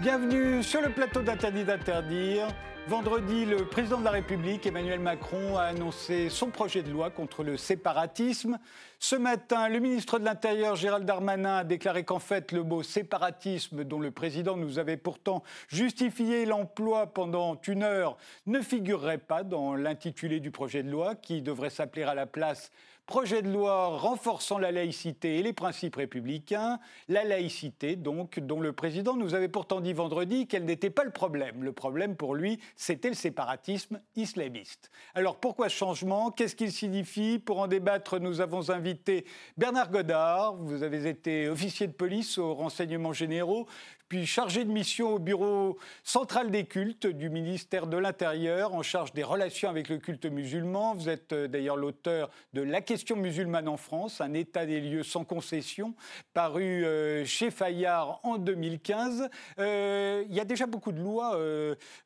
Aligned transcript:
Bienvenue 0.00 0.62
sur 0.62 0.80
le 0.80 0.88
plateau 0.88 1.20
d'Interdit 1.20 1.64
d'interdire. 1.64 2.48
Vendredi, 2.88 3.44
le 3.44 3.66
président 3.66 3.98
de 3.98 4.04
la 4.04 4.12
République, 4.12 4.66
Emmanuel 4.66 4.98
Macron, 4.98 5.58
a 5.58 5.64
annoncé 5.64 6.30
son 6.30 6.46
projet 6.46 6.82
de 6.82 6.90
loi 6.90 7.10
contre 7.10 7.44
le 7.44 7.58
séparatisme. 7.58 8.58
Ce 8.98 9.14
matin, 9.14 9.68
le 9.68 9.78
ministre 9.78 10.18
de 10.18 10.24
l'Intérieur, 10.24 10.74
Gérald 10.74 11.04
Darmanin, 11.04 11.58
a 11.58 11.64
déclaré 11.64 12.04
qu'en 12.04 12.18
fait, 12.18 12.50
le 12.50 12.62
mot 12.62 12.82
séparatisme, 12.82 13.84
dont 13.84 14.00
le 14.00 14.10
président 14.10 14.56
nous 14.56 14.78
avait 14.78 14.96
pourtant 14.96 15.42
justifié 15.68 16.46
l'emploi 16.46 17.08
pendant 17.08 17.60
une 17.68 17.82
heure, 17.82 18.16
ne 18.46 18.62
figurerait 18.62 19.18
pas 19.18 19.42
dans 19.42 19.74
l'intitulé 19.74 20.40
du 20.40 20.50
projet 20.50 20.82
de 20.82 20.90
loi, 20.90 21.14
qui 21.14 21.42
devrait 21.42 21.68
s'appeler 21.68 22.04
à 22.04 22.14
la 22.14 22.24
place 22.24 22.72
Projet 23.10 23.42
de 23.42 23.50
loi 23.50 23.98
renforçant 23.98 24.58
la 24.58 24.70
laïcité 24.70 25.40
et 25.40 25.42
les 25.42 25.52
principes 25.52 25.96
républicains. 25.96 26.78
La 27.08 27.24
laïcité, 27.24 27.96
donc, 27.96 28.38
dont 28.38 28.60
le 28.60 28.72
président 28.72 29.16
nous 29.16 29.34
avait 29.34 29.48
pourtant 29.48 29.80
dit 29.80 29.92
vendredi 29.92 30.46
qu'elle 30.46 30.64
n'était 30.64 30.90
pas 30.90 31.02
le 31.02 31.10
problème. 31.10 31.64
Le 31.64 31.72
problème 31.72 32.14
pour 32.14 32.36
lui, 32.36 32.60
c'était 32.76 33.08
le 33.08 33.16
séparatisme 33.16 33.98
islamiste. 34.14 34.92
Alors 35.16 35.40
pourquoi 35.40 35.68
ce 35.68 35.74
changement? 35.74 36.30
Qu'est-ce 36.30 36.54
qu'il 36.54 36.70
signifie? 36.70 37.40
Pour 37.40 37.58
en 37.58 37.66
débattre, 37.66 38.20
nous 38.20 38.40
avons 38.40 38.70
invité 38.70 39.26
Bernard 39.56 39.90
Godard. 39.90 40.54
Vous 40.54 40.84
avez 40.84 41.08
été 41.08 41.48
officier 41.48 41.88
de 41.88 41.92
police 41.92 42.38
aux 42.38 42.54
renseignements 42.54 43.12
généraux 43.12 43.66
puis 44.10 44.26
chargé 44.26 44.64
de 44.64 44.72
mission 44.72 45.14
au 45.14 45.18
bureau 45.20 45.78
central 46.02 46.50
des 46.50 46.64
cultes 46.64 47.06
du 47.06 47.30
ministère 47.30 47.86
de 47.86 47.96
l'Intérieur, 47.96 48.74
en 48.74 48.82
charge 48.82 49.12
des 49.12 49.22
relations 49.22 49.70
avec 49.70 49.88
le 49.88 49.98
culte 49.98 50.26
musulman. 50.26 50.96
Vous 50.96 51.08
êtes 51.08 51.32
euh, 51.32 51.46
d'ailleurs 51.46 51.76
l'auteur 51.76 52.28
de 52.52 52.60
La 52.60 52.80
question 52.80 53.14
musulmane 53.14 53.68
en 53.68 53.76
France, 53.76 54.20
un 54.20 54.34
état 54.34 54.66
des 54.66 54.80
lieux 54.80 55.04
sans 55.04 55.24
concession, 55.24 55.94
paru 56.34 56.84
euh, 56.84 57.24
chez 57.24 57.52
Fayard 57.52 58.18
en 58.24 58.38
2015. 58.38 59.30
Euh, 59.60 60.24
il 60.28 60.34
y 60.34 60.40
a 60.40 60.44
déjà 60.44 60.66
beaucoup 60.66 60.90
de 60.90 61.00
lois, 61.00 61.38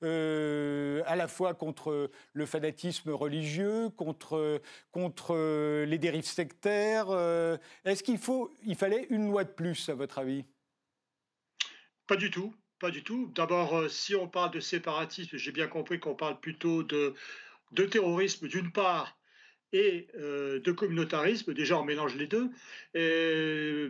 à 0.02 1.16
la 1.16 1.26
fois 1.26 1.54
contre 1.54 2.10
le 2.34 2.46
fanatisme 2.46 3.12
religieux, 3.12 3.88
contre, 3.88 4.60
contre 4.92 5.84
les 5.86 5.96
dérives 5.96 6.26
sectaires. 6.26 7.06
Est-ce 7.86 8.02
qu'il 8.02 8.18
faut, 8.18 8.50
il 8.66 8.76
fallait 8.76 9.06
une 9.08 9.28
loi 9.30 9.44
de 9.44 9.48
plus, 9.48 9.88
à 9.88 9.94
votre 9.94 10.18
avis? 10.18 10.44
Pas 12.06 12.16
du 12.16 12.30
tout, 12.30 12.54
pas 12.78 12.90
du 12.90 13.02
tout. 13.04 13.30
D'abord, 13.34 13.76
euh, 13.78 13.88
si 13.88 14.14
on 14.14 14.28
parle 14.28 14.50
de 14.52 14.60
séparatisme, 14.60 15.36
j'ai 15.36 15.52
bien 15.52 15.68
compris 15.68 16.00
qu'on 16.00 16.14
parle 16.14 16.40
plutôt 16.40 16.82
de, 16.82 17.14
de 17.72 17.84
terrorisme 17.86 18.48
d'une 18.48 18.72
part 18.72 19.18
et 19.74 20.06
euh, 20.16 20.60
de 20.60 20.70
communautarisme. 20.70 21.52
Déjà, 21.52 21.78
on 21.78 21.84
mélange 21.84 22.14
les 22.14 22.28
deux. 22.28 22.48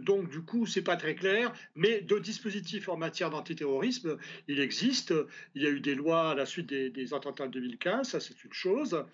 Donc, 0.01 0.31
du 0.31 0.41
coup, 0.41 0.65
c'est 0.65 0.83
pas 0.83 0.97
très 0.97 1.15
clair. 1.15 1.53
Mais 1.77 2.01
de 2.01 2.19
dispositifs 2.19 2.89
en 2.89 2.97
matière 2.97 3.29
d'antiterrorisme, 3.29 4.17
il 4.49 4.61
existe. 4.61 5.13
Il 5.55 5.63
y 5.63 5.67
a 5.67 5.71
eu 5.71 5.81
des 5.81 5.95
lois 5.95 6.31
à 6.31 6.35
la 6.35 6.47
suite 6.47 6.67
des, 6.69 7.15
attentats 7.15 7.49
de 7.49 7.53
2015, 7.53 8.09
ça 8.09 8.19
c'est 8.19 8.43
une 8.45 8.53
chose. 8.55 9.05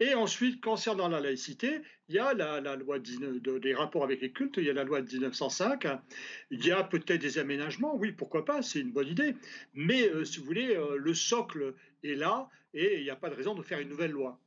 Et 0.00 0.14
ensuite, 0.14 0.60
concernant 0.60 1.08
la 1.08 1.20
laïcité, 1.20 1.80
il 2.08 2.16
y 2.16 2.18
a 2.18 2.34
la, 2.34 2.74
loi 2.74 2.98
de, 2.98 3.58
des 3.58 3.74
rapports 3.74 4.02
avec 4.02 4.20
les 4.20 4.32
cultes, 4.32 4.56
il 4.56 4.64
y 4.64 4.70
a 4.70 4.72
la 4.72 4.82
loi 4.82 5.00
de 5.00 5.10
1905. 5.10 5.86
Il 6.50 6.66
y 6.66 6.72
a 6.72 6.82
peut-être 6.82 7.20
des 7.20 7.38
aménagements, 7.38 7.96
oui, 7.96 8.10
pourquoi 8.10 8.44
pas, 8.44 8.62
c'est 8.62 8.80
une 8.80 8.90
bonne 8.90 9.08
idée. 9.08 9.36
Mais 9.74 10.08
euh, 10.08 10.24
si 10.24 10.40
vous 10.40 10.44
voulez, 10.44 10.74
euh, 10.74 10.96
le 10.96 11.14
socle 11.14 11.74
est 12.02 12.16
là 12.16 12.48
et 12.74 12.98
il 12.98 13.04
n'y 13.04 13.10
a 13.10 13.16
pas 13.16 13.30
de 13.30 13.36
raison 13.36 13.54
de 13.54 13.62
faire 13.62 13.78
une 13.78 13.88
nouvelle 13.88 14.10
loi. 14.10 14.40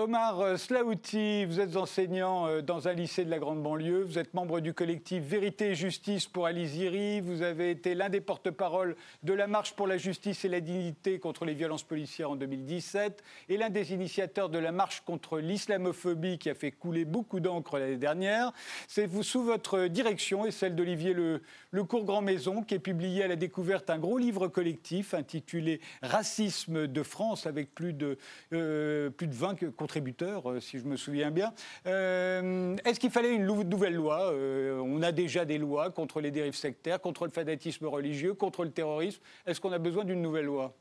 Omar 0.00 0.40
euh, 0.40 0.56
Slaouti, 0.56 1.44
vous 1.44 1.60
êtes 1.60 1.76
enseignant 1.76 2.46
euh, 2.46 2.62
dans 2.62 2.88
un 2.88 2.94
lycée 2.94 3.22
de 3.22 3.30
la 3.30 3.38
Grande 3.38 3.62
Banlieue. 3.62 4.02
Vous 4.02 4.18
êtes 4.18 4.32
membre 4.32 4.60
du 4.60 4.72
collectif 4.72 5.22
Vérité 5.22 5.72
et 5.72 5.74
Justice 5.74 6.26
pour 6.26 6.46
Aliziri. 6.46 7.20
Vous 7.20 7.42
avez 7.42 7.70
été 7.70 7.94
l'un 7.94 8.08
des 8.08 8.22
porte-parole 8.22 8.96
de 9.24 9.34
la 9.34 9.46
Marche 9.46 9.74
pour 9.74 9.86
la 9.86 9.98
justice 9.98 10.46
et 10.46 10.48
la 10.48 10.60
dignité 10.60 11.18
contre 11.18 11.44
les 11.44 11.52
violences 11.52 11.82
policières 11.82 12.30
en 12.30 12.36
2017 12.36 13.22
et 13.50 13.58
l'un 13.58 13.68
des 13.68 13.92
initiateurs 13.92 14.48
de 14.48 14.58
la 14.58 14.72
Marche 14.72 15.02
contre 15.02 15.38
l'islamophobie 15.38 16.38
qui 16.38 16.48
a 16.48 16.54
fait 16.54 16.70
couler 16.72 17.04
beaucoup 17.04 17.40
d'encre 17.40 17.78
l'année 17.78 17.98
dernière. 17.98 18.52
C'est 18.88 19.06
sous 19.22 19.42
votre 19.42 19.86
direction 19.86 20.46
et 20.46 20.50
celle 20.50 20.76
d'Olivier 20.76 21.12
le, 21.12 21.42
le 21.72 21.84
Cours 21.84 22.04
Grand 22.04 22.22
Maison 22.22 22.62
qui 22.62 22.74
est 22.74 22.78
publié 22.78 23.24
à 23.24 23.28
la 23.28 23.36
découverte 23.36 23.90
un 23.90 23.98
gros 23.98 24.16
livre 24.16 24.48
collectif 24.48 25.12
intitulé 25.12 25.80
Racisme 26.00 26.86
de 26.86 27.02
France 27.02 27.46
avec 27.46 27.74
plus 27.74 27.92
de, 27.92 28.16
euh, 28.54 29.10
plus 29.10 29.26
de 29.26 29.34
20 29.34 29.56
contributeurs, 29.72 29.89
euh, 29.96 30.60
si 30.60 30.78
je 30.78 30.84
me 30.84 30.96
souviens 30.96 31.30
bien. 31.30 31.52
Euh, 31.86 32.76
est-ce 32.84 33.00
qu'il 33.00 33.10
fallait 33.10 33.34
une 33.34 33.46
nouvelle 33.46 33.94
loi 33.94 34.32
euh, 34.32 34.80
On 34.80 35.02
a 35.02 35.12
déjà 35.12 35.44
des 35.44 35.58
lois 35.58 35.90
contre 35.90 36.20
les 36.20 36.30
dérives 36.30 36.54
sectaires, 36.54 37.00
contre 37.00 37.24
le 37.26 37.32
fanatisme 37.32 37.86
religieux, 37.86 38.34
contre 38.34 38.64
le 38.64 38.70
terrorisme. 38.70 39.20
Est-ce 39.46 39.60
qu'on 39.60 39.72
a 39.72 39.78
besoin 39.78 40.04
d'une 40.04 40.22
nouvelle 40.22 40.46
loi? 40.46 40.74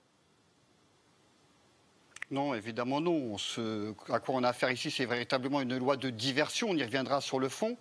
Non, 2.31 2.53
évidemment 2.53 3.01
non. 3.01 3.39
Ce 3.39 3.93
à 4.09 4.19
quoi 4.19 4.35
on 4.35 4.43
a 4.43 4.49
affaire 4.49 4.69
ici, 4.69 4.91
c'est 4.91 5.05
véritablement 5.07 5.61
une 5.61 5.75
loi 5.77 5.97
de 5.97 6.11
diversion. 6.11 6.69
On 6.69 6.75
y 6.75 6.83
reviendra 6.83 7.21
sur 7.21 7.39
le 7.39 7.49
fond. 7.49 7.75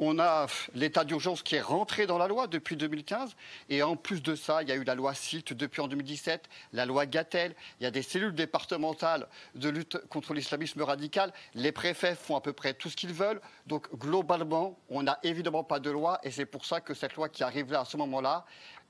On 0.00 0.18
a 0.18 0.46
l'état 0.74 1.04
d'urgence 1.04 1.44
qui 1.44 1.54
est 1.54 1.60
rentré 1.60 2.06
dans 2.06 2.18
la 2.18 2.26
loi 2.26 2.48
depuis 2.48 2.74
2015. 2.74 3.36
Et 3.68 3.84
en 3.84 3.94
plus 3.94 4.20
de 4.20 4.34
ça, 4.34 4.62
il 4.62 4.68
y 4.68 4.72
a 4.72 4.74
eu 4.74 4.82
la 4.82 4.96
loi 4.96 5.14
CILT 5.14 5.54
depuis 5.54 5.80
en 5.80 5.86
2017, 5.86 6.48
la 6.72 6.86
loi 6.86 7.06
Gatel. 7.06 7.54
Il 7.78 7.84
y 7.84 7.86
a 7.86 7.92
des 7.92 8.02
cellules 8.02 8.34
départementales 8.34 9.28
de 9.54 9.68
lutte 9.68 9.98
contre 10.08 10.34
l'islamisme 10.34 10.82
radical. 10.82 11.32
Les 11.54 11.70
préfets 11.70 12.16
font 12.16 12.34
à 12.34 12.40
peu 12.40 12.52
près 12.52 12.74
tout 12.74 12.90
ce 12.90 12.96
qu'ils 12.96 13.12
veulent. 13.12 13.40
Donc 13.68 13.94
globalement, 13.96 14.76
on 14.88 15.04
n'a 15.04 15.20
évidemment 15.22 15.62
pas 15.62 15.78
de 15.78 15.90
loi. 15.90 16.18
Et 16.24 16.32
c'est 16.32 16.46
pour 16.46 16.64
ça 16.66 16.80
que 16.80 16.94
cette 16.94 17.14
loi 17.14 17.28
qui 17.28 17.44
arrive 17.44 17.70
là 17.70 17.82
à 17.82 17.84
ce 17.84 17.96
moment-là 17.96 18.44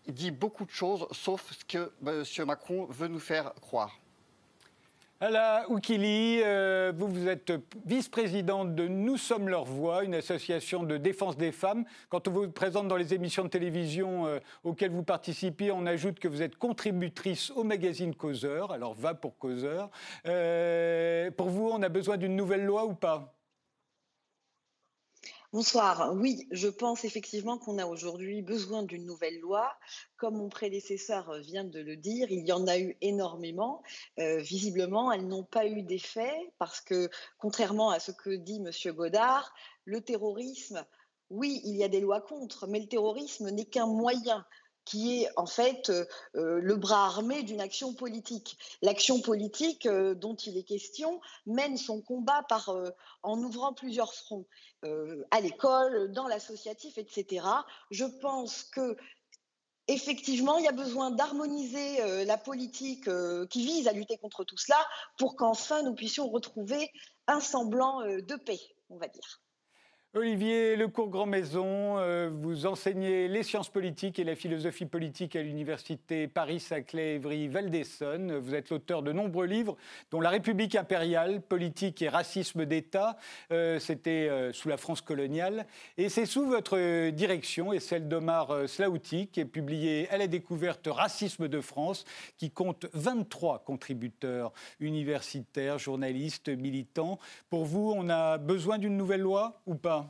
dit 0.09 0.31
beaucoup 0.31 0.65
de 0.65 0.71
choses, 0.71 1.07
sauf 1.13 1.53
ce 1.53 1.65
que 1.65 1.93
M. 2.07 2.47
Macron 2.47 2.87
veut 2.87 3.09
nous 3.09 3.21
faire 3.21 3.53
croire. 3.61 3.99
Ala 5.25 5.65
Oukili, 5.71 6.43
euh, 6.45 6.93
vous, 6.95 7.09
vous 7.09 7.29
êtes 7.29 7.51
vice-présidente 7.87 8.75
de 8.75 8.87
Nous 8.87 9.17
sommes 9.17 9.49
leur 9.49 9.65
voix, 9.65 10.05
une 10.05 10.15
association 10.15 10.83
de 10.83 10.99
défense 10.99 11.39
des 11.39 11.51
femmes. 11.51 11.87
Quand 12.11 12.29
on 12.29 12.31
vous 12.31 12.51
présente 12.51 12.89
dans 12.89 12.97
les 12.97 13.15
émissions 13.15 13.43
de 13.43 13.49
télévision 13.49 14.27
euh, 14.27 14.39
auxquelles 14.65 14.91
vous 14.91 15.03
participez, 15.03 15.73
on 15.73 15.87
ajoute 15.87 16.19
que 16.19 16.29
vous 16.29 16.43
êtes 16.43 16.57
contributrice 16.57 17.51
au 17.53 17.65
magazine 17.65 18.15
Causeur, 18.15 18.71
alors 18.71 18.93
va 18.93 19.15
pour 19.15 19.39
Causeur. 19.39 19.89
Euh, 20.27 21.31
pour 21.31 21.49
vous, 21.49 21.71
on 21.73 21.81
a 21.81 21.89
besoin 21.89 22.19
d'une 22.19 22.37
nouvelle 22.37 22.67
loi 22.67 22.85
ou 22.85 22.93
pas? 22.93 23.35
Bonsoir. 25.55 26.13
Oui, 26.17 26.49
je 26.51 26.67
pense 26.67 27.05
effectivement 27.05 27.59
qu'on 27.59 27.79
a 27.79 27.87
aujourd'hui 27.87 28.43
besoin 28.43 28.83
d'une 28.83 29.07
nouvelle 29.07 29.39
loi. 29.39 29.73
Comme 30.17 30.39
mon 30.39 30.49
prédécesseur 30.49 31.33
vient 31.39 31.63
de 31.63 31.79
le 31.79 31.97
dire, 31.97 32.27
il 32.33 32.45
y 32.45 32.51
en 32.51 32.67
a 32.67 32.77
eu 32.77 32.97
énormément. 33.01 33.81
Euh, 34.19 34.39
visiblement, 34.39 35.13
elles 35.13 35.29
n'ont 35.29 35.45
pas 35.45 35.69
eu 35.69 35.83
d'effet 35.83 36.35
parce 36.59 36.81
que, 36.81 37.09
contrairement 37.39 37.91
à 37.91 38.01
ce 38.01 38.11
que 38.11 38.31
dit 38.31 38.57
M. 38.57 38.93
Godard, 38.97 39.55
le 39.85 40.01
terrorisme, 40.01 40.85
oui, 41.31 41.61
il 41.63 41.77
y 41.77 41.85
a 41.85 41.89
des 41.89 42.01
lois 42.01 42.21
contre, 42.21 42.67
mais 42.67 42.81
le 42.81 42.89
terrorisme 42.89 43.49
n'est 43.51 43.65
qu'un 43.65 43.87
moyen 43.87 44.45
qui 44.85 45.23
est 45.23 45.29
en 45.37 45.47
fait 45.47 45.91
euh, 45.91 46.05
euh, 46.37 46.61
le 46.61 46.77
bras 46.77 47.07
armé 47.07 47.43
d'une 47.43 47.61
action 47.61 47.95
politique. 47.95 48.59
L'action 48.83 49.21
politique 49.21 49.87
euh, 49.87 50.15
dont 50.15 50.35
il 50.35 50.57
est 50.57 50.65
question 50.65 51.21
mène 51.47 51.77
son 51.77 52.01
combat 52.01 52.47
en 53.23 53.43
ouvrant 53.43 53.73
plusieurs 53.73 54.15
fronts, 54.15 54.47
à 55.31 55.41
l'école, 55.41 56.13
dans 56.13 56.29
l'associatif, 56.29 56.99
etc. 56.99 57.47
Je 57.91 58.05
pense 58.05 58.65
que 58.65 58.97
effectivement, 59.89 60.59
il 60.59 60.65
y 60.65 60.69
a 60.69 60.73
besoin 60.73 61.11
d'harmoniser 61.11 62.25
la 62.25 62.37
politique 62.37 63.09
qui 63.49 63.65
vise 63.65 63.89
à 63.89 63.93
lutter 63.93 64.19
contre 64.19 64.45
tout 64.45 64.59
cela 64.59 64.79
pour 65.17 65.37
qu'enfin 65.37 65.83
nous 65.83 65.95
puissions 65.95 66.29
retrouver 66.29 66.91
un 67.27 67.41
semblant 67.41 68.03
de 68.03 68.37
paix, 68.37 68.61
on 68.91 68.99
va 68.99 69.09
dire. 69.09 69.41
Olivier 70.17 70.77
Lecourt 70.77 71.09
Grand 71.09 71.27
Maison, 71.27 71.99
euh, 71.99 72.31
vous 72.33 72.67
enseignez 72.67 73.27
les 73.27 73.43
sciences 73.43 73.69
politiques 73.69 74.21
et 74.21 74.25
la 74.25 74.37
philosophie 74.37 74.87
politique 74.87 75.35
à 75.35 75.43
l'université 75.43 76.29
Paris-Saclay 76.29 77.17
Évry 77.17 77.49
Val 77.49 77.69
d'Essonne. 77.69 78.37
Vous 78.37 78.55
êtes 78.55 78.71
l'auteur 78.71 79.03
de 79.03 79.11
nombreux 79.11 79.47
livres, 79.47 79.77
dont 80.13 80.21
La 80.21 80.31
République 80.31 80.77
impériale, 80.77 81.41
politique 81.41 82.01
et 82.01 82.09
racisme 82.09 82.65
d'État. 82.65 83.17
Euh, 83.51 83.81
c'était 83.81 84.29
euh, 84.31 84.53
sous 84.53 84.69
la 84.69 84.77
France 84.77 85.01
coloniale. 85.01 85.67
Et 85.99 86.09
c'est 86.09 86.27
sous 86.27 86.47
votre 86.47 87.11
direction 87.11 87.73
et 87.73 87.81
celle 87.81 88.07
d'Omar 88.07 88.69
Slaouti, 88.69 89.27
qui 89.27 89.41
est 89.41 89.45
publié 89.45 90.09
à 90.11 90.17
la 90.17 90.29
découverte 90.29 90.87
Racisme 90.87 91.49
de 91.49 91.61
France, 91.61 92.05
qui 92.39 92.53
compte 92.53 92.87
23 92.93 93.65
contributeurs 93.65 94.53
universitaires, 94.79 95.81
journalistes, 95.81 96.51
militants. 96.51 97.19
Pour 97.51 97.65
vous, 97.65 97.93
on 97.97 98.09
a 98.09 98.39
besoin 98.39 98.79
d'une 98.79 98.97
nouvelle 98.97 99.23
loi 99.23 99.61
ou 99.67 99.75
pas? 99.75 100.04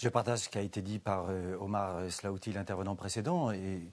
Je 0.00 0.08
partage 0.08 0.38
ce 0.38 0.48
qui 0.48 0.58
a 0.58 0.60
été 0.60 0.80
dit 0.80 1.00
par 1.00 1.26
euh, 1.28 1.56
Omar 1.60 2.08
Slaouti, 2.08 2.52
l'intervenant 2.52 2.94
précédent. 2.94 3.50
Et 3.50 3.90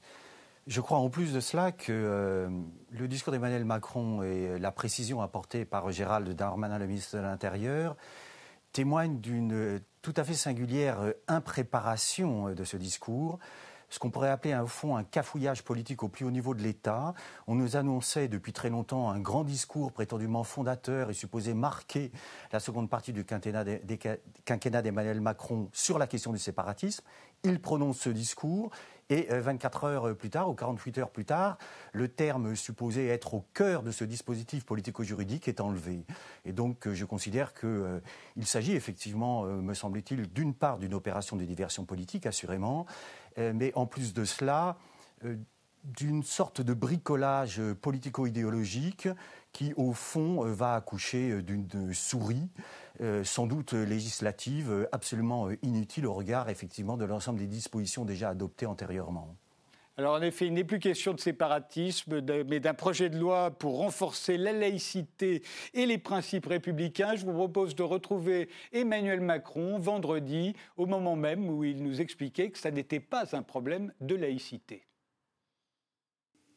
je 0.67 0.79
crois 0.79 0.99
en 0.99 1.09
plus 1.09 1.33
de 1.33 1.39
cela 1.39 1.71
que 1.71 1.91
euh, 1.91 2.47
le 2.91 3.07
discours 3.07 3.33
d'Emmanuel 3.33 3.65
Macron 3.65 4.21
et 4.21 4.59
la 4.59 4.71
précision 4.71 5.23
apportée 5.23 5.65
par 5.65 5.91
Gérald 5.91 6.29
Darmanin, 6.29 6.77
le 6.77 6.85
ministre 6.85 7.17
de 7.17 7.23
l'Intérieur, 7.23 7.97
témoigne 8.71 9.19
d'une 9.19 9.81
tout 10.03 10.13
à 10.15 10.23
fait 10.23 10.35
singulière 10.35 10.99
impréparation 11.27 12.53
de 12.53 12.63
ce 12.63 12.77
discours 12.77 13.39
ce 13.89 13.99
qu'on 13.99 14.09
pourrait 14.09 14.29
appeler 14.29 14.55
au 14.55 14.67
fond 14.67 14.95
un 14.95 15.03
cafouillage 15.03 15.63
politique 15.63 16.03
au 16.03 16.07
plus 16.07 16.25
haut 16.25 16.31
niveau 16.31 16.53
de 16.53 16.61
l'État. 16.61 17.13
On 17.47 17.55
nous 17.55 17.75
annonçait 17.75 18.27
depuis 18.27 18.53
très 18.53 18.69
longtemps 18.69 19.09
un 19.09 19.19
grand 19.19 19.43
discours 19.43 19.91
prétendument 19.91 20.43
fondateur 20.43 21.09
et 21.09 21.13
supposé 21.13 21.53
marquer 21.53 22.11
la 22.51 22.59
seconde 22.59 22.89
partie 22.89 23.13
du 23.13 23.25
quinquennat 23.25 24.81
d'Emmanuel 24.81 25.21
Macron 25.21 25.69
sur 25.73 25.97
la 25.97 26.07
question 26.07 26.31
du 26.31 26.39
séparatisme. 26.39 27.03
Il 27.43 27.61
prononce 27.61 27.99
ce 27.99 28.09
discours 28.09 28.71
et 29.09 29.27
24 29.29 29.83
euh, 29.83 29.87
heures 29.87 30.15
plus 30.15 30.29
tard, 30.29 30.49
ou 30.49 30.53
48 30.53 30.97
heures 30.97 31.11
plus 31.11 31.25
tard, 31.25 31.57
le 31.93 32.07
terme 32.07 32.55
supposé 32.55 33.07
être 33.07 33.33
au 33.35 33.45
cœur 33.53 33.83
de 33.83 33.91
ce 33.91 34.03
dispositif 34.03 34.65
politico-juridique 34.65 35.47
est 35.47 35.61
enlevé. 35.61 36.05
Et 36.45 36.53
donc, 36.53 36.87
euh, 36.87 36.93
je 36.93 37.05
considère 37.05 37.53
qu'il 37.53 37.69
euh, 37.69 37.99
s'agit 38.43 38.73
effectivement, 38.73 39.43
me 39.43 39.73
semble-t-il, 39.73 40.31
d'une 40.31 40.53
part 40.53 40.79
d'une 40.79 40.93
opération 40.93 41.35
de 41.35 41.43
diversion 41.43 41.85
politique, 41.85 42.25
assurément, 42.25 42.85
mais 43.37 43.71
en 43.75 43.85
plus 43.85 44.13
de 44.13 44.25
cela, 44.25 44.77
euh, 45.23 45.35
d'une 45.83 46.23
sorte 46.23 46.61
de 46.61 46.73
bricolage 46.73 47.61
politico-idéologique 47.81 49.07
qui, 49.51 49.73
au 49.75 49.93
fond, 49.93 50.43
euh, 50.43 50.51
va 50.51 50.73
accoucher 50.75 51.43
d'une 51.43 51.93
souris, 51.93 52.49
sans 53.23 53.45
doute 53.45 53.73
législative, 53.73 54.87
absolument 54.93 55.49
inutile 55.61 56.07
au 56.07 56.13
regard, 56.13 56.49
effectivement, 56.49 56.95
de 56.95 57.03
l'ensemble 57.03 57.39
des 57.39 57.47
dispositions 57.47 58.05
déjà 58.05 58.29
adoptées 58.29 58.65
antérieurement. 58.65 59.35
Alors 59.97 60.15
en 60.15 60.21
effet, 60.21 60.47
il 60.47 60.53
n'est 60.53 60.65
plus 60.65 60.79
question 60.79 61.13
de 61.13 61.21
séparatisme, 61.21 62.21
mais 62.47 62.59
d'un 62.59 62.73
projet 62.73 63.09
de 63.09 63.17
loi 63.17 63.51
pour 63.51 63.77
renforcer 63.77 64.37
la 64.37 64.51
laïcité 64.51 65.41
et 65.73 65.85
les 65.85 65.97
principes 65.97 66.47
républicains. 66.47 67.15
Je 67.15 67.25
vous 67.25 67.33
propose 67.33 67.75
de 67.75 67.83
retrouver 67.83 68.49
Emmanuel 68.73 69.21
Macron 69.21 69.79
vendredi, 69.79 70.53
au 70.75 70.85
moment 70.85 71.15
même 71.15 71.49
où 71.49 71.63
il 71.63 71.81
nous 71.81 72.01
expliquait 72.01 72.51
que 72.51 72.57
ça 72.57 72.71
n'était 72.71 72.99
pas 72.99 73.37
un 73.37 73.41
problème 73.41 73.93
de 74.01 74.15
laïcité. 74.15 74.83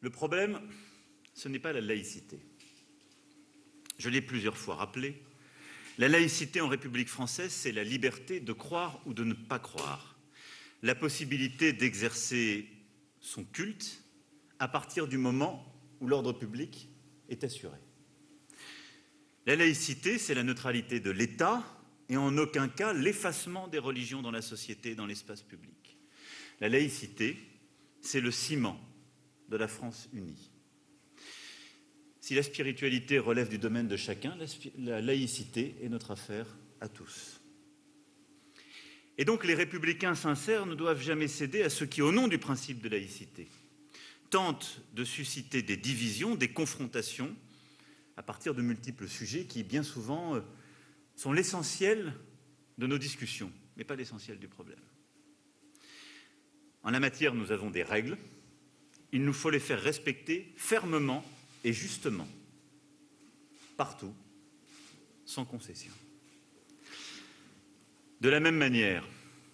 Le 0.01 0.11
problème, 0.11 0.61
ce 1.33 1.49
n'est 1.49 1.61
pas 1.61 1.73
la 1.73 1.81
laïcité. 1.81 2.41
Je 3.99 4.11
l'ai 4.11 4.21
plusieurs 4.21 4.57
fois 4.57 4.75
rappelé. 4.75 5.23
La 5.97 6.09
laïcité 6.09 6.61
en 6.61 6.69
République 6.69 7.09
française, 7.09 7.53
c'est 7.53 7.73
la 7.73 7.85
liberté 7.85 8.41
de 8.41 8.53
croire 8.53 9.01
ou 9.07 9.15
de 9.15 9.23
ne 9.23 9.35
pas 9.35 9.59
croire, 9.61 10.19
la 10.83 10.95
possibilité 10.97 11.73
d'exercer 11.73 12.69
son 13.21 13.45
culte 13.45 14.03
à 14.59 14.69
partir 14.69 15.07
du 15.09 15.19
moment 15.19 15.65
où 16.01 16.07
l'ordre 16.07 16.33
public 16.33 16.89
est 17.29 17.45
assuré. 17.45 17.79
La 19.47 19.57
laïcité, 19.57 20.19
c'est 20.19 20.35
la 20.35 20.43
neutralité 20.43 21.01
de 21.01 21.11
l'État 21.11 21.65
et 22.09 22.17
en 22.17 22.37
aucun 22.37 22.69
cas 22.69 22.93
l'effacement 22.93 23.69
des 23.69 23.79
religions 23.79 24.23
dans 24.23 24.31
la 24.31 24.43
société 24.43 24.91
et 24.91 24.95
dans 24.95 25.07
l'espace 25.07 25.43
public. 25.43 25.99
La 26.61 26.69
laïcité, 26.69 27.37
c'est 28.01 28.21
le 28.21 28.31
ciment 28.31 28.79
de 29.49 29.57
la 29.57 29.69
France 29.69 30.09
unie. 30.13 30.51
Si 32.21 32.35
la 32.35 32.43
spiritualité 32.43 33.19
relève 33.19 33.49
du 33.49 33.59
domaine 33.59 33.89
de 33.89 33.97
chacun, 33.97 34.37
la 34.77 35.01
laïcité 35.01 35.77
est 35.83 35.89
notre 35.89 36.11
affaire 36.11 36.47
à 36.81 36.89
tous. 36.89 37.41
Et 39.19 39.25
donc 39.25 39.45
les 39.45 39.55
républicains 39.55 40.15
sincères 40.15 40.65
ne 40.65 40.77
doivent 40.77 41.03
jamais 41.03 41.27
céder 41.27 41.63
à 41.63 41.71
ceux 41.71 41.87
qui, 41.87 42.03
au 42.03 42.13
nom 42.13 42.29
du 42.29 42.39
principe 42.39 42.81
de 42.81 42.89
laïcité, 42.89 43.49
tentent 44.31 44.81
de 44.95 45.05
susciter 45.05 45.63
des 45.63 45.77
divisions, 45.77 46.37
des 46.37 46.53
confrontations, 46.53 47.35
à 48.17 48.23
partir 48.23 48.55
de 48.55 48.63
multiples 48.63 49.09
sujets 49.09 49.45
qui, 49.45 49.65
bien 49.65 49.83
souvent, 49.83 50.37
euh, 50.37 50.41
sont 51.17 51.33
l'essentiel 51.33 52.15
de 52.79 52.87
nos 52.87 52.99
discussions, 52.99 53.53
mais 53.77 53.85
pas 53.85 53.97
l'essentiel 53.97 54.39
du 54.39 54.47
problème. 54.47 54.79
En 56.85 56.91
la 56.91 57.01
matière, 57.01 57.35
nous 57.35 57.51
avons 57.51 57.71
des 57.71 57.83
règles. 57.83 58.17
Il 59.13 59.25
nous 59.25 59.33
faut 59.33 59.51
les 59.51 59.59
faire 59.59 59.83
respecter 59.83 60.53
fermement 60.57 61.25
et 61.65 61.73
justement, 61.73 62.29
partout, 63.77 64.15
sans 65.25 65.45
concession. 65.45 65.93
De 68.21 68.29
la 68.29 68.41
même 68.41 68.57
manière, 68.57 69.07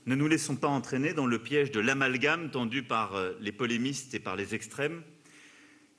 ne 0.06 0.14
nous 0.14 0.26
laissons 0.26 0.56
pas 0.56 0.68
entraîner 0.68 1.12
dans 1.12 1.26
le 1.26 1.42
piège 1.42 1.70
de 1.70 1.80
l'amalgame 1.80 2.50
tendu 2.50 2.82
par 2.82 3.14
euh, 3.14 3.34
les 3.40 3.52
polémistes 3.52 4.14
et 4.14 4.20
par 4.20 4.36
les 4.36 4.54
extrêmes, 4.54 5.02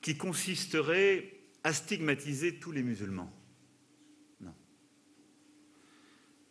qui 0.00 0.16
consisterait 0.16 1.32
à 1.64 1.72
stigmatiser 1.72 2.58
tous 2.58 2.72
les 2.72 2.82
musulmans. 2.82 3.32
Non. 4.40 4.54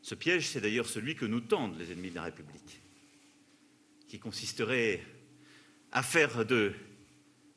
Ce 0.01 0.15
piège, 0.15 0.49
c'est 0.49 0.61
d'ailleurs 0.61 0.87
celui 0.87 1.15
que 1.15 1.25
nous 1.25 1.41
tendent 1.41 1.77
les 1.77 1.91
ennemis 1.91 2.11
de 2.11 2.15
la 2.15 2.23
République, 2.23 2.81
qui 4.07 4.19
consisterait 4.19 5.01
à 5.91 6.01
faire 6.01 6.45
de 6.45 6.73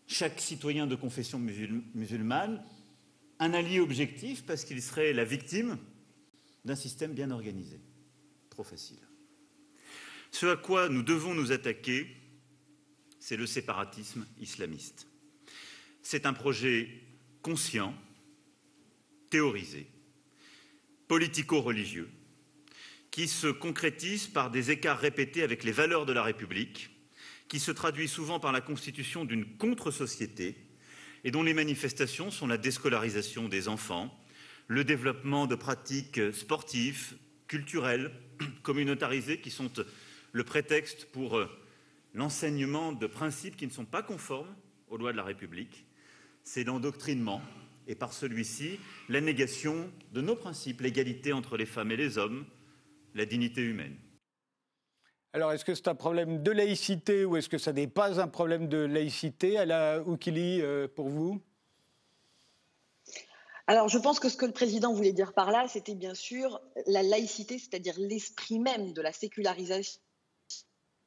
chaque 0.07 0.41
citoyen 0.41 0.87
de 0.87 0.97
confession 0.97 1.39
musulmane 1.39 2.65
un 3.41 3.53
allié 3.53 3.79
objectif 3.79 4.45
parce 4.45 4.65
qu'il 4.65 4.83
serait 4.83 5.13
la 5.13 5.25
victime 5.25 5.79
d'un 6.65 6.75
système 6.75 7.13
bien 7.13 7.31
organisé 7.31 7.81
facile. 8.65 9.01
Ce 10.31 10.47
à 10.47 10.57
quoi 10.57 10.89
nous 10.89 11.03
devons 11.03 11.35
nous 11.35 11.53
attaquer, 11.53 12.07
c'est 13.19 13.37
le 13.37 13.47
séparatisme 13.47 14.27
islamiste. 14.41 15.07
C'est 16.03 16.27
un 16.27 16.33
projet 16.33 16.89
conscient, 17.43 17.95
théorisé, 19.31 19.87
politico-religieux, 21.09 22.11
qui 23.11 23.29
se 23.29 23.49
concrétise 23.49 24.27
par 24.27 24.51
des 24.51 24.71
écarts 24.71 24.99
répétés 24.99 25.43
avec 25.43 25.65
les 25.65 25.73
valeurs 25.73 26.07
de 26.07 26.13
la 26.13 26.23
République, 26.23 26.91
qui 27.49 27.59
se 27.59 27.71
traduit 27.71 28.09
souvent 28.09 28.39
par 28.39 28.53
la 28.53 28.61
constitution 28.61 29.25
d'une 29.25 29.57
contre-société 29.57 30.57
et 31.25 31.31
dont 31.31 31.43
les 31.43 31.55
manifestations 31.55 32.31
sont 32.31 32.47
la 32.47 32.59
déscolarisation 32.59 33.49
des 33.49 33.69
enfants, 33.69 34.17
le 34.67 34.85
développement 34.85 35.47
de 35.47 35.55
pratiques 35.55 36.21
sportives, 36.33 37.17
culturelles, 37.49 38.13
communautarisés 38.63 39.41
qui 39.41 39.51
sont 39.51 39.71
le 40.33 40.45
prétexte 40.45 41.07
pour 41.07 41.37
euh, 41.37 41.49
l'enseignement 42.15 42.93
de 42.93 43.07
principes 43.07 43.57
qui 43.57 43.67
ne 43.67 43.73
sont 43.73 43.85
pas 43.85 44.03
conformes 44.03 44.55
aux 44.89 44.97
lois 44.97 45.13
de 45.13 45.17
la 45.17 45.25
République. 45.25 45.87
C'est 46.45 46.65
l'endoctrinement 46.65 47.43
et 47.87 47.95
par 47.95 48.13
celui-ci 48.13 48.79
la 49.09 49.21
négation 49.21 49.91
de 50.13 50.21
nos 50.21 50.37
principes, 50.37 50.83
l'égalité 50.83 51.33
entre 51.33 51.57
les 51.57 51.67
femmes 51.67 51.91
et 51.91 51.97
les 51.97 52.19
hommes, 52.19 52.45
la 53.15 53.25
dignité 53.25 53.63
humaine. 53.63 53.97
Alors, 55.33 55.53
est-ce 55.53 55.65
que 55.65 55.75
c'est 55.75 55.89
un 55.89 55.95
problème 55.95 56.43
de 56.43 56.51
laïcité 56.51 57.25
ou 57.25 57.37
est-ce 57.37 57.49
que 57.49 57.59
ça 57.59 57.73
n'est 57.73 57.87
pas 57.87 58.21
un 58.21 58.29
problème 58.29 58.69
de 58.69 58.79
laïcité 58.79 59.59
à 59.59 59.67
la 59.67 60.03
Oukili 60.03 60.61
euh, 60.63 60.89
pour 60.89 61.09
vous? 61.09 61.41
Alors, 63.69 63.91
je 63.91 63.99
pense 63.99 64.19
que 64.19 64.31
ce 64.31 64.39
que 64.39 64.47
le 64.47 64.53
président 64.53 64.95
voulait 64.95 65.13
dire 65.13 65.35
par 65.35 65.51
là, 65.51 65.69
c'était 65.69 65.95
bien 65.95 66.15
sûr 66.15 66.59
la 66.87 67.03
laïcité, 67.03 67.59
c'est-à-dire 67.59 67.97
l'esprit 67.99 68.59
même 68.59 68.95
de 68.95 69.03
la 69.03 69.13
sécularisation 69.13 70.01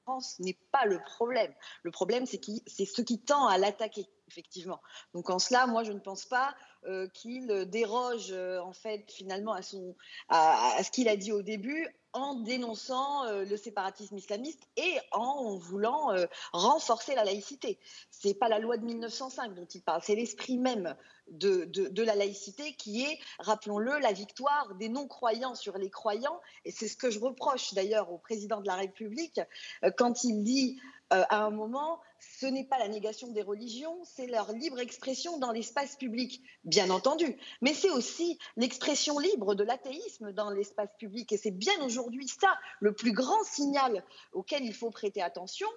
France 0.03 0.39
n'est 0.39 0.58
pas 0.72 0.86
le 0.86 1.00
problème. 1.03 1.51
Le 1.82 1.89
problème, 1.89 2.25
c'est 2.27 2.86
ce 2.86 3.01
qui 3.01 3.20
tend 3.20 3.48
à 3.48 3.58
l'attaquer, 3.58 4.06
effectivement. 4.27 4.80
Donc 5.13 5.32
en 5.32 5.39
cela, 5.39 5.65
moi, 5.65 5.84
je 5.84 5.91
ne 5.91 6.00
pense 6.00 6.25
pas 6.25 6.56
euh, 6.86 7.08
qu'il 7.10 7.48
déroge, 7.70 8.32
euh, 8.32 8.60
en 8.60 8.74
fait, 8.74 9.12
finalement, 9.12 9.53
à, 9.53 9.63
son, 9.63 9.96
à, 10.30 10.84
ce 10.84 10.91
qu'il 10.91 11.10
a 11.10 11.15
dit 11.15 11.32
au 11.32 11.41
début, 11.41 11.88
en 12.13 12.36
dénonçant 12.36 13.25
euh, 13.25 13.46
le 13.46 13.58
séparatisme 13.58 14.18
islamiste 14.18 14.63
et 14.77 14.98
en 15.12 15.56
voulant 15.58 16.10
renforcer 16.53 17.15
la 17.15 17.24
laïcité. 17.24 17.80
C'est 18.10 18.34
pas 18.34 18.50
la 18.50 18.60
loi 18.60 18.77
de 18.77 18.86
1905 18.86 19.53
dont 19.53 19.65
il 19.65 19.82
parle, 19.82 20.01
c'est 20.03 20.15
l'esprit 20.15 20.58
même 20.58 20.96
de, 21.32 22.03
la 22.03 22.15
laïcité 22.15 22.74
qui 22.74 23.03
est, 23.03 23.20
rappelons-le, 23.39 24.00
la 24.00 24.12
victoire 24.12 24.75
des 24.75 24.89
non-croyants 24.89 25.56
sur 25.56 25.77
les 25.77 25.89
croyants. 25.89 26.39
Et 26.65 26.72
c'est 26.72 26.88
ce 26.88 26.98
que 26.98 27.10
je 27.10 27.20
reproche 27.20 27.74
d'ailleurs 27.74 28.12
au 28.12 28.18
président 28.18 28.62
de 28.62 28.68
la 28.68 28.75
République 28.75 29.39
euh, 29.84 29.91
quand 29.96 30.24
il 30.24 30.44
dit 30.44 30.80
euh, 31.12 31.24
à 31.30 31.44
un 31.44 31.50
moment, 31.50 32.00
ce 32.39 32.46
n'est 32.46 32.63
pas 32.63 32.80
la 32.80 32.88
négation 32.88 33.32
des 33.32 33.41
religions, 33.41 33.98
c'est 34.03 34.27
leur 34.27 34.51
libre 34.53 34.80
expression 34.80 35.38
dans 35.39 35.51
l'espace 35.51 35.96
public, 35.96 36.41
bien 36.63 36.89
entendu. 36.89 37.38
Mais 37.62 37.74
c'est 37.74 37.89
aussi 37.89 38.38
l'expression 38.56 39.20
libre 39.20 39.56
de 39.56 39.63
l'athéisme 39.63 40.32
dans 40.32 40.50
l'espace 40.50 40.96
public. 40.98 41.32
Et 41.32 41.38
c'est 41.38 41.51
bien 41.51 41.74
aujourd'hui 41.84 42.27
ça 42.27 42.58
le 42.80 42.94
plus 42.94 43.12
grand 43.12 43.44
signal 43.44 44.03
auquel 44.32 44.63
il 44.63 44.74
faut 44.74 44.91
prêter 44.91 45.22
attention 45.22 45.68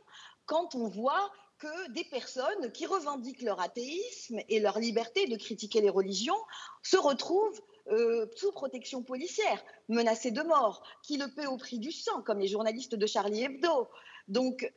quand 0.46 0.74
on 0.74 0.88
voit 0.88 1.30
que 1.58 1.92
des 1.92 2.04
personnes 2.04 2.72
qui 2.72 2.86
revendiquent 2.86 3.42
leur 3.42 3.60
athéisme 3.60 4.40
et 4.48 4.60
leur 4.60 4.78
liberté 4.78 5.26
de 5.26 5.36
critiquer 5.36 5.80
les 5.80 5.90
religions 5.90 6.36
se 6.82 6.96
retrouvent 6.96 7.60
euh, 7.90 8.26
sous 8.36 8.52
protection 8.52 9.02
policière, 9.02 9.62
menacées 9.88 10.30
de 10.30 10.42
mort, 10.42 10.82
qui 11.02 11.16
le 11.16 11.28
paient 11.28 11.46
au 11.46 11.56
prix 11.56 11.78
du 11.78 11.92
sang, 11.92 12.22
comme 12.22 12.40
les 12.40 12.48
journalistes 12.48 12.94
de 12.94 13.06
Charlie 13.06 13.44
Hebdo. 13.44 13.88
Donc, 14.28 14.70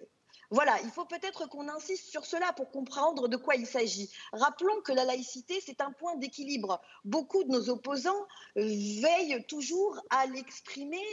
Voilà, 0.50 0.80
il 0.84 0.92
faut 0.92 1.06
peut-être 1.06 1.50
qu'on 1.50 1.68
insiste 1.68 2.10
sur 2.10 2.26
cela 2.26 2.54
pour 2.54 2.72
comprendre 2.72 3.28
de 3.28 3.36
quoi 3.36 3.56
il 3.56 3.66
s'agit. 3.66 4.10
Rappelons 4.32 4.82
que 4.82 4.94
la 4.94 5.04
laïcité, 5.04 5.62
c'est 5.66 5.82
un 5.82 5.92
point 5.92 6.16
d'équilibre. 6.16 6.82
Beaucoup 7.04 7.44
de 7.44 7.50
nos 7.50 7.70
opposants 7.70 8.26
veillent 8.56 9.46
toujours 9.48 10.00
à 10.10 10.26
l'exprimer 10.26 11.04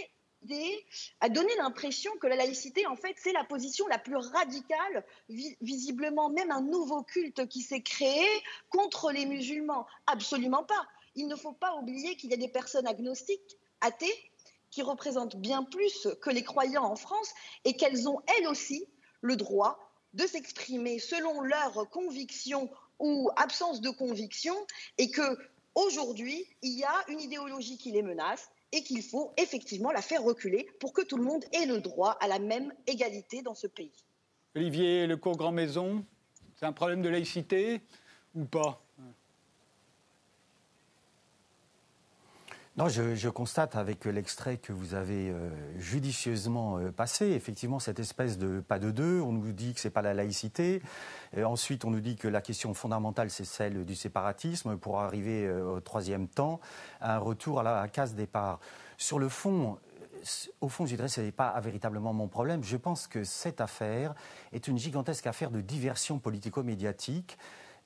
à 1.21 1.29
donner 1.29 1.55
l'impression 1.57 2.13
que 2.21 2.27
la 2.27 2.37
laïcité, 2.37 2.87
en 2.87 2.97
fait, 2.97 3.17
c'est 3.17 3.33
la 3.33 3.45
position 3.45 3.87
la 3.89 3.99
plus 3.99 4.17
radicale, 4.17 5.05
visiblement 5.29 6.29
même 6.29 6.51
un 6.51 6.61
nouveau 6.61 7.03
culte 7.03 7.49
qui 7.49 7.63
s'est 7.63 7.83
créé 7.83 8.27
contre 8.69 9.11
les 9.11 9.27
musulmans. 9.27 9.87
Absolument 10.07 10.65
pas. 10.65 10.87
Il 11.15 11.29
ne 11.29 11.37
faut 11.37 11.53
pas 11.53 11.75
oublier 11.77 12.17
qu'il 12.17 12.31
y 12.31 12.35
a 12.35 12.37
des 12.37 12.49
personnes 12.49 12.87
agnostiques, 12.87 13.59
athées, 13.81 14.31
qui 14.71 14.83
représentent 14.83 15.37
bien 15.37 15.63
plus 15.63 16.09
que 16.21 16.31
les 16.31 16.43
croyants 16.43 16.85
en 16.85 16.97
France 16.97 17.33
et 17.65 17.77
qu'elles 17.77 18.09
ont 18.09 18.21
elles 18.27 18.49
aussi 18.49 18.87
le 19.25 19.37
droit 19.37 19.79
de 20.13 20.27
s'exprimer 20.27 20.99
selon 20.99 21.41
leurs 21.41 21.89
convictions 21.91 22.71
ou 22.99 23.31
absence 23.37 23.81
de 23.81 23.91
conviction 23.91 24.55
et 24.99 25.11
que 25.11 25.39
aujourd'hui, 25.75 26.47
il 26.63 26.79
y 26.79 26.85
a 26.85 26.95
une 27.09 27.21
idéologie 27.21 27.79
qui 27.79 27.91
les 27.91 28.03
menace 28.03 28.51
et 28.71 28.83
qu'il 28.83 29.03
faut 29.03 29.33
effectivement 29.39 29.93
la 29.93 30.03
faire 30.03 30.23
reculer 30.23 30.69
pour 30.79 30.93
que 30.93 31.03
tout 31.03 31.17
le 31.17 31.25
monde 31.25 31.45
ait 31.53 31.67
le 31.67 31.81
droit 31.81 32.19
à 32.21 32.29
la 32.29 32.39
même 32.39 32.73
égalité 32.87 33.41
dans 33.41 33.55
ce 33.55 33.67
pays. 33.67 34.05
Olivier 34.55 35.07
Lecourt 35.07 35.37
Grand 35.37 35.53
Maison, 35.53 36.05
c'est 36.57 36.67
un 36.67 36.73
problème 36.73 37.01
de 37.01 37.09
laïcité 37.09 37.81
ou 38.35 38.45
pas? 38.45 38.84
Non, 42.77 42.89
je, 42.89 43.29
constate 43.29 43.77
avec 43.77 44.05
l'extrait 44.05 44.57
que 44.57 44.73
vous 44.73 44.95
avez 44.95 45.31
euh, 45.31 45.49
judicieusement 45.79 46.79
euh, 46.79 46.91
passé, 46.91 47.27
effectivement, 47.27 47.79
cette 47.79 48.01
espèce 48.01 48.37
de 48.37 48.59
pas 48.59 48.81
de 48.81 48.91
deux. 48.91 49.21
On 49.21 49.31
nous 49.31 49.53
dit 49.53 49.75
que 49.75 49.81
c'est 49.81 49.91
pas 49.91 50.03
la 50.03 50.13
laïcité. 50.13 50.83
ensuite, 51.41 51.85
on 51.85 51.93
nous 51.93 52.01
dit 52.01 52.17
que 52.17 52.27
la 52.27 52.41
question 52.41 52.75
fondamentale, 52.75 53.31
c'est 53.31 53.45
celle 53.45 53.85
du 53.85 53.95
séparatisme, 53.95 54.77
pour 54.77 54.99
arriver 54.99 55.47
euh, 55.47 55.77
au 55.77 55.81
troisième 55.81 56.27
temps 56.27 56.59
à 57.01 57.15
un 57.15 57.19
retour 57.19 57.61
à 57.61 57.63
la 57.63 57.87
case 57.87 58.17
départ. 58.17 58.59
Sur 58.99 59.21
le 59.21 59.29
fond, 59.29 59.79
au 60.61 60.69
fond, 60.69 60.85
je 60.85 60.97
dirais 60.97 61.07
ce 61.07 61.21
n'est 61.21 61.31
pas 61.31 61.61
véritablement 61.61 62.13
mon 62.13 62.27
problème. 62.27 62.65
Je 62.65 62.77
pense 62.77 63.07
que 63.07 63.23
cette 63.23 63.61
affaire 63.61 64.17
est 64.53 64.67
une 64.67 64.79
gigantesque 64.79 65.29
affaire 65.29 65.53
de 65.53 65.61
diversion 65.61 66.19
politico-médiatique 66.19 67.39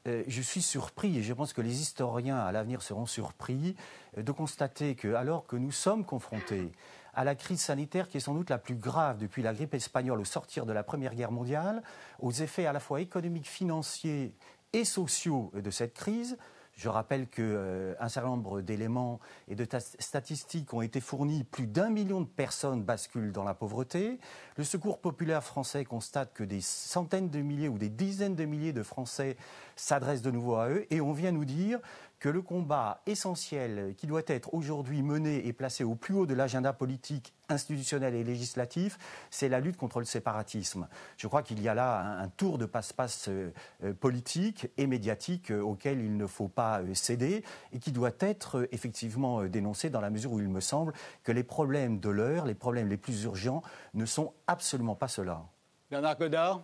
euh, 0.07 0.23
je 0.27 0.43
suis 0.43 0.63
surpris, 0.63 1.19
et 1.19 1.23
je 1.23 1.33
pense 1.33 1.53
que 1.53 1.61
les 1.61 1.81
historiens 1.81 2.39
à 2.39 2.53
l'avenir 2.53 2.83
seront 2.83 3.07
surpris, 3.07 3.75
euh, 4.17 4.23
de 4.23 4.33
constater 4.33 4.95
que, 4.95 5.15
alors 5.15 5.47
que 5.47 5.57
nous 5.57 5.73
sommes 5.73 6.05
confrontés 6.05 6.73
à 7.15 7.25
la 7.25 7.35
crise 7.35 7.61
sanitaire 7.61 8.09
qui 8.09 8.19
est 8.19 8.21
sans 8.21 8.35
doute 8.35 8.51
la 8.51 8.59
plus 8.59 8.77
grave 8.77 9.19
depuis 9.19 9.43
la 9.43 9.53
grippe 9.53 9.75
espagnole 9.75 10.21
au 10.21 10.25
sortir 10.25 10.67
de 10.67 10.73
la 10.73 10.85
Première 10.85 11.15
Guerre 11.15 11.33
mondiale, 11.33 11.83
aux 12.21 12.31
effets 12.31 12.67
à 12.67 12.73
la 12.73 12.81
fois 12.81 13.01
économiques, 13.01 13.49
financiers 13.49 14.35
et 14.73 14.85
sociaux 14.85 15.51
de 15.55 15.71
cette 15.71 15.95
crise, 15.95 16.39
je 16.79 16.89
rappelle 16.89 17.27
qu'un 17.27 17.43
euh, 17.43 18.09
certain 18.09 18.29
nombre 18.29 18.61
d'éléments 18.61 19.19
et 19.49 19.57
de 19.57 19.67
statistiques 19.99 20.73
ont 20.73 20.81
été 20.81 21.01
fournis. 21.01 21.43
Plus 21.43 21.67
d'un 21.67 21.91
million 21.91 22.21
de 22.21 22.27
personnes 22.27 22.85
basculent 22.85 23.33
dans 23.33 23.43
la 23.43 23.53
pauvreté. 23.53 24.21
Le 24.57 24.63
Secours 24.63 25.01
populaire 25.01 25.43
français 25.43 25.85
constate 25.85 26.33
que 26.33 26.45
des 26.45 26.61
centaines 26.61 27.31
de 27.31 27.41
milliers 27.41 27.69
ou 27.69 27.79
des 27.79 27.89
dizaines 27.89 28.37
de 28.37 28.45
milliers 28.45 28.73
de 28.73 28.85
Français 28.85 29.37
s'adressent 29.75 30.23
de 30.23 30.31
nouveau 30.31 30.55
à 30.55 30.69
eux. 30.69 30.87
Et 30.91 31.01
on 31.01 31.13
vient 31.13 31.33
nous 31.33 31.45
dire 31.45 31.81
que 32.19 32.29
le 32.29 32.43
combat 32.43 33.01
essentiel 33.07 33.95
qui 33.97 34.07
doit 34.07 34.23
être 34.27 34.55
aujourd'hui 34.55 35.03
mené 35.03 35.47
et 35.47 35.53
placé 35.53 35.85
au 35.85 35.95
plus 35.95 36.15
haut 36.15 36.27
de 36.27 36.35
l'agenda 36.35 36.73
politique, 36.73 37.33
institutionnel 37.49 38.15
et 38.15 38.25
législatif, 38.25 38.99
c'est 39.31 39.49
la 39.49 39.61
lutte 39.61 39.77
contre 39.77 40.01
le 40.01 40.05
séparatisme. 40.05 40.89
Je 41.17 41.27
crois 41.27 41.43
qu'il 41.43 41.63
y 41.63 41.69
a 41.69 41.75
là 41.75 42.19
un, 42.21 42.29
tour 42.29 42.59
de 42.59 42.67
passe-passe 42.67 43.29
euh, 43.29 43.53
euh, 43.85 43.95
politique 43.95 44.69
et 44.77 44.87
médiatique 44.87 45.51
euh, 45.51 45.61
auquel 45.61 46.01
il 46.01 46.17
ne 46.17 46.27
faut 46.27 46.49
pas 46.49 46.83
céder 46.95 47.45
et 47.73 47.79
qui 47.79 47.93
doit 47.93 48.11
être 48.21 48.69
effectivement 48.73 49.45
dénoncé 49.45 49.91
dans 49.91 50.01
la 50.01 50.11
mesure 50.11 50.33
où 50.33 50.41
il 50.41 50.49
me 50.49 50.61
semble 50.61 50.93
que 51.23 51.33
les 51.33 51.45
problèmes 51.45 52.01
de 52.01 52.11
l'heure, 52.11 52.45
les 52.45 52.55
problèmes 52.55 52.89
les 52.89 52.97
plus 52.97 53.23
urgents 53.25 53.63
ne 53.95 54.05
sont 54.05 54.35
absolument 54.47 54.95
pas 54.95 55.09
cela. 55.09 55.45
Bernard 55.91 56.19
Godard 56.19 56.63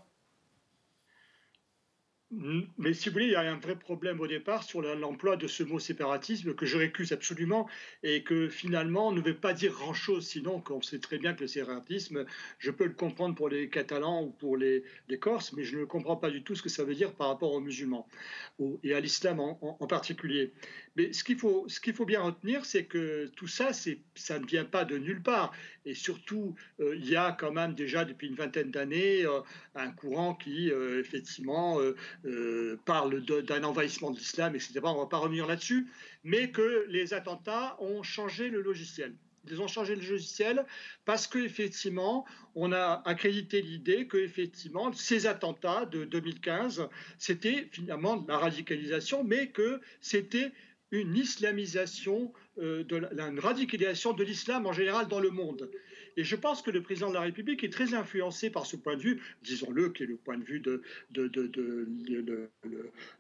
mais 2.79 2.95
si 2.95 3.09
vous 3.09 3.15
voulez, 3.15 3.27
il 3.27 3.33
y 3.33 3.37
a 3.37 3.41
un 3.41 3.59
vrai 3.59 3.77
problème 3.77 4.21
au 4.21 4.27
départ 4.27 4.63
sur 4.63 4.83
l'emploi 4.83 5.37
de 5.37 5.47
ce 5.47 5.63
mot 5.63 5.79
séparatisme 5.79 6.55
que 6.55 6.67
je 6.67 6.77
récuse 6.77 7.13
absolument 7.13 7.69
et 8.03 8.23
que 8.23 8.49
finalement 8.49 9.13
ne 9.13 9.21
veut 9.21 9.37
pas 9.37 9.53
dire 9.53 9.73
grand-chose, 9.73 10.27
sinon 10.27 10.61
qu'on 10.61 10.83
sait 10.83 10.99
très 10.99 11.19
bien 11.19 11.35
que 11.35 11.43
le 11.43 11.47
séparatisme, 11.47 12.25
je 12.59 12.71
peux 12.71 12.85
le 12.85 12.95
comprendre 12.95 13.35
pour 13.35 13.49
les 13.49 13.69
Catalans 13.69 14.23
ou 14.25 14.31
pour 14.31 14.57
les, 14.57 14.85
Corses, 15.21 15.53
mais 15.53 15.63
je 15.63 15.79
ne 15.79 15.85
comprends 15.85 16.17
pas 16.17 16.31
du 16.31 16.43
tout 16.43 16.57
ce 16.57 16.63
que 16.63 16.69
ça 16.69 16.83
veut 16.83 16.95
dire 16.95 17.13
par 17.15 17.29
rapport 17.29 17.53
aux 17.53 17.61
musulmans 17.61 18.09
et 18.83 18.95
à 18.95 19.01
l'islam 19.01 19.41
en, 19.41 19.87
particulier. 19.87 20.53
Mais 20.97 21.13
ce 21.13 21.25
qu'il 21.25 21.39
faut, 21.39 21.67
ce 21.69 21.81
faut 21.93 22.05
bien 22.05 22.23
retenir, 22.23 22.65
c'est 22.65 22.85
que 22.85 23.31
tout 23.37 23.47
ça, 23.47 23.73
ça 23.73 24.39
ne 24.39 24.47
vient 24.47 24.65
pas 24.65 24.85
de 24.85 24.99
nulle 24.99 25.23
part. 25.23 25.53
Et 25.87 25.95
surtout, 25.95 26.55
euh, 26.81 26.97
il 26.97 27.09
y 27.09 27.17
a 27.17 27.33
quand 27.33 27.53
même 27.53 27.75
déjà 27.75 28.05
depuis 28.05 28.29
une 28.29 28.37
vingtaine 28.37 28.71
d'années 28.71 29.25
euh, 29.27 29.41
un 29.75 29.91
courant 29.91 30.35
qui, 30.35 30.71
euh, 30.71 31.01
effectivement, 31.01 31.79
parle 32.85 33.21
d'un 33.23 33.65
envahissement 33.65 34.11
de 34.11 34.19
l'islam, 34.19 34.55
etc. 34.55 34.81
On 34.85 34.95
ne 34.95 34.99
va 35.01 35.07
pas 35.07 35.19
revenir 35.19 35.47
là-dessus, 35.47 35.87
mais 36.23 36.51
que 36.51 36.87
les 36.89 37.15
attentats 37.15 37.77
ont 37.81 38.03
changé 38.03 38.49
le 38.49 38.63
logiciel. 38.63 39.15
Ils 39.51 39.61
ont 39.61 39.69
changé 39.69 39.95
le 39.95 40.03
logiciel 40.03 40.65
parce 41.05 41.27
qu'effectivement, 41.27 42.25
on 42.55 42.73
a 42.73 43.03
accrédité 43.05 43.61
l'idée 43.61 44.07
que 44.07 44.17
effectivement, 44.17 44.93
ces 44.93 45.27
attentats 45.27 45.87
de 45.87 46.05
2015, 46.05 46.89
c'était 47.19 47.69
finalement 47.73 48.25
la 48.29 48.39
radicalisation, 48.39 49.23
mais 49.25 49.49
que 49.51 49.81
c'était 50.01 50.53
une 50.91 51.17
islamisation, 51.17 52.33
euh, 52.59 52.85
de 52.85 52.97
la, 52.97 53.27
une 53.29 53.41
radicalisation 53.41 54.13
de 54.13 54.23
l'islam 54.23 54.67
en 54.67 54.73
général 54.73 55.09
dans 55.09 55.21
le 55.21 55.31
monde. 55.31 55.71
Et 56.17 56.25
je 56.25 56.37
pense 56.37 56.63
que 56.63 56.71
le 56.71 56.83
président 56.83 57.09
de 57.09 57.15
la 57.15 57.21
République 57.21 57.65
est 57.65 57.73
très 57.73 57.95
influencé 57.95 58.51
par 58.51 58.67
ce 58.67 58.77
point 58.77 58.97
de 58.97 59.03
vue, 59.03 59.23
disons-le, 59.43 59.91
qui 59.91 60.05
est 60.05 60.07
le 60.07 60.17
point 60.17 60.39
de 60.39 60.45
vue 60.45 60.61
de, 60.61 60.83
de, 61.11 61.29
de, 61.29 62.49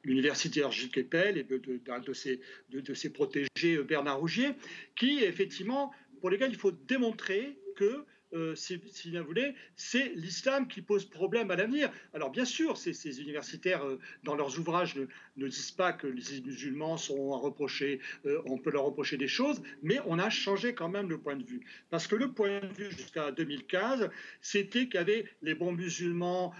l'université 0.04 0.62
Keppel 0.92 1.38
et 1.38 1.44
de, 1.44 2.12
ses, 2.12 2.40
de, 2.70 2.94
ses 2.94 3.10
protégés 3.10 3.76
euh, 3.76 3.82
Bernard 3.82 4.18
Rougier, 4.18 4.50
qui 4.96 5.22
effectivement, 5.24 5.92
pour 6.20 6.30
lesquels 6.30 6.50
il 6.50 6.58
faut 6.58 6.72
démontrer 6.72 7.58
que 7.76 8.04
euh, 8.34 8.54
si, 8.56 8.76
vous 8.76 9.24
voulez, 9.24 9.54
c'est 9.76 10.12
l'islam 10.16 10.66
qui 10.66 10.82
pose 10.82 11.04
problème 11.04 11.50
à 11.52 11.56
l'avenir. 11.56 11.90
Alors 12.12 12.30
bien 12.30 12.44
sûr, 12.44 12.76
ces, 12.76 13.20
universitaires, 13.20 13.84
euh, 13.84 14.00
dans 14.24 14.34
leurs 14.34 14.58
ouvrages, 14.58 14.96
disent 15.37 15.73
pas 15.73 15.93
que 15.93 16.07
les 16.07 16.41
musulmans 16.41 16.97
sont 16.97 17.33
à 17.33 17.38
reprocher, 17.38 18.00
euh, 18.26 18.41
on 18.47 18.59
peut 18.59 18.71
leur 18.71 18.85
reprocher 18.85 19.17
des 19.17 19.29
choses, 19.29 19.61
mais 19.83 19.99
on 20.07 20.19
a 20.19 20.31
changé 20.31 20.75
quand 20.75 20.88
même 20.88 21.09
le 21.09 21.19
point 21.19 21.37
de 21.37 21.45
vue. 21.45 21.61
Parce 21.91 22.07
que 22.07 22.17
le 22.17 22.33
point 22.33 22.61
de 22.61 22.75
vue 22.75 22.91
jusqu'à 22.91 23.31
2015, 23.33 24.11
c'était 24.41 24.87
qu'il 24.87 24.95
y 24.95 24.99
avait 24.99 25.25
les 25.43 25.55
bons 25.55 25.73
musulmans, 25.73 26.53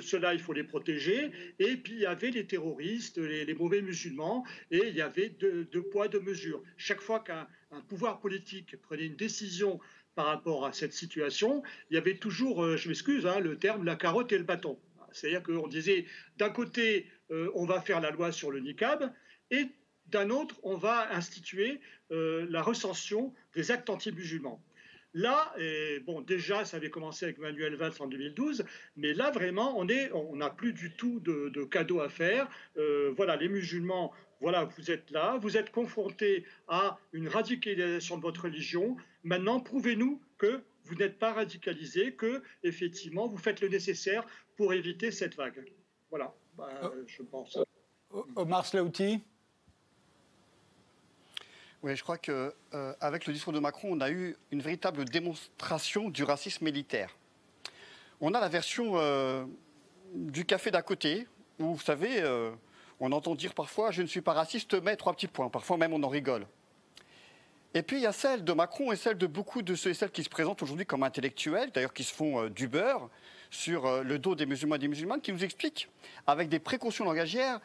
ceux-là, 0.00 0.34
il 0.34 0.40
faut 0.40 0.52
les 0.52 0.64
protéger, 0.64 1.30
et 1.58 1.76
puis 1.76 1.94
il 1.94 2.00
y 2.00 2.06
avait 2.06 2.30
les 2.30 2.46
terroristes, 2.46 3.18
les, 3.18 3.54
mauvais 3.54 3.82
musulmans, 3.82 4.44
et 4.70 4.88
il 4.88 4.94
y 4.94 5.02
avait 5.02 5.30
deux, 5.30 5.64
deux 5.64 5.82
poids, 5.82 6.08
deux 6.08 6.20
mesures. 6.20 6.62
Chaque 6.76 7.00
fois 7.00 7.20
qu'un 7.20 7.46
pouvoir 7.88 8.20
politique 8.20 8.76
prenait 8.82 9.06
une 9.06 9.16
décision 9.16 9.80
par 10.14 10.26
rapport 10.26 10.66
à 10.66 10.72
cette 10.72 10.92
situation, 10.92 11.62
il 11.90 11.94
y 11.94 11.96
avait 11.96 12.16
toujours, 12.16 12.64
euh, 12.64 12.76
je 12.76 12.88
m'excuse, 12.88 13.24
hein, 13.24 13.38
le 13.38 13.56
terme 13.56 13.84
la 13.84 13.94
carotte 13.94 14.32
et 14.32 14.38
le 14.38 14.42
bâton. 14.42 14.76
C'est-à-dire 15.12 15.42
qu'on 15.42 15.68
disait, 15.68 16.06
d'un 16.36 16.50
côté, 16.50 17.06
euh, 17.30 17.50
on 17.54 17.64
va 17.64 17.80
faire 17.80 18.00
la 18.00 18.10
loi 18.10 18.32
sur 18.32 18.50
le 18.50 18.60
niqab, 18.60 19.12
et 19.50 19.66
d'un 20.06 20.30
autre, 20.30 20.56
on 20.62 20.76
va 20.76 21.14
instituer 21.14 21.80
euh, 22.10 22.46
la 22.50 22.62
recension 22.62 23.34
des 23.54 23.70
actes 23.70 23.90
anti-musulmans. 23.90 24.62
Là, 25.14 25.54
bon, 26.04 26.20
déjà, 26.20 26.66
ça 26.66 26.76
avait 26.76 26.90
commencé 26.90 27.24
avec 27.24 27.38
Manuel 27.38 27.74
Valls 27.76 27.94
en 27.98 28.06
2012, 28.06 28.64
mais 28.94 29.14
là, 29.14 29.30
vraiment, 29.30 29.76
on 29.78 29.86
n'a 29.86 29.94
on 30.12 30.54
plus 30.54 30.74
du 30.74 30.92
tout 30.92 31.18
de, 31.20 31.48
de 31.48 31.64
cadeaux 31.64 32.00
à 32.00 32.10
faire. 32.10 32.46
voilà, 33.16 33.36
les 33.36 33.48
musulmans 33.48 34.12
voilà, 34.40 34.64
vous 34.64 34.90
êtes 34.90 35.10
là, 35.10 35.36
vous 35.38 35.56
êtes 35.56 35.70
confronté 35.70 36.44
à 36.68 36.98
une 37.12 37.28
radicalisation 37.28 38.16
de 38.16 38.22
votre 38.22 38.44
religion. 38.44 38.96
Maintenant, 39.24 39.60
prouvez-nous 39.60 40.22
que 40.38 40.62
vous 40.84 40.94
n'êtes 40.94 41.18
pas 41.18 41.32
radicalisé, 41.32 42.12
que 42.12 42.42
effectivement 42.62 43.28
vous 43.28 43.36
faites 43.36 43.60
le 43.60 43.68
nécessaire 43.68 44.24
pour 44.56 44.72
éviter 44.72 45.10
cette 45.10 45.34
vague. 45.34 45.64
Voilà, 46.10 46.34
bah, 46.58 46.68
oh. 46.82 46.88
je 47.06 47.22
pense. 47.22 47.58
Omar 48.36 48.66
Slauti 48.66 49.22
oui, 51.84 51.94
je 51.94 52.02
crois 52.02 52.18
qu'avec 52.18 52.54
euh, 52.74 52.92
avec 53.00 53.26
le 53.26 53.32
discours 53.32 53.52
de 53.52 53.60
Macron, 53.60 53.90
on 53.92 54.00
a 54.00 54.10
eu 54.10 54.36
une 54.50 54.60
véritable 54.60 55.04
démonstration 55.04 56.10
du 56.10 56.24
racisme 56.24 56.64
militaire. 56.64 57.16
On 58.20 58.34
a 58.34 58.40
la 58.40 58.48
version 58.48 58.94
euh, 58.96 59.44
du 60.12 60.44
café 60.44 60.72
d'à 60.72 60.82
côté, 60.82 61.28
où 61.60 61.76
vous 61.76 61.80
savez, 61.80 62.20
euh, 62.20 62.50
on 62.98 63.12
entend 63.12 63.36
dire 63.36 63.54
parfois 63.54 63.92
je 63.92 64.02
ne 64.02 64.08
suis 64.08 64.22
pas 64.22 64.32
raciste, 64.32 64.74
mais 64.82 64.96
trois 64.96 65.12
petits 65.12 65.28
points. 65.28 65.48
Parfois 65.50 65.76
même 65.76 65.92
on 65.92 66.02
en 66.02 66.08
rigole. 66.08 66.48
Et 67.74 67.82
puis 67.82 67.98
il 67.98 68.02
y 68.02 68.06
a 68.06 68.12
celle 68.12 68.44
de 68.44 68.52
Macron 68.52 68.92
et 68.92 68.96
celle 68.96 69.18
de 69.18 69.26
beaucoup 69.26 69.62
de 69.62 69.74
ceux 69.74 69.90
et 69.90 69.94
celles 69.94 70.10
qui 70.10 70.24
se 70.24 70.28
présentent 70.28 70.62
aujourd'hui 70.62 70.86
comme 70.86 71.02
intellectuels, 71.02 71.70
d'ailleurs 71.70 71.92
qui 71.92 72.04
se 72.04 72.14
font 72.14 72.44
euh, 72.44 72.50
du 72.50 72.66
beurre 72.66 73.10
sur 73.50 73.86
euh, 73.86 74.02
le 74.02 74.18
dos 74.18 74.34
des 74.34 74.46
musulmans 74.46 74.76
et 74.76 74.78
des 74.78 74.88
musulmanes, 74.88 75.20
qui 75.20 75.32
nous 75.32 75.44
expliquent, 75.44 75.88
avec 76.26 76.48
des 76.48 76.58
précautions 76.58 77.04
langagières, 77.04 77.60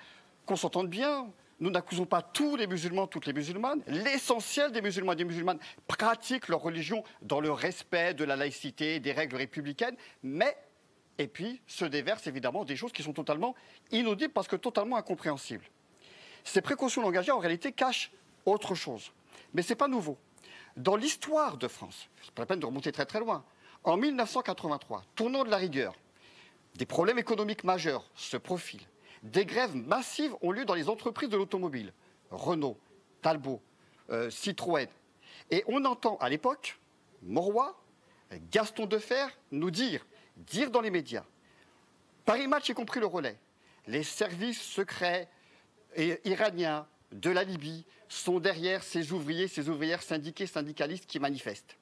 qu'on 0.46 0.58
s'entende 0.58 0.90
bien. 0.90 1.30
Nous 1.60 1.70
n'accusons 1.70 2.06
pas 2.06 2.22
tous 2.22 2.58
les 2.58 2.68
musulmans, 2.68 3.08
toutes 3.08 3.26
les 3.26 3.34
musulmanes. 3.34 3.82
L'essentiel 3.88 4.74
des 4.74 4.82
musulmans 4.82 5.14
et 5.14 5.16
des 5.16 5.24
musulmanes 5.24 5.60
pratiquent 5.88 6.50
leur 6.50 6.62
religion 6.62 7.04
dans 7.22 7.40
le 7.40 7.52
respect 7.52 8.14
de 8.14 8.26
la 8.26 8.36
laïcité, 8.36 9.00
des 9.00 9.14
règles 9.14 9.38
républicaines, 9.38 9.96
mais 10.22 10.58
et 11.18 11.28
puis 11.28 11.62
se 11.68 11.86
déversent 11.86 12.28
évidemment 12.28 12.66
des 12.66 12.76
choses 12.76 12.92
qui 12.92 13.04
sont 13.04 13.14
totalement 13.14 13.56
inaudibles 13.92 14.34
parce 14.34 14.48
que 14.48 14.56
totalement 14.56 14.98
incompréhensibles. 14.98 15.66
Ces 16.44 16.62
précautions 16.62 17.02
langagières, 17.02 17.38
en 17.38 17.40
réalité, 17.40 17.72
cachent 17.72 18.12
autre 18.46 18.76
chose. 18.76 19.14
Mais 19.54 19.62
ce 19.62 19.70
n'est 19.70 19.78
pas 19.78 19.88
nouveau. 19.88 20.18
Dans 20.76 20.96
l'histoire 20.96 21.58
de 21.58 21.68
France, 21.68 22.10
n'est 22.24 22.32
pas 22.32 22.42
la 22.42 22.46
peine 22.48 22.60
de 22.60 22.66
remonter 22.66 22.92
très 22.92 23.06
très 23.06 23.20
loin, 23.20 23.44
en 23.84 23.98
1983, 23.98 25.04
tournant 25.16 25.44
de 25.44 25.50
la 25.50 25.58
rigueur, 25.58 25.94
des 26.76 26.86
problèmes 26.86 27.20
économiques 27.20 27.64
majeurs 27.64 28.10
se 28.16 28.38
profilent. 28.38 28.88
Des 29.22 29.46
grèves 29.46 29.76
massives 29.76 30.36
ont 30.42 30.52
lieu 30.52 30.66
dans 30.66 30.74
les 30.74 30.90
entreprises 30.90 31.30
de 31.30 31.38
l'automobile. 31.38 31.94
Renault, 32.32 32.78
Talbot, 33.22 33.62
euh, 34.10 34.30
Citroën. 34.30 34.88
Et 35.52 35.64
on 35.68 35.86
entend 35.86 36.18
à 36.18 36.30
l'époque 36.30 36.80
Moroy, 37.22 37.76
Gaston 38.52 38.86
Defer 38.86 39.28
nous 39.52 39.72
dire, 39.72 40.06
dire 40.38 40.72
dans 40.72 40.82
les 40.82 40.90
médias, 40.90 41.26
Paris 42.26 42.48
Match 42.48 42.70
y 42.70 42.74
compris 42.74 43.00
le 43.00 43.06
relais, 43.06 43.38
les 43.88 44.04
services 44.04 44.62
secrets 44.62 45.30
iraniens 46.26 46.88
de 47.12 47.30
la 47.30 47.44
Libye 47.44 47.86
sont 48.14 48.40
derrière 48.40 48.84
ces 48.84 49.12
ouvriers, 49.12 49.48
ces 49.48 49.70
ouvrières 49.70 50.02
syndiqués, 50.02 50.48
syndicalistes 50.48 51.06
qui 51.06 51.20
manifestent. 51.20 51.78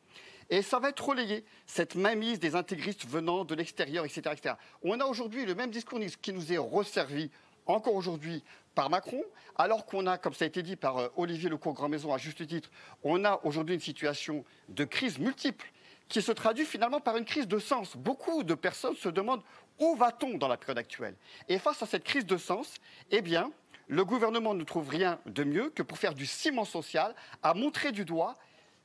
Et 0.49 0.61
ça 0.61 0.79
va 0.79 0.89
être 0.89 1.07
relayé, 1.07 1.45
cette 1.65 1.95
mainmise 1.95 2.39
des 2.39 2.55
intégristes 2.55 3.07
venant 3.07 3.45
de 3.45 3.55
l'extérieur, 3.55 4.03
etc., 4.03 4.21
etc. 4.33 4.55
On 4.83 4.99
a 4.99 5.05
aujourd'hui 5.05 5.45
le 5.45 5.55
même 5.55 5.71
discours 5.71 5.99
qui 6.21 6.33
nous 6.33 6.51
est 6.51 6.57
resservi 6.57 7.31
encore 7.65 7.95
aujourd'hui 7.95 8.43
par 8.75 8.89
Macron, 8.89 9.23
alors 9.55 9.85
qu'on 9.85 10.07
a, 10.07 10.17
comme 10.17 10.33
ça 10.33 10.45
a 10.45 10.47
été 10.47 10.63
dit 10.63 10.75
par 10.75 10.97
euh, 10.97 11.07
Olivier 11.15 11.49
Lecourt-Grand-Maison 11.49 12.13
à 12.13 12.17
juste 12.17 12.45
titre, 12.47 12.69
on 13.03 13.23
a 13.25 13.39
aujourd'hui 13.43 13.75
une 13.75 13.81
situation 13.81 14.43
de 14.69 14.83
crise 14.83 15.19
multiple 15.19 15.71
qui 16.07 16.21
se 16.21 16.31
traduit 16.31 16.65
finalement 16.65 16.99
par 16.99 17.15
une 17.17 17.25
crise 17.25 17.47
de 17.47 17.59
sens. 17.59 17.95
Beaucoup 17.95 18.43
de 18.43 18.53
personnes 18.53 18.95
se 18.95 19.09
demandent 19.09 19.43
où 19.79 19.95
va-t-on 19.95 20.37
dans 20.37 20.47
la 20.47 20.57
période 20.57 20.77
actuelle? 20.77 21.15
Et 21.47 21.59
face 21.59 21.81
à 21.81 21.85
cette 21.85 22.03
crise 22.03 22.25
de 22.25 22.37
sens, 22.37 22.75
eh 23.09 23.21
bien, 23.21 23.51
le 23.91 24.05
gouvernement 24.05 24.53
ne 24.53 24.63
trouve 24.63 24.87
rien 24.87 25.19
de 25.25 25.43
mieux 25.43 25.69
que 25.69 25.83
pour 25.83 25.97
faire 25.97 26.13
du 26.13 26.25
ciment 26.25 26.63
social, 26.63 27.13
à 27.43 27.53
montrer 27.53 27.91
du 27.91 28.05
doigt 28.05 28.37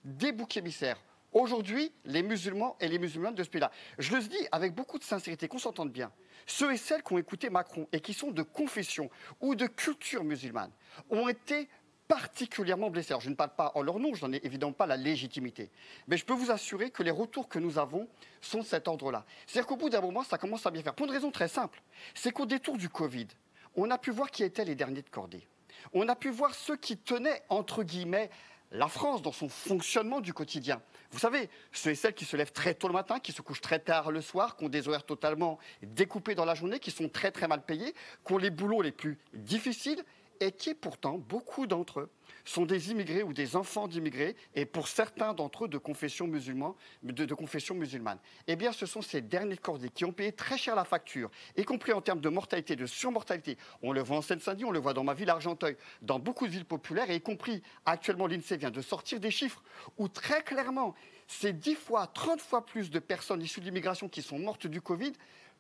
des 0.05 0.33
boucs 0.33 0.57
émissaires. 0.57 1.01
Aujourd'hui, 1.33 1.93
les 2.05 2.25
musulmans 2.25 2.77
et 2.81 2.89
les 2.89 2.99
musulmanes 2.99 3.37
de 3.37 3.45
ce 3.45 3.49
pays-là. 3.49 3.71
Je 3.99 4.17
le 4.17 4.21
dis 4.21 4.49
avec 4.51 4.75
beaucoup 4.75 4.99
de 4.99 5.05
sincérité, 5.05 5.47
qu'on 5.47 5.61
s'entende 5.61 5.93
bien. 5.93 6.11
Ceux 6.45 6.73
et 6.73 6.77
celles 6.77 7.05
qui 7.05 7.13
ont 7.13 7.19
écouté 7.19 7.51
Macron 7.51 7.87
et 7.93 8.01
qui 8.01 8.15
sont 8.15 8.33
de 8.33 8.43
confession 8.43 9.09
ou 9.41 9.55
de 9.55 9.69
culture 9.69 10.25
musulmane 10.25 10.73
ont 11.09 11.29
été 11.29 11.69
particulièrement 12.09 12.91
blessés. 12.91 13.15
Je 13.21 13.31
ne 13.31 13.37
parle 13.37 13.55
pas 13.55 13.71
en 13.77 13.83
leur 13.83 14.01
nom, 14.01 14.13
je 14.13 14.27
n'en 14.27 14.33
ai 14.33 14.41
évidemment 14.43 14.73
pas 14.73 14.87
la 14.87 14.97
légitimité. 14.97 15.71
Mais 16.09 16.17
je 16.17 16.25
peux 16.25 16.35
vous 16.35 16.51
assurer 16.51 16.91
que 16.91 17.05
les 17.05 17.13
retours 17.13 17.49
que 17.49 17.61
nous 17.61 17.79
avons 17.79 18.09
sont 18.41 18.59
de 18.59 18.65
cet 18.65 18.89
ordre-là. 18.89 19.25
C'est-à-dire 19.47 19.69
qu'au 19.69 19.77
bout 19.77 19.89
d'un 19.89 20.01
moment, 20.01 20.25
ça 20.25 20.37
commence 20.37 20.67
à 20.67 20.73
bien 20.73 20.83
faire. 20.83 20.95
Pour 20.95 21.07
une 21.07 21.13
raison 21.13 21.31
très 21.31 21.49
simple. 21.49 21.81
C'est 22.13 22.33
qu'au 22.33 22.47
détour 22.47 22.77
du 22.77 22.89
Covid, 22.89 23.29
on 23.77 23.91
a 23.91 23.99
pu 23.99 24.11
voir 24.11 24.31
qui 24.31 24.43
étaient 24.43 24.65
les 24.65 24.75
derniers 24.75 25.03
de 25.03 25.09
cordée. 25.09 25.47
On 25.93 26.09
a 26.09 26.17
pu 26.17 26.31
voir 26.31 26.55
ceux 26.55 26.77
qui 26.77 26.97
tenaient, 26.97 27.43
entre 27.49 27.83
guillemets, 27.83 28.31
la 28.73 28.89
France 28.89 29.23
dans 29.23 29.33
son 29.33 29.49
fonctionnement 29.49 30.21
du 30.21 30.33
quotidien. 30.33 30.83
Vous 31.13 31.19
savez, 31.19 31.49
ceux 31.73 31.91
et 31.91 31.95
celles 31.95 32.15
qui 32.15 32.25
se 32.25 32.37
lèvent 32.37 32.53
très 32.53 32.75
tôt 32.75 32.89
le 32.89 32.95
matin, 32.95 33.21
qui 33.21 33.33
se 33.33 33.43
couchent 33.43 33.61
très 33.61 33.79
tard 33.79 34.11
le 34.11 34.21
soir, 34.21 34.57
qui 34.57 34.65
ont 34.65 34.69
des 34.69 34.89
horaires 34.89 35.07
totalement 35.07 35.59
découpés 35.83 36.35
dans 36.35 36.45
la 36.45 36.55
journée, 36.55 36.81
qui 36.81 36.91
sont 36.91 37.09
très 37.09 37.31
très 37.31 37.47
mal 37.47 37.65
payés, 37.65 37.95
qui 38.27 38.33
ont 38.33 38.39
les 38.39 38.51
boulots 38.51 38.83
les 38.83 38.93
plus 38.93 39.19
difficiles 39.35 40.03
et 40.41 40.53
qui 40.53 40.75
pourtant, 40.75 41.19
beaucoup 41.19 41.67
d'entre 41.67 42.01
eux, 42.01 42.11
sont 42.47 42.65
des 42.65 42.91
immigrés 42.91 43.23
ou 43.23 43.33
des 43.33 43.57
enfants 43.57 43.89
d'immigrés, 43.89 44.37
et 44.55 44.65
pour 44.65 44.89
certains 44.89 45.35
d'entre 45.35 45.65
eux 45.65 45.69
de 45.69 45.79
confession, 45.79 46.27
musulmane. 46.27 48.19
Eh 48.47 48.57
bien, 48.57 48.73
ce 48.73 48.87
sont 48.87 49.03
ces 49.03 49.21
derniers 49.21 49.57
cordés 49.57 49.91
qui 49.91 50.05
ont 50.05 50.13
payé 50.13 50.33
très 50.33 50.57
cher 50.57 50.75
la 50.75 50.85
facture, 50.85 51.31
y 51.57 51.65
compris 51.65 51.93
en 51.93 52.01
termes 52.01 52.21
de 52.21 52.29
mortalité, 52.29 52.77
de 52.77 52.87
surmortalité. 52.87 53.59
On 53.83 53.93
le 53.93 54.01
voit 54.01 54.19
en 54.19 54.23
Seine-Saint-Denis, 54.23 54.65
on 54.65 54.71
le 54.71 54.79
voit 54.79 54.95
dans 54.95 55.05
ma 55.05 55.13
ville 55.13 55.29
Argenteuil, 55.29 55.77
dans 56.03 56.19
beaucoup 56.19 56.47
de 56.47 56.53
villes 56.53 56.65
populaires, 56.65 57.11
et 57.11 57.17
y 57.17 57.21
compris 57.21 57.63
actuellement 57.85 58.27
l'INSEE 58.27 58.57
vient 58.57 58.71
de 58.71 58.81
sortir 58.81 59.21
des 59.21 59.31
chiffres 59.31 59.63
où 59.99 60.09
très 60.09 60.43
clairement, 60.43 60.95
c'est 61.27 61.53
10 61.53 61.75
fois, 61.75 62.07
30 62.07 62.41
fois 62.41 62.65
plus 62.65 62.91
de 62.91 63.01
personnes 63.01 63.43
issues 63.43 63.61
de 63.61 63.67
l'immigration 63.67 64.09
qui 64.09 64.23
sont 64.23 64.39
mortes 64.39 64.69
du 64.69 64.81
Covid 64.81 65.13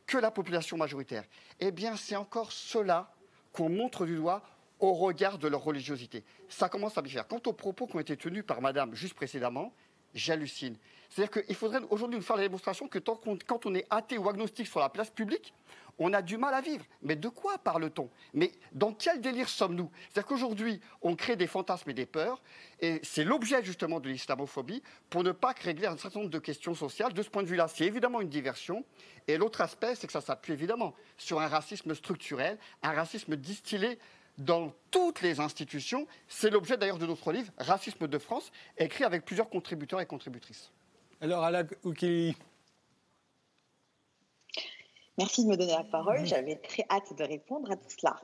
que 0.06 0.18
la 0.18 0.30
population 0.30 0.76
majoritaire. 0.76 1.24
Eh 1.58 1.72
bien, 1.72 1.96
c'est 1.96 2.14
encore 2.14 2.52
cela 2.52 3.12
qu'on 3.52 3.68
montre 3.68 4.06
du 4.06 4.16
doigt 4.16 4.42
au 4.80 4.92
regard 4.94 5.38
de 5.38 5.48
leur 5.48 5.62
religiosité. 5.62 6.24
Ça 6.48 6.68
commence 6.68 6.98
à 6.98 7.02
bien 7.02 7.12
faire. 7.12 7.28
Quant 7.28 7.40
aux 7.46 7.52
propos 7.52 7.86
qui 7.86 7.96
ont 7.96 8.00
été 8.00 8.16
tenus 8.16 8.44
par 8.44 8.60
Madame 8.60 8.94
juste 8.94 9.14
précédemment, 9.14 9.72
j'hallucine. 10.14 10.76
C'est-à-dire 11.08 11.42
qu'il 11.42 11.54
faudrait 11.54 11.80
aujourd'hui 11.90 12.16
nous 12.16 12.22
faire 12.22 12.36
la 12.36 12.42
démonstration 12.42 12.88
que 12.88 12.98
tant 12.98 13.20
quand 13.46 13.66
on 13.66 13.74
est 13.74 13.86
athée 13.90 14.18
ou 14.18 14.28
agnostique 14.28 14.66
sur 14.66 14.80
la 14.80 14.88
place 14.88 15.10
publique, 15.10 15.52
on 15.98 16.12
a 16.12 16.20
du 16.20 16.36
mal 16.36 16.52
à 16.52 16.60
vivre. 16.60 16.84
Mais 17.02 17.16
de 17.16 17.28
quoi 17.28 17.58
parle-t-on? 17.58 18.10
Mais 18.34 18.52
dans 18.72 18.92
quel 18.92 19.20
délire 19.20 19.48
sommes-nous? 19.48 19.90
C'est-à-dire 20.10 20.26
qu'aujourd'hui, 20.26 20.80
on 21.00 21.16
crée 21.16 21.36
des 21.36 21.46
fantasmes 21.46 21.88
et 21.90 21.94
des 21.94 22.04
peurs, 22.04 22.42
et 22.80 23.00
c'est 23.02 23.24
l'objet 23.24 23.64
justement 23.64 24.00
de 24.00 24.10
l'islamophobie, 24.10 24.82
pour 25.08 25.22
ne 25.22 25.32
pas 25.32 25.54
régler 25.58 25.86
un 25.86 25.96
certain 25.96 26.20
nombre 26.20 26.30
de 26.30 26.38
questions 26.38 26.74
sociales. 26.74 27.14
De 27.14 27.22
ce 27.22 27.30
point 27.30 27.42
de 27.42 27.48
vue-là, 27.48 27.68
c'est 27.68 27.84
évidemment 27.84 28.20
une 28.20 28.28
diversion. 28.28 28.84
Et 29.26 29.38
l'autre 29.38 29.62
aspect, 29.62 29.94
c'est 29.94 30.06
que 30.06 30.12
ça 30.12 30.20
s'appuie 30.20 30.52
évidemment 30.52 30.94
sur 31.16 31.40
un 31.40 31.48
racisme 31.48 31.94
structurel, 31.94 32.58
un 32.82 32.92
racisme 32.92 33.36
distillé 33.36 33.98
dans 34.38 34.72
toutes 34.90 35.22
les 35.22 35.40
institutions. 35.40 36.06
C'est 36.28 36.50
l'objet 36.50 36.76
d'ailleurs 36.76 36.98
de 36.98 37.06
notre 37.06 37.32
livre, 37.32 37.52
Racisme 37.58 38.06
de 38.06 38.18
France, 38.18 38.52
écrit 38.76 39.04
avec 39.04 39.24
plusieurs 39.24 39.48
contributeurs 39.48 40.00
et 40.00 40.06
contributrices. 40.06 40.70
Alors, 41.20 41.44
Ala 41.44 41.64
Oukili. 41.84 42.36
Merci 45.18 45.44
de 45.44 45.50
me 45.50 45.56
donner 45.56 45.72
la 45.72 45.84
parole. 45.84 46.26
J'avais 46.26 46.56
très 46.56 46.84
hâte 46.90 47.16
de 47.16 47.24
répondre 47.24 47.70
à 47.70 47.76
tout 47.76 47.88
cela. 47.88 48.20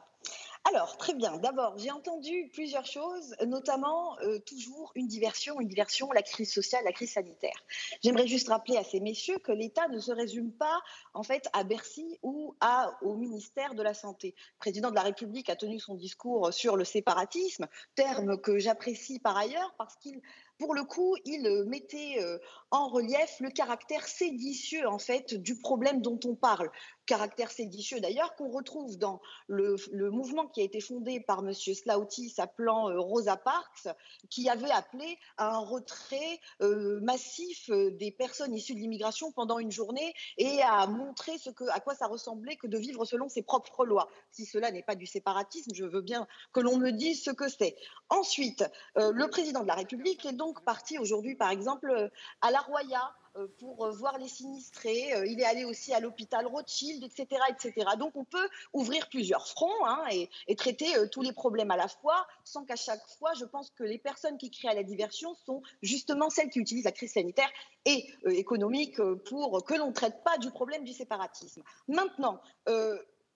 Alors, 0.65 0.97
très 0.97 1.15
bien. 1.15 1.39
D'abord, 1.39 1.77
j'ai 1.77 1.91
entendu 1.91 2.49
plusieurs 2.53 2.87
choses, 2.87 3.35
notamment 3.47 4.17
euh, 4.21 4.39
toujours 4.39 4.93
une 4.95 5.09
diversion, 5.09 5.61
une 5.61 5.67
diversion, 5.67 6.13
la 6.13 6.23
crise 6.23 6.53
sociale, 6.53 6.85
la 6.85 6.93
crise 6.93 7.13
sanitaire. 7.13 7.65
J'aimerais 8.03 8.29
juste 8.29 8.49
rappeler 8.49 8.77
à 8.77 8.85
ces 8.85 9.01
messieurs 9.01 9.39
que 9.39 9.51
l'État 9.51 9.89
ne 9.89 9.99
se 9.99 10.13
résume 10.13 10.53
pas, 10.53 10.81
en 11.15 11.25
fait, 11.25 11.49
à 11.53 11.65
Bercy 11.65 12.19
ou 12.23 12.55
à, 12.61 12.97
au 13.03 13.17
ministère 13.17 13.75
de 13.75 13.83
la 13.83 13.93
Santé. 13.93 14.35
Le 14.37 14.59
président 14.61 14.91
de 14.91 14.95
la 14.95 15.03
République 15.03 15.51
a 15.51 15.57
tenu 15.57 15.81
son 15.81 15.97
discours 15.97 16.53
sur 16.53 16.77
le 16.77 16.85
séparatisme, 16.85 17.67
terme 17.97 18.41
que 18.41 18.59
j'apprécie 18.59 19.19
par 19.19 19.37
ailleurs 19.37 19.75
parce 19.77 19.97
qu'il 19.97 20.23
pour 20.63 20.75
le 20.75 20.85
coup, 20.85 21.17
il 21.25 21.45
euh, 21.45 21.65
mettait 21.65 22.19
euh, 22.21 22.39
en 22.71 22.87
relief 22.87 23.41
le 23.41 23.51
caractère 23.51 24.07
séditieux 24.07 24.87
en 24.87 25.01
fait 25.01 25.35
du 25.35 25.59
problème 25.59 26.01
dont 26.01 26.21
on 26.25 26.37
parle. 26.37 26.71
Caractère 27.07 27.51
séditieux 27.51 28.01
d'ailleurs 28.01 28.35
qu'on 28.37 28.49
retrouve 28.49 28.97
dans 28.99 29.21
le, 29.47 29.77
mouvement 30.11 30.47
qui 30.47 30.61
a 30.61 30.65
été 30.65 30.81
fondé 30.81 31.21
par 31.21 31.41
M. 31.41 31.53
Slaughty 31.53 32.31
s'appelant 32.31 32.91
euh, 32.91 32.99
Rosa 32.99 33.37
Parks, 33.37 33.89
qui 34.31 34.49
avait 34.49 34.71
appelé 34.71 35.19
à 35.37 35.55
un 35.55 35.59
retrait 35.59 36.41
massif 36.61 37.71
des 37.71 38.11
personnes 38.11 38.55
issues 38.55 38.75
de 38.75 38.81
l'immigration 38.81 39.33
pendant 39.33 39.59
une 39.59 39.71
journée 39.71 40.15
et 40.39 40.63
à 40.63 40.87
montrer 40.87 41.39
ce 41.39 41.51
que, 41.51 41.65
à 41.71 41.81
quoi 41.81 41.95
ça 41.95 42.07
ressemblait 42.07 42.57
que 42.57 42.67
de 42.67 42.79
vivre 42.79 43.05
selon 43.05 43.29
ses 43.29 43.43
propres 43.43 43.85
lois. 43.85 44.09
Si 44.31 44.47
cela 44.47 44.71
n'est 44.71 44.83
pas 44.83 44.95
du 44.95 45.07
séparatisme, 45.07 45.73
je 45.75 45.85
veux 45.85 46.01
bien 46.01 46.27
que 46.53 46.61
l'on 46.61 46.77
me 46.79 46.91
dise 46.91 47.23
ce 47.23 47.31
que 47.31 47.49
c'est. 47.49 47.77
Ensuite, 48.09 48.65
le 48.97 49.27
président 49.29 49.61
de 49.61 49.69
la 49.69 49.75
République 49.75 50.25
est 50.25 50.33
donc 50.33 50.65
parti 50.65 50.99
aujourd'hui, 50.99 51.35
par 51.35 51.51
exemple, 51.51 51.91
euh, 51.91 52.09
à 52.41 52.51
La 52.51 52.61
Roya 52.61 53.01
euh, 53.01 53.22
pour 53.59 53.85
euh, 53.85 53.91
voir 53.91 54.19
les 54.19 54.29
sinistrés. 54.29 55.13
Il 55.27 55.41
est 55.41 55.45
allé 55.45 55.65
aussi 55.65 55.93
à 55.93 56.01
l'hôpital 56.01 56.47
Rothschild, 56.47 57.03
etc., 57.05 57.41
etc. 57.51 57.91
Donc, 57.99 58.17
on 58.17 58.25
peut 58.25 58.49
ouvrir 58.73 59.09
plusieurs 59.09 59.47
fronts 59.49 59.87
hein, 59.87 60.05
et, 60.11 60.57
traiter 60.57 60.93
tous 61.11 61.23
les 61.23 61.33
problèmes 61.33 61.71
à 61.71 61.77
la 61.77 61.89
fois, 61.89 62.27
sans 62.45 62.65
qu'à 62.65 62.77
chaque 62.77 63.05
fois, 63.19 63.33
je 63.35 63.45
pense 63.45 63.71
que 63.71 63.83
les 63.85 63.99
personnes 63.99 64.39
qui 64.39 64.51
créent 64.51 64.75
la 64.75 64.83
diversion 64.83 65.35
sont 65.47 65.63
justement 65.83 66.31
celles 66.31 66.51
qui 66.51 66.61
utilisent 66.61 66.85
la 66.85 66.93
crise 66.93 67.13
sanitaire 67.13 67.51
et 67.85 68.07
économique 68.27 69.01
pour 69.29 69.65
que 69.65 69.75
l'on 69.75 69.89
ne 69.89 69.93
traite 69.93 70.23
pas 70.23 70.39
du 70.39 70.51
problème 70.51 70.85
du 70.85 70.93
séparatisme. 70.93 71.63
Maintenant, 71.89 72.41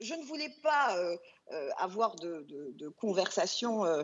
je 0.00 0.14
ne 0.14 0.24
voulais 0.24 0.50
pas 0.62 0.96
euh, 0.96 1.16
euh, 1.52 1.70
avoir 1.78 2.16
de, 2.16 2.88
conversation 2.96 3.84
euh, 3.84 4.02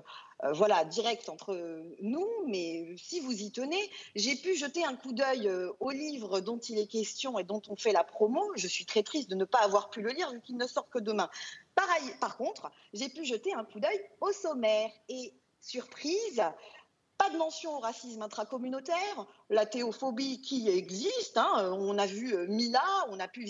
voilà, 0.55 0.85
directe 0.85 1.29
entre 1.29 1.55
nous, 2.01 2.29
mais 2.47 2.97
si 2.97 3.21
vous 3.21 3.33
y 3.33 3.53
tenez, 3.53 3.91
j'ai 4.17 4.35
pu 4.35 4.57
jeter 4.57 4.85
un 4.85 4.97
coup 4.97 5.13
d'œil 5.13 5.51
au 5.79 5.91
livre 5.91 6.41
dont 6.41 6.59
il 6.59 6.79
est 6.79 6.87
question 6.87 7.39
et 7.39 7.45
dont 7.45 7.63
on 7.69 7.77
fait 7.77 7.93
la 7.93 8.03
promo. 8.03 8.51
Je 8.57 8.67
suis 8.67 8.85
très 8.85 9.03
triste 9.03 9.31
de 9.31 9.37
ne 9.37 9.45
pas 9.45 9.61
avoir 9.61 9.91
pu 9.91 10.03
le 10.03 10.11
lire 10.11 10.33
vu 10.33 10.41
qu'il 10.41 10.57
ne 10.57 10.67
sort 10.67 10.89
que 10.89 10.99
demain. 10.99 11.31
Par 12.21 12.37
contre, 12.37 12.71
j'ai 12.93 13.09
pu 13.09 13.25
jeter 13.25 13.55
un 13.55 13.65
coup 13.65 13.81
d'œil 13.81 14.01
au 14.21 14.33
sommaire 14.33 14.91
et 15.09 15.33
surprise, 15.61 16.43
pas 17.19 17.31
de 17.31 17.37
mention 17.37 17.77
au 17.77 17.79
racisme 17.79 18.23
intracommunautaire, 18.23 19.27
la 19.51 19.67
théophobie 19.67 20.41
qui 20.41 20.69
existe. 20.69 21.37
Hein, 21.37 21.73
on 21.79 21.99
a 21.99 22.07
vu 22.07 22.35
euh, 22.35 22.47
Mila, 22.49 22.83
on 23.11 23.21
a 23.21 23.29
pu 23.29 23.47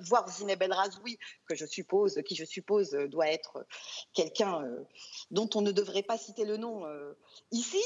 voir 0.00 0.28
Zineb 0.28 0.62
El 0.62 0.72
Razoui, 0.72 1.18
que 1.48 1.54
je 1.54 1.66
suppose, 1.66 2.20
qui 2.26 2.36
je 2.36 2.44
suppose 2.44 2.90
doit 2.92 3.28
être 3.28 3.66
quelqu'un 4.12 4.62
euh, 4.62 4.84
dont 5.30 5.48
on 5.54 5.62
ne 5.62 5.72
devrait 5.72 6.02
pas 6.02 6.18
citer 6.18 6.44
le 6.44 6.56
nom 6.56 6.86
euh, 6.86 7.12
ici. 7.50 7.82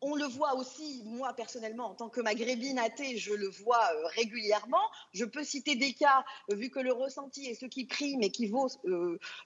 on 0.00 0.14
le 0.14 0.26
voit 0.26 0.54
aussi, 0.54 1.02
moi 1.04 1.32
personnellement, 1.32 1.86
en 1.90 1.94
tant 1.94 2.08
que 2.08 2.20
maghrébine 2.20 2.78
athée, 2.78 3.16
je 3.16 3.34
le 3.34 3.48
vois 3.48 3.90
régulièrement. 4.14 4.90
Je 5.12 5.24
peux 5.24 5.42
citer 5.42 5.74
des 5.74 5.92
cas, 5.92 6.24
vu 6.50 6.70
que 6.70 6.78
le 6.78 6.92
ressenti 6.92 7.46
est 7.46 7.54
ce 7.54 7.66
qui 7.66 7.84
prime 7.84 8.22
et 8.22 8.30
qui 8.30 8.46
vaut 8.46 8.68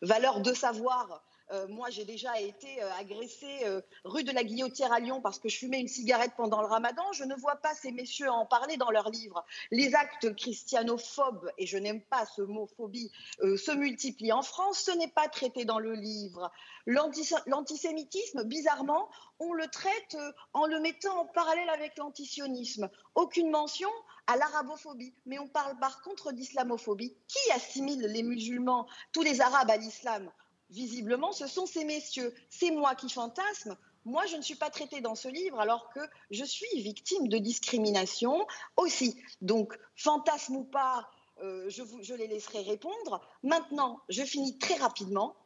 valeur 0.03 0.41
de 0.41 0.53
savoir 0.53 1.23
euh, 1.53 1.69
moi, 1.69 1.91
j'ai 1.91 2.07
déjà 2.07 2.41
été 2.41 2.83
euh, 2.83 2.91
agressée 2.95 3.61
euh, 3.65 3.83
rue 4.05 4.25
de 4.25 4.33
la 4.33 4.43
Guillotière 4.43 4.91
à 4.91 5.01
Lyon 5.01 5.21
parce 5.21 5.39
que 5.39 5.51
je 5.51 5.59
fumais 5.59 5.81
une 5.81 5.89
cigarette 5.89 6.33
pendant 6.37 6.63
le 6.63 6.67
ramadan. 6.67 7.05
Je 7.13 7.25
ne 7.25 7.35
vois 7.35 7.57
pas 7.57 7.75
ces 7.75 7.93
messieurs 7.93 8.31
en 8.31 8.47
parler 8.47 8.79
dans 8.79 8.91
leurs 8.91 9.11
livres. 9.11 9.45
Les 9.71 9.95
actes 9.95 10.35
christianophobes, 10.35 11.51
et 11.59 11.67
je 11.67 11.77
n'aime 11.77 12.01
pas 12.01 12.25
ce 12.25 12.41
mot 12.41 12.67
phobie, 12.77 13.11
se 13.41 13.73
multiplient 13.73 14.33
en 14.33 14.43
France. 14.43 14.79
Ce 14.79 14.91
n'est 14.93 15.09
pas 15.09 15.29
traité 15.29 15.65
dans 15.65 15.79
le 15.79 15.93
livre. 15.93 16.51
L'antisémitisme, 16.87 18.45
bizarrement, 18.45 19.11
on 19.39 19.53
le 19.53 19.67
traite 19.67 20.17
en 20.55 20.67
le 20.67 20.81
mettant 20.81 21.21
en 21.21 21.27
parallèle 21.27 21.69
avec 21.71 21.99
l'antisionisme. 21.99 22.89
Aucune 23.15 23.51
mention 23.51 23.91
à 24.27 24.37
l'arabophobie. 24.37 25.15
Mais 25.27 25.39
on 25.39 25.49
parle 25.49 25.79
par 25.79 26.01
contre 26.03 26.33
d'islamophobie. 26.33 27.15
Qui 27.29 27.53
assimile 27.53 28.07
les 28.07 28.23
musulmans, 28.23 28.87
tous 29.13 29.23
les 29.23 29.41
arabes 29.41 29.71
à 29.71 29.77
l'islam? 29.77 30.31
Visiblement, 30.73 31.33
ce 31.33 31.47
sont 31.47 31.67
ces 31.67 31.85
messieurs. 31.85 32.35
C'est 32.51 32.71
moi 32.71 32.95
qui 32.95 33.09
fantasme. 33.09 33.77
Moi, 34.05 34.27
je 34.27 34.37
ne 34.37 34.43
suis 34.43 34.57
pas 34.57 34.71
traitée 34.71 35.01
dans 35.01 35.15
ce 35.15 35.29
livre 35.29 35.61
alors 35.61 35.91
que 35.91 36.01
je 36.31 36.45
suis 36.45 36.83
victime 36.83 37.29
de 37.29 37.39
discrimination 37.39 38.47
aussi. 38.77 39.17
Donc, 39.41 39.79
fantasme 39.95 40.57
ou 40.57 40.65
pas, 40.65 41.09
euh, 41.43 41.69
je, 41.69 42.15
les 42.15 42.27
laisserai 42.27 42.63
répondre. 42.63 43.21
Maintenant, 43.43 44.01
je 44.09 44.23
finis 44.23 44.59
très 44.59 44.75
rapidement. 44.75 45.37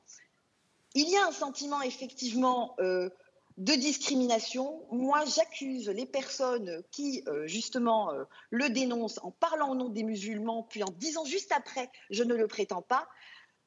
Il 0.94 1.08
y 1.10 1.16
a 1.16 1.26
un 1.26 1.32
sentiment 1.32 1.82
effectivement 1.82 2.74
euh, 2.80 3.10
de 3.58 3.74
discrimination. 3.74 4.86
Moi, 4.90 5.22
j'accuse 5.26 5.90
les 5.90 6.06
personnes 6.06 6.82
qui, 6.92 7.22
euh, 7.26 7.46
justement, 7.46 8.10
le 8.50 8.70
dénoncent 8.70 9.20
en 9.22 9.32
parlant 9.32 9.72
au 9.72 9.74
nom 9.74 9.90
des 9.90 10.02
musulmans, 10.02 10.62
puis 10.62 10.82
en 10.82 10.90
disant 10.96 11.26
juste 11.26 11.52
après, 11.52 11.90
je 12.08 12.22
ne 12.22 12.34
le 12.34 12.46
prétends 12.46 12.82
pas 12.82 13.06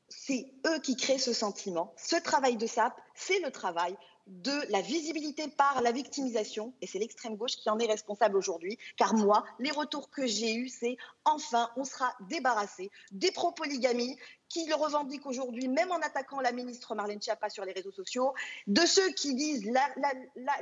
c'est 0.09 0.51
eux 0.67 0.79
qui 0.79 0.95
créent 0.95 1.17
ce 1.19 1.33
sentiment. 1.33 1.93
Ce 1.97 2.15
travail 2.15 2.57
de 2.57 2.67
SAP, 2.67 2.93
c'est 3.15 3.39
le 3.39 3.51
travail 3.51 3.95
de 4.27 4.71
la 4.71 4.81
visibilité 4.81 5.47
par 5.47 5.81
la 5.81 5.91
victimisation, 5.91 6.71
et 6.81 6.87
c'est 6.87 6.99
l'extrême 6.99 7.35
gauche 7.35 7.55
qui 7.55 7.67
en 7.67 7.79
est 7.79 7.87
responsable 7.87 8.37
aujourd'hui, 8.37 8.77
car 8.95 9.15
moi, 9.15 9.43
les 9.57 9.71
retours 9.71 10.11
que 10.11 10.27
j'ai 10.27 10.53
eus, 10.53 10.69
c'est 10.69 10.97
enfin, 11.25 11.71
on 11.77 11.83
sera 11.83 12.13
débarrassé 12.29 12.91
des 13.11 13.31
pro-polygamie 13.31 14.17
qui 14.47 14.67
le 14.67 14.75
revendiquent 14.75 15.25
aujourd'hui, 15.25 15.67
même 15.67 15.91
en 15.91 15.97
attaquant 15.97 16.41
la 16.41 16.51
ministre 16.51 16.93
Marlène 16.93 17.19
Schiappa 17.19 17.49
sur 17.49 17.65
les 17.65 17.71
réseaux 17.71 17.91
sociaux, 17.91 18.33
de 18.67 18.81
ceux 18.81 19.09
qui 19.13 19.33
disent 19.33 19.67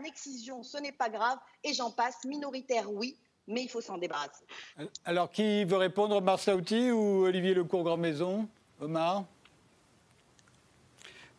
l'excision, 0.02 0.64
ce 0.64 0.78
n'est 0.78 0.94
pas 0.94 1.10
grave, 1.10 1.38
et 1.66 1.74
j'en 1.74 1.92
passe, 1.92 2.24
minoritaire, 2.24 2.90
oui, 2.90 3.18
mais 3.48 3.64
il 3.64 3.70
faut 3.70 3.82
s'en 3.82 3.98
débarrasser. 3.98 4.46
Alors, 5.04 5.30
qui 5.30 5.66
veut 5.66 5.78
répondre, 5.78 6.22
Marc 6.22 6.48
ou 6.48 7.26
Olivier 7.26 7.54
Lecourt-Grand-Maison? 7.54 8.48
Omar? 8.80 9.26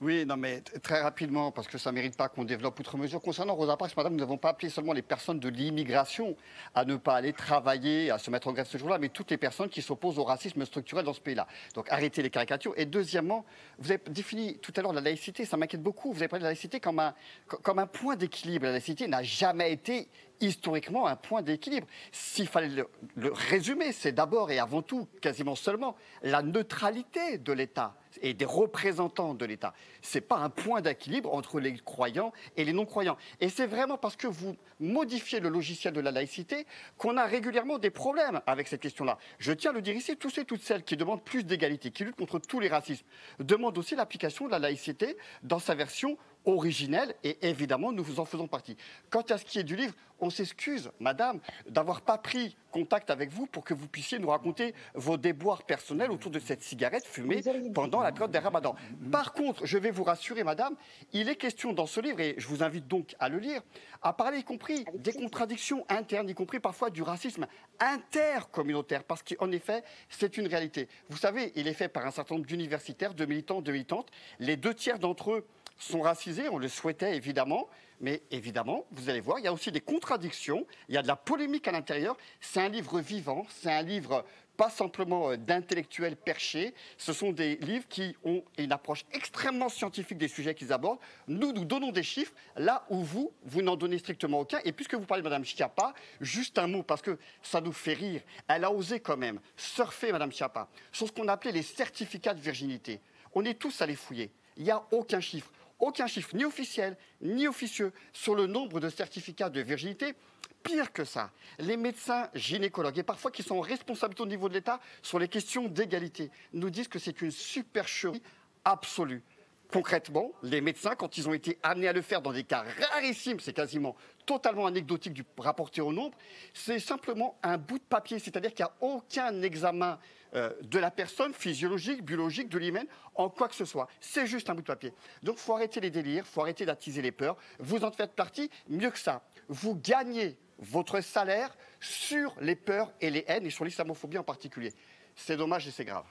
Oui, 0.00 0.24
non, 0.24 0.36
mais 0.36 0.60
très 0.60 1.00
rapidement, 1.00 1.50
parce 1.50 1.66
que 1.66 1.76
ça 1.76 1.90
ne 1.90 1.96
mérite 1.96 2.16
pas 2.16 2.28
qu'on 2.28 2.44
développe 2.44 2.78
outre 2.78 2.96
mesure. 2.96 3.20
Concernant 3.20 3.56
Rosa 3.56 3.76
Parks, 3.76 3.96
madame, 3.96 4.12
nous 4.12 4.20
n'avons 4.20 4.36
pas 4.36 4.50
appelé 4.50 4.70
seulement 4.70 4.92
les 4.92 5.02
personnes 5.02 5.40
de 5.40 5.48
l'immigration 5.48 6.36
à 6.72 6.84
ne 6.84 6.94
pas 6.94 7.16
aller 7.16 7.32
travailler, 7.32 8.12
à 8.12 8.18
se 8.18 8.30
mettre 8.30 8.46
en 8.46 8.52
grève 8.52 8.68
ce 8.68 8.78
jour-là, 8.78 8.98
mais 8.98 9.08
toutes 9.08 9.32
les 9.32 9.36
personnes 9.36 9.68
qui 9.68 9.82
s'opposent 9.82 10.20
au 10.20 10.24
racisme 10.24 10.64
structurel 10.64 11.04
dans 11.04 11.14
ce 11.14 11.20
pays-là. 11.20 11.48
Donc 11.74 11.90
arrêtez 11.90 12.22
les 12.22 12.30
caricatures. 12.30 12.74
Et 12.76 12.86
deuxièmement, 12.86 13.44
vous 13.80 13.90
avez 13.90 14.00
défini 14.08 14.58
tout 14.58 14.72
à 14.76 14.82
l'heure 14.82 14.92
la 14.92 15.00
laïcité, 15.00 15.44
ça 15.44 15.56
m'inquiète 15.56 15.82
beaucoup. 15.82 16.12
Vous 16.12 16.18
avez 16.18 16.28
parlé 16.28 16.42
de 16.42 16.44
la 16.44 16.50
laïcité 16.50 16.78
comme 16.78 17.00
un, 17.00 17.12
comme 17.48 17.80
un 17.80 17.86
point 17.88 18.14
d'équilibre. 18.14 18.66
La 18.66 18.72
laïcité 18.72 19.08
n'a 19.08 19.24
jamais 19.24 19.72
été 19.72 20.08
historiquement 20.40 21.06
un 21.06 21.16
point 21.16 21.42
d'équilibre. 21.42 21.86
S'il 22.12 22.48
fallait 22.48 22.84
le, 23.16 23.32
résumer, 23.32 23.92
c'est 23.92 24.12
d'abord 24.12 24.50
et 24.50 24.58
avant 24.58 24.82
tout, 24.82 25.08
quasiment 25.20 25.54
seulement, 25.54 25.96
la 26.22 26.42
neutralité 26.42 27.38
de 27.38 27.52
l'État 27.52 27.96
et 28.22 28.34
des 28.34 28.44
représentants 28.44 29.34
de 29.34 29.44
l'État. 29.44 29.74
Ce 30.02 30.18
n'est 30.18 30.22
pas 30.22 30.38
un 30.38 30.50
point 30.50 30.80
d'équilibre 30.80 31.32
entre 31.34 31.60
les 31.60 31.74
croyants 31.78 32.32
et 32.56 32.64
les 32.64 32.72
non-croyants. 32.72 33.16
Et 33.40 33.48
c'est 33.48 33.66
vraiment 33.66 33.98
parce 33.98 34.16
que 34.16 34.26
vous 34.26 34.56
modifiez 34.80 35.40
le 35.40 35.48
logiciel 35.48 35.92
de 35.92 36.00
la 36.00 36.10
laïcité 36.10 36.66
qu'on 36.96 37.16
a 37.16 37.24
régulièrement 37.24 37.78
des 37.78 37.90
problèmes 37.90 38.40
avec 38.46 38.68
cette 38.68 38.80
question-là. 38.80 39.18
Je 39.38 39.52
tiens 39.52 39.70
à 39.70 39.74
le 39.74 39.82
dire 39.82 39.94
ici, 39.94 40.16
tous 40.16 40.38
et 40.38 40.44
toutes 40.44 40.62
celles 40.62 40.84
qui 40.84 40.96
demandent 40.96 41.22
plus 41.22 41.44
d'égalité, 41.44 41.90
qui 41.90 42.04
luttent 42.04 42.16
contre 42.16 42.38
tous 42.38 42.60
les 42.60 42.68
racismes, 42.68 43.04
demandent 43.38 43.78
aussi 43.78 43.94
l'application 43.94 44.46
de 44.46 44.52
la 44.52 44.58
laïcité 44.58 45.16
dans 45.42 45.58
sa 45.58 45.74
version 45.74 46.16
originelle 46.48 47.14
et 47.22 47.36
évidemment 47.48 47.92
nous 47.92 48.02
vous 48.02 48.20
en 48.20 48.24
faisons 48.24 48.48
partie. 48.48 48.76
Quant 49.10 49.22
à 49.22 49.38
ce 49.38 49.44
qui 49.44 49.58
est 49.58 49.64
du 49.64 49.76
livre, 49.76 49.94
on 50.20 50.30
s'excuse, 50.30 50.90
madame, 50.98 51.38
d'avoir 51.68 52.00
pas 52.00 52.18
pris 52.18 52.56
contact 52.70 53.10
avec 53.10 53.30
vous 53.30 53.46
pour 53.46 53.64
que 53.64 53.72
vous 53.72 53.86
puissiez 53.86 54.18
nous 54.18 54.28
raconter 54.28 54.74
vos 54.94 55.16
déboires 55.16 55.62
personnels 55.62 56.10
autour 56.10 56.30
de 56.30 56.38
cette 56.38 56.62
cigarette 56.62 57.06
fumée 57.06 57.40
pendant 57.72 58.00
la 58.00 58.12
période 58.12 58.30
des 58.30 58.38
ramadans. 58.38 58.74
Par 59.10 59.32
contre, 59.32 59.64
je 59.64 59.78
vais 59.78 59.90
vous 59.90 60.04
rassurer, 60.04 60.44
madame, 60.44 60.74
il 61.12 61.28
est 61.28 61.36
question 61.36 61.72
dans 61.72 61.86
ce 61.86 62.00
livre, 62.00 62.20
et 62.20 62.34
je 62.36 62.46
vous 62.48 62.62
invite 62.62 62.86
donc 62.88 63.14
à 63.20 63.28
le 63.28 63.38
lire, 63.38 63.62
à 64.02 64.12
parler 64.12 64.38
y 64.38 64.44
compris 64.44 64.84
des 64.94 65.12
contradictions 65.12 65.86
internes, 65.88 66.28
y 66.28 66.34
compris 66.34 66.60
parfois 66.60 66.90
du 66.90 67.02
racisme 67.02 67.46
intercommunautaire, 67.80 69.04
parce 69.04 69.22
qu'en 69.22 69.50
effet, 69.52 69.82
c'est 70.08 70.36
une 70.36 70.48
réalité. 70.48 70.88
Vous 71.08 71.16
savez, 71.16 71.52
il 71.54 71.68
est 71.68 71.74
fait 71.74 71.88
par 71.88 72.06
un 72.06 72.10
certain 72.10 72.34
nombre 72.34 72.46
d'universitaires, 72.46 73.14
de 73.14 73.24
militants, 73.24 73.62
de 73.62 73.72
militantes. 73.72 74.10
Les 74.40 74.56
deux 74.56 74.74
tiers 74.74 74.98
d'entre 74.98 75.32
eux 75.32 75.46
sont 75.78 76.00
racisés, 76.00 76.48
on 76.48 76.58
le 76.58 76.68
souhaitait 76.68 77.16
évidemment, 77.16 77.68
mais 78.00 78.22
évidemment, 78.30 78.86
vous 78.92 79.08
allez 79.08 79.20
voir, 79.20 79.38
il 79.38 79.44
y 79.44 79.48
a 79.48 79.52
aussi 79.52 79.72
des 79.72 79.80
contradictions, 79.80 80.66
il 80.88 80.94
y 80.94 80.98
a 80.98 81.02
de 81.02 81.08
la 81.08 81.16
polémique 81.16 81.66
à 81.68 81.72
l'intérieur. 81.72 82.16
C'est 82.40 82.60
un 82.60 82.68
livre 82.68 83.00
vivant, 83.00 83.46
c'est 83.48 83.72
un 83.72 83.82
livre 83.82 84.24
pas 84.58 84.68
simplement 84.68 85.30
euh, 85.30 85.36
d'intellectuels 85.36 86.16
perchés, 86.16 86.74
ce 86.98 87.12
sont 87.14 87.30
des 87.30 87.56
livres 87.56 87.86
qui 87.88 88.16
ont 88.24 88.42
une 88.58 88.72
approche 88.72 89.06
extrêmement 89.12 89.68
scientifique 89.68 90.18
des 90.18 90.28
sujets 90.28 90.54
qu'ils 90.54 90.72
abordent. 90.72 90.98
Nous, 91.28 91.52
nous 91.52 91.64
donnons 91.64 91.92
des 91.92 92.02
chiffres 92.02 92.34
là 92.56 92.84
où 92.90 93.02
vous, 93.02 93.32
vous 93.44 93.62
n'en 93.62 93.76
donnez 93.76 93.98
strictement 93.98 94.40
aucun. 94.40 94.58
Et 94.64 94.72
puisque 94.72 94.94
vous 94.94 95.06
parlez 95.06 95.22
de 95.22 95.28
Mme 95.28 95.44
Schiappa, 95.44 95.94
juste 96.20 96.58
un 96.58 96.66
mot, 96.66 96.82
parce 96.82 97.02
que 97.02 97.18
ça 97.40 97.60
nous 97.60 97.72
fait 97.72 97.94
rire. 97.94 98.20
Elle 98.48 98.64
a 98.64 98.72
osé 98.72 98.98
quand 98.98 99.16
même 99.16 99.40
surfer, 99.56 100.10
Mme 100.10 100.32
Schiappa, 100.32 100.68
sur 100.90 101.06
ce 101.06 101.12
qu'on 101.12 101.28
appelait 101.28 101.52
les 101.52 101.62
certificats 101.62 102.34
de 102.34 102.40
virginité. 102.40 103.00
On 103.34 103.44
est 103.44 103.54
tous 103.54 103.80
allés 103.80 103.94
fouiller. 103.94 104.32
Il 104.56 104.64
n'y 104.64 104.72
a 104.72 104.82
aucun 104.90 105.20
chiffre 105.20 105.52
aucun 105.78 106.06
chiffre, 106.06 106.34
ni 106.34 106.44
officiel, 106.44 106.96
ni 107.20 107.46
officieux, 107.46 107.92
sur 108.12 108.34
le 108.34 108.46
nombre 108.46 108.80
de 108.80 108.88
certificats 108.88 109.50
de 109.50 109.60
virginité. 109.60 110.14
Pire 110.62 110.92
que 110.92 111.04
ça, 111.04 111.30
les 111.58 111.76
médecins 111.76 112.28
gynécologues, 112.34 112.98
et 112.98 113.02
parfois 113.02 113.30
qui 113.30 113.42
sont 113.42 113.56
en 113.56 113.62
au 113.62 114.26
niveau 114.26 114.48
de 114.48 114.54
l'État 114.54 114.80
sur 115.02 115.18
les 115.18 115.28
questions 115.28 115.68
d'égalité, 115.68 116.30
nous 116.52 116.70
disent 116.70 116.88
que 116.88 116.98
c'est 116.98 117.22
une 117.22 117.30
supercherie 117.30 118.22
absolue. 118.64 119.22
Concrètement, 119.70 120.32
les 120.42 120.62
médecins, 120.62 120.94
quand 120.94 121.18
ils 121.18 121.28
ont 121.28 121.34
été 121.34 121.58
amenés 121.62 121.88
à 121.88 121.92
le 121.92 122.00
faire 122.00 122.22
dans 122.22 122.32
des 122.32 122.44
cas 122.44 122.64
rarissimes, 122.90 123.38
c'est 123.38 123.52
quasiment 123.52 123.96
totalement 124.24 124.66
anecdotique 124.66 125.12
du 125.12 125.24
rapporté 125.36 125.80
au 125.80 125.92
nombre, 125.92 126.16
c'est 126.54 126.78
simplement 126.78 127.38
un 127.42 127.58
bout 127.58 127.78
de 127.78 127.84
papier, 127.84 128.18
c'est-à-dire 128.18 128.54
qu'il 128.54 128.64
n'y 128.64 128.70
a 128.70 128.74
aucun 128.80 129.42
examen 129.42 129.98
euh, 130.34 130.52
de 130.62 130.78
la 130.78 130.90
personne 130.90 131.32
physiologique, 131.32 132.02
biologique, 132.02 132.48
de 132.48 132.58
l'hymen, 132.58 132.86
en 133.14 133.28
quoi 133.28 133.48
que 133.48 133.54
ce 133.54 133.64
soit. 133.64 133.88
C'est 134.00 134.26
juste 134.26 134.50
un 134.50 134.54
bout 134.54 134.62
de 134.62 134.66
papier. 134.66 134.92
Donc 135.22 135.38
faut 135.38 135.54
arrêter 135.54 135.80
les 135.80 135.90
délires, 135.90 136.26
faut 136.26 136.40
arrêter 136.40 136.66
d'attiser 136.66 137.02
les 137.02 137.12
peurs. 137.12 137.36
Vous 137.58 137.84
en 137.84 137.90
faites 137.90 138.14
partie, 138.14 138.50
mieux 138.68 138.90
que 138.90 138.98
ça. 138.98 139.22
Vous 139.48 139.74
gagnez 139.74 140.38
votre 140.58 141.00
salaire 141.00 141.56
sur 141.80 142.34
les 142.40 142.56
peurs 142.56 142.92
et 143.00 143.10
les 143.10 143.24
haines, 143.28 143.46
et 143.46 143.50
sur 143.50 143.64
l'islamophobie 143.64 144.18
en 144.18 144.24
particulier. 144.24 144.72
C'est 145.14 145.36
dommage 145.36 145.66
et 145.66 145.70
c'est 145.70 145.84
grave. 145.84 146.06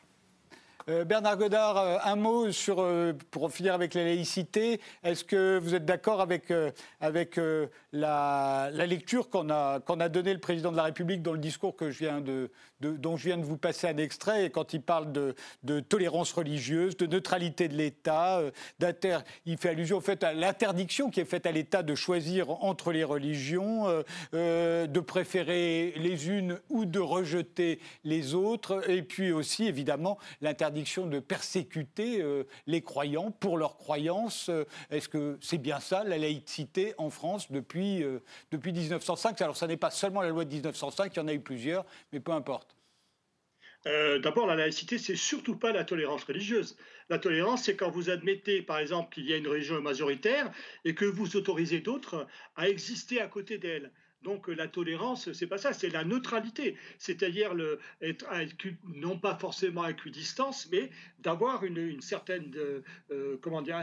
Euh, 0.89 1.03
Bernard 1.03 1.35
Godard, 1.35 1.77
euh, 1.77 1.97
un 2.01 2.15
mot 2.15 2.49
sur, 2.53 2.79
euh, 2.79 3.11
pour 3.31 3.51
finir 3.51 3.73
avec 3.73 3.93
la 3.93 4.05
laïcité. 4.05 4.79
Est-ce 5.03 5.25
que 5.25 5.59
vous 5.59 5.75
êtes 5.75 5.83
d'accord 5.83 6.21
avec, 6.21 6.53
avec 7.01 7.37
la, 7.91 8.69
lecture 8.71 9.29
qu'on 9.29 9.49
a, 9.49 9.81
a 9.85 10.09
donnée 10.09 10.33
le 10.33 10.39
président 10.39 10.71
de 10.71 10.77
la 10.77 10.83
République 10.83 11.21
dans 11.21 11.33
le 11.33 11.39
discours 11.39 11.75
que 11.75 11.91
je 11.91 11.99
viens 11.99 12.21
de, 12.21 12.49
dont 12.79 13.17
je 13.17 13.25
viens 13.25 13.37
de 13.37 13.43
vous 13.43 13.57
passer 13.57 13.87
un 13.87 13.97
extrait, 13.97 14.45
et 14.45 14.49
quand 14.49 14.73
il 14.73 14.81
parle 14.81 15.11
de, 15.11 15.79
tolérance 15.81 16.31
religieuse, 16.31 16.95
de 16.95 17.05
neutralité 17.05 17.67
de 17.67 17.75
l'État, 17.75 18.41
il 19.45 19.57
fait 19.57 19.69
allusion 19.69 19.99
fait 19.99 20.23
à 20.23 20.33
l'interdiction 20.33 21.09
qui 21.09 21.19
est 21.19 21.25
faite 21.25 21.45
à 21.45 21.51
l'État 21.51 21.83
de 21.83 21.95
choisir 21.95 22.49
entre 22.63 22.91
les 22.91 23.03
religions, 23.03 23.87
de 24.33 24.99
préférer 24.99 25.93
les 25.97 26.29
unes 26.29 26.59
ou 26.69 26.85
de 26.85 26.99
rejeter 26.99 27.79
les 28.03 28.33
autres, 28.33 28.89
et 28.89 29.01
puis 29.01 29.31
aussi 29.31 29.65
évidemment 29.65 30.17
l'interdiction 30.41 30.76
de 30.83 31.19
persécuter 31.19 32.23
les 32.67 32.81
croyants 32.81 33.31
pour 33.31 33.57
leurs 33.57 33.77
croyances. 33.77 34.51
Est-ce 34.89 35.09
que 35.09 35.37
c'est 35.41 35.57
bien 35.57 35.79
ça, 35.79 36.03
la 36.03 36.17
laïcité 36.17 36.93
en 36.97 37.09
France 37.09 37.51
depuis, 37.51 38.03
depuis 38.51 38.73
1905 38.73 39.41
Alors, 39.41 39.57
ça 39.57 39.67
n'est 39.67 39.77
pas 39.77 39.91
seulement 39.91 40.21
la 40.21 40.29
loi 40.29 40.45
de 40.45 40.53
1905, 40.53 41.15
il 41.15 41.19
y 41.19 41.21
en 41.21 41.27
a 41.27 41.33
eu 41.33 41.39
plusieurs, 41.39 41.85
mais 42.13 42.19
peu 42.19 42.31
importe. 42.31 42.75
D'abord, 43.85 44.47
la 44.47 44.55
laïcité, 44.55 44.97
c'est 44.97 45.15
surtout 45.15 45.55
pas 45.55 45.71
la 45.71 45.85
tolérance 45.85 46.23
religieuse. 46.25 46.75
La 47.09 47.19
tolérance, 47.19 47.63
c'est 47.63 47.75
quand 47.75 47.89
vous 47.89 48.09
admettez, 48.09 48.61
par 48.61 48.79
exemple, 48.79 49.13
qu'il 49.13 49.25
y 49.25 49.33
a 49.33 49.37
une 49.37 49.47
religion 49.47 49.81
majoritaire 49.81 50.51
et 50.83 50.93
que 50.93 51.05
vous 51.05 51.37
autorisez 51.37 51.79
d'autres 51.79 52.27
à 52.55 52.67
exister 52.67 53.21
à 53.21 53.27
côté 53.27 53.57
d'elle. 53.57 53.91
Donc 54.23 54.47
la 54.47 54.67
tolérance, 54.67 55.31
c'est 55.33 55.47
pas 55.47 55.57
ça, 55.57 55.73
c'est 55.73 55.89
la 55.89 56.03
neutralité, 56.03 56.75
c'est-à-dire 56.97 57.53
non 58.95 59.19
pas 59.19 59.35
forcément 59.35 59.83
à 59.83 59.91
équidistance, 59.91 60.67
mais 60.71 60.89
d'avoir 61.19 61.63
une, 61.63 62.01
certaine, 62.01 62.51
euh, 63.11 63.37
comment 63.41 63.61
dire, 63.61 63.77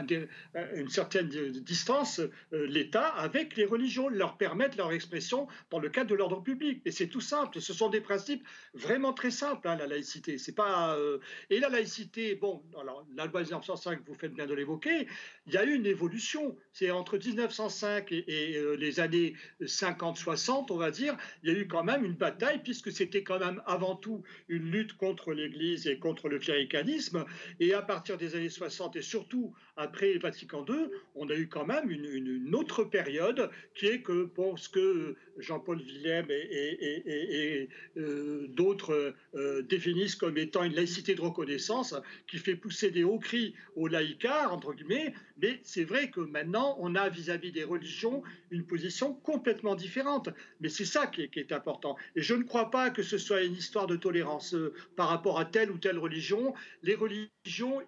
une 0.75 0.89
certaine 0.89 1.29
distance, 1.29 2.19
euh, 2.53 2.67
l'État 2.67 3.07
avec 3.07 3.55
les 3.55 3.65
religions, 3.65 4.09
leur 4.09 4.37
permettre 4.37 4.77
leur 4.77 4.91
expression 4.91 5.47
dans 5.69 5.79
le 5.79 5.89
cadre 5.89 6.09
de 6.09 6.15
l'ordre 6.15 6.43
public. 6.43 6.81
Et 6.85 6.91
c'est 6.91 7.07
tout 7.07 7.21
simple. 7.21 7.61
Ce 7.61 7.73
sont 7.73 7.89
des 7.89 8.01
principes 8.01 8.45
vraiment 8.73 9.13
très 9.13 9.31
simples, 9.31 9.67
hein, 9.67 9.77
la 9.77 9.87
laïcité. 9.87 10.37
C'est 10.37 10.55
pas 10.55 10.97
euh, 10.97 11.19
et 11.49 11.59
la 11.59 11.69
laïcité, 11.69 12.35
bon, 12.35 12.61
alors 12.79 13.05
la 13.15 13.25
loi 13.25 13.41
1905, 13.41 14.01
vous 14.05 14.15
faites 14.15 14.33
bien 14.33 14.45
de 14.45 14.53
l'évoquer, 14.53 15.07
il 15.47 15.53
y 15.53 15.57
a 15.57 15.63
eu 15.63 15.73
une 15.73 15.85
évolution. 15.85 16.57
C'est 16.73 16.91
entre 16.91 17.17
1905 17.17 18.11
et, 18.11 18.25
et 18.27 18.77
les 18.77 18.99
années 18.99 19.33
50 19.65 20.17
60, 20.25 20.71
on 20.71 20.77
va 20.77 20.89
dire, 20.89 21.15
il 21.43 21.53
y 21.53 21.55
a 21.55 21.59
eu 21.59 21.67
quand 21.67 21.83
même 21.83 22.03
une 22.03 22.15
bataille, 22.15 22.59
puisque 22.63 22.91
c'était 22.91 23.21
quand 23.21 23.39
même 23.39 23.61
avant 23.67 23.95
tout 23.95 24.23
une 24.49 24.71
lutte 24.71 24.93
contre 24.93 25.33
l'Église 25.33 25.85
et 25.85 25.99
contre 25.99 26.29
le 26.29 26.39
cléricalisme. 26.39 27.25
Et 27.59 27.73
à 27.75 27.83
partir 27.83 28.17
des 28.17 28.35
années 28.35 28.49
60, 28.49 28.95
et 28.95 29.03
surtout 29.03 29.53
après 29.77 30.13
le 30.13 30.19
Vatican 30.19 30.65
II, 30.67 30.87
on 31.13 31.29
a 31.29 31.35
eu 31.35 31.47
quand 31.47 31.65
même 31.65 31.91
une, 31.91 32.55
autre 32.55 32.85
période 32.85 33.49
qui 33.75 33.87
est 33.87 34.01
que, 34.01 34.23
pour 34.23 34.57
ce 34.57 34.69
que 34.69 35.15
Jean-Paul 35.37 35.79
Willem 35.81 36.27
et, 36.31 37.67
euh, 37.97 38.47
d'autres 38.49 39.13
euh, 39.35 39.61
définissent 39.63 40.15
comme 40.15 40.37
étant 40.37 40.63
une 40.63 40.73
laïcité 40.73 41.13
de 41.13 41.21
reconnaissance, 41.21 41.93
qui 42.27 42.37
fait 42.37 42.55
pousser 42.55 42.89
des 42.91 43.03
hauts 43.03 43.19
cris 43.19 43.53
aux 43.75 43.87
laïcars, 43.87 44.53
entre 44.53 44.73
guillemets, 44.73 45.13
mais 45.37 45.59
c'est 45.63 45.83
vrai 45.83 46.09
que 46.09 46.21
maintenant, 46.21 46.77
on 46.79 46.95
a 46.95 47.09
vis-à-vis 47.09 47.51
des 47.51 47.65
religions 47.65 48.23
une 48.51 48.65
position 48.65 49.13
complètement 49.13 49.75
différente. 49.75 50.14
Mais 50.59 50.69
c'est 50.69 50.85
ça 50.85 51.07
qui 51.07 51.21
est, 51.21 51.51
important. 51.51 51.95
Et 52.15 52.21
je 52.21 52.33
ne 52.33 52.43
crois 52.43 52.71
pas 52.71 52.89
que 52.89 53.03
ce 53.03 53.17
soit 53.17 53.43
une 53.43 53.53
histoire 53.53 53.87
de 53.87 53.95
tolérance 53.95 54.53
euh, 54.53 54.73
par 54.95 55.09
rapport 55.09 55.39
à 55.39 55.45
telle 55.45 55.71
ou 55.71 55.77
telle 55.77 55.97
religion. 55.97 56.53
Les 56.83 56.95
religions, 56.95 57.81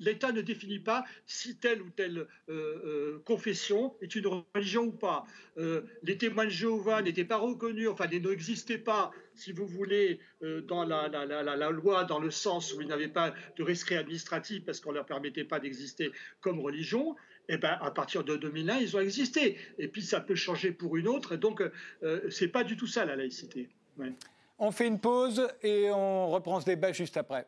l'État 0.00 0.32
ne 0.32 0.40
définit 0.40 0.80
pas 0.80 1.04
si 1.26 1.56
telle 1.56 1.82
ou 1.82 1.90
telle 1.90 2.18
euh, 2.18 2.26
euh, 2.48 3.22
confession 3.24 3.94
est 4.00 4.14
une 4.14 4.26
religion 4.26 4.84
ou 4.84 4.92
pas. 4.92 5.24
les 6.02 6.18
témoins 6.18 6.46
de 6.46 6.50
Jéhovah 6.50 7.02
n'étaient 7.02 7.24
pas 7.24 7.36
reconnus, 7.36 7.88
enfin, 7.88 8.06
ils 8.10 8.22
n'existaient 8.22 8.78
pas 8.78 9.10
si 9.34 9.52
vous 9.52 9.66
voulez, 9.66 10.20
dans 10.68 10.84
la, 10.84 11.70
loi, 11.70 12.04
dans 12.04 12.20
le 12.20 12.30
sens 12.30 12.72
où 12.72 12.80
ils 12.80 12.86
n'avaient 12.86 13.08
pas 13.08 13.34
de 13.56 13.62
rescrit 13.62 13.96
administratif 13.96 14.64
parce 14.64 14.80
qu'on 14.80 14.90
ne 14.90 14.96
leur 14.96 15.06
permettait 15.06 15.44
pas 15.44 15.58
d'exister 15.58 16.12
comme 16.40 16.60
religion, 16.60 17.16
eh 17.48 17.56
ben, 17.56 17.76
à 17.80 17.90
partir 17.90 18.24
de 18.24 18.36
2001, 18.36 18.76
ils 18.76 18.96
ont 18.96 19.00
existé. 19.00 19.58
Et 19.78 19.88
puis 19.88 20.02
ça 20.02 20.20
peut 20.20 20.34
changer 20.34 20.72
pour 20.72 20.96
une 20.96 21.08
autre. 21.08 21.36
Donc 21.36 21.62
euh, 22.02 22.28
c'est 22.30 22.48
pas 22.48 22.64
du 22.64 22.76
tout 22.76 22.86
ça 22.86 23.04
la 23.04 23.16
laïcité. 23.16 23.68
On 24.58 24.70
fait 24.70 24.86
une 24.86 25.00
pause 25.00 25.48
et 25.62 25.90
on 25.90 26.28
reprend 26.28 26.60
ce 26.60 26.66
débat 26.66 26.92
juste 26.92 27.16
après. 27.16 27.46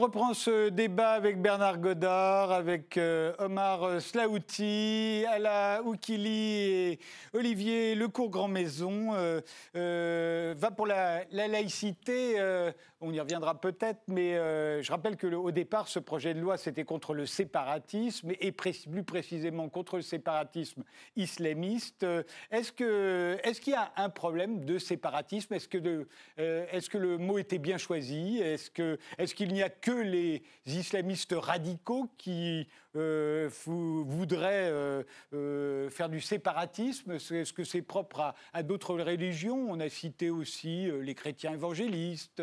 On 0.00 0.04
reprend 0.04 0.32
ce 0.32 0.70
débat 0.70 1.10
avec 1.10 1.42
Bernard 1.42 1.76
Godard, 1.76 2.52
avec 2.52 2.96
euh, 2.96 3.34
Omar 3.38 4.00
Slaouti, 4.00 5.26
Ala 5.28 5.82
Oukili 5.84 6.62
et 6.62 6.98
Olivier 7.34 7.94
Lecourt-Grand-Maison. 7.94 9.10
Euh, 9.12 9.42
euh, 9.76 10.54
va 10.56 10.70
pour 10.70 10.86
la, 10.86 11.26
laïcité, 11.30 12.40
on 13.02 13.12
y 13.12 13.20
reviendra 13.20 13.60
peut-être, 13.60 14.00
mais 14.08 14.32
je 14.82 14.90
rappelle 14.90 15.18
que 15.18 15.26
au 15.26 15.50
départ, 15.50 15.86
ce 15.86 15.98
projet 15.98 16.32
de 16.32 16.40
loi, 16.40 16.56
c'était 16.56 16.84
contre 16.84 17.12
le 17.12 17.26
séparatisme 17.26 18.30
et 18.40 18.52
plus 18.52 19.04
précisément 19.04 19.68
contre 19.68 19.96
le 19.96 20.02
séparatisme 20.02 20.82
islamiste. 21.16 22.06
Est-ce 22.50 22.72
qu'il 22.72 22.86
est 22.86 23.60
qu'il 23.60 23.74
y 23.74 23.76
a 23.76 23.92
un 23.96 24.08
problème 24.08 24.64
de 24.64 24.78
séparatisme? 24.78 25.52
Est-ce 25.52 25.68
que, 25.68 26.06
est 26.38 26.88
que, 26.88 26.98
le 26.98 27.18
mot 27.18 27.38
était 27.38 27.58
bien 27.58 27.76
choisi? 27.76 28.38
Est-ce 28.38 28.70
qu'il 28.70 29.52
est 29.52 29.52
n'y 29.52 29.62
a 29.62 29.68
que 29.68 29.89
les 29.90 30.42
islamistes 30.66 31.34
radicaux 31.36 32.08
qui 32.18 32.68
voudraient 32.94 34.68
euh, 34.70 35.02
euh, 35.32 35.90
faire 35.90 36.08
du 36.08 36.20
séparatisme 36.20 37.12
Est-ce 37.12 37.52
que 37.52 37.64
c'est 37.64 37.82
propre 37.82 38.34
à, 38.52 38.62
d'autres 38.62 38.94
religions? 38.98 39.66
On 39.68 39.80
a 39.80 39.88
cité 39.88 40.30
aussi 40.30 40.90
les 40.90 41.14
chrétiens 41.14 41.52
évangélistes. 41.52 42.42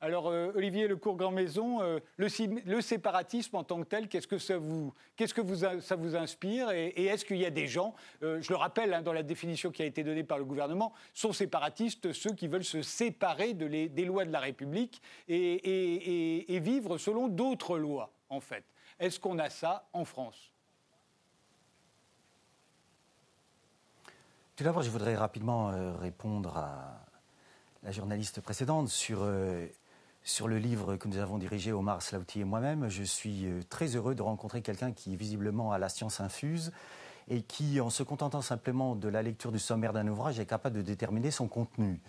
alors, 0.00 0.26
Olivier 0.26 0.88
Lecourt 0.88 1.16
Grand 1.16 1.30
Maison, 1.30 1.80
le, 2.16 2.80
séparatisme 2.80 3.56
en 3.56 3.64
tant 3.64 3.82
que 3.82 3.88
tel, 3.88 4.08
qu'est-ce 4.08 4.26
que 4.28 4.38
ça 4.38 4.58
vous, 4.58 4.92
inspire? 6.16 6.70
Et, 6.70 7.04
est-ce 7.04 7.24
qu'il 7.24 7.38
y 7.38 7.46
a 7.46 7.50
des 7.50 7.66
gens, 7.66 7.94
je 8.20 8.48
le 8.48 8.56
rappelle, 8.56 8.94
hein, 8.94 9.02
dans 9.02 9.12
la 9.12 9.22
définition 9.22 9.70
qui 9.70 9.82
a 9.82 9.86
été 9.86 10.02
donnée 10.02 10.24
par 10.24 10.38
le 10.38 10.44
gouvernement, 10.44 10.92
sont 11.12 11.32
séparatistes 11.32 12.12
ceux 12.12 12.32
qui 12.32 12.48
veulent 12.48 12.64
se 12.64 12.82
séparer 12.82 13.54
des 13.54 14.04
lois 14.04 14.24
de 14.24 14.32
la 14.32 14.40
République 14.40 15.02
et 15.28 16.60
vivre 16.62 16.98
selon 16.98 17.28
d'autres 17.28 17.78
lois, 17.78 18.12
en 18.28 18.40
fait. 18.40 18.64
Est-ce 18.98 19.18
qu'on 19.18 19.38
a 19.38 19.50
ça 19.50 19.88
en 19.92 20.04
France? 20.04 20.52
Tout 24.56 24.62
d'abord, 24.62 24.82
je 24.82 24.90
voudrais 24.90 25.16
rapidement 25.16 25.70
euh, 25.70 25.96
répondre 25.96 26.56
à 26.56 27.04
la 27.82 27.90
journaliste 27.90 28.40
précédente 28.40 28.88
sur, 28.88 29.18
euh, 29.22 29.66
sur 30.22 30.46
le 30.46 30.58
livre 30.58 30.94
que 30.94 31.08
nous 31.08 31.18
avons 31.18 31.38
dirigé, 31.38 31.72
Omar 31.72 32.02
Slauti 32.02 32.40
et 32.40 32.44
moi-même. 32.44 32.88
Je 32.88 33.02
suis 33.02 33.46
euh, 33.46 33.62
très 33.68 33.96
heureux 33.96 34.14
de 34.14 34.22
rencontrer 34.22 34.62
quelqu'un 34.62 34.92
qui 34.92 35.16
visiblement 35.16 35.72
a 35.72 35.78
la 35.78 35.88
science 35.88 36.20
infuse 36.20 36.70
et 37.26 37.42
qui, 37.42 37.80
en 37.80 37.90
se 37.90 38.04
contentant 38.04 38.42
simplement 38.42 38.94
de 38.94 39.08
la 39.08 39.22
lecture 39.22 39.50
du 39.50 39.58
sommaire 39.58 39.92
d'un 39.92 40.06
ouvrage, 40.06 40.38
est 40.38 40.46
capable 40.46 40.76
de 40.76 40.82
déterminer 40.82 41.32
son 41.32 41.48
contenu. 41.48 42.00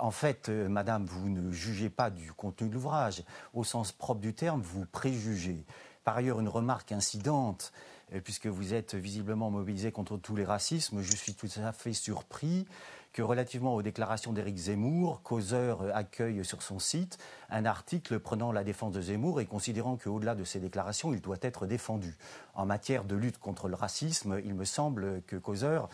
en 0.00 0.10
fait, 0.10 0.48
madame, 0.48 1.04
vous 1.04 1.28
ne 1.28 1.52
jugez 1.52 1.90
pas 1.90 2.08
du 2.08 2.32
contenu 2.32 2.70
de 2.70 2.74
l'ouvrage. 2.74 3.22
Au 3.52 3.62
sens 3.62 3.92
propre 3.92 4.22
du 4.22 4.32
terme, 4.32 4.62
vous 4.62 4.86
préjugez. 4.86 5.66
Par 6.04 6.18
ailleurs, 6.18 6.38
une 6.38 6.48
remarque 6.48 6.92
incidente, 6.92 7.72
euh, 8.12 8.20
puisque 8.22 8.46
vous 8.46 8.74
êtes 8.74 8.94
visiblement 8.94 9.50
mobilisé 9.50 9.90
contre 9.90 10.18
tous 10.18 10.36
les 10.36 10.44
racismes, 10.44 11.00
je 11.00 11.16
suis 11.16 11.34
tout 11.34 11.48
à 11.56 11.72
fait 11.72 11.94
surpris 11.94 12.66
que 13.14 13.22
relativement 13.22 13.74
aux 13.74 13.82
déclarations 13.82 14.32
d'Éric 14.32 14.56
Zemmour, 14.56 15.22
Causeur 15.22 15.82
euh, 15.82 15.90
accueille 15.94 16.44
sur 16.44 16.62
son 16.62 16.78
site 16.78 17.16
un 17.48 17.64
article 17.64 18.18
prenant 18.18 18.52
la 18.52 18.64
défense 18.64 18.92
de 18.92 19.00
Zemmour 19.00 19.40
et 19.40 19.46
considérant 19.46 19.96
qu'au-delà 19.96 20.34
de 20.34 20.44
ces 20.44 20.60
déclarations, 20.60 21.14
il 21.14 21.22
doit 21.22 21.38
être 21.40 21.66
défendu. 21.66 22.18
En 22.54 22.66
matière 22.66 23.04
de 23.04 23.14
lutte 23.14 23.38
contre 23.38 23.68
le 23.68 23.76
racisme, 23.76 24.40
il 24.44 24.54
me 24.54 24.64
semble 24.64 25.22
que 25.26 25.36
Causeur 25.36 25.88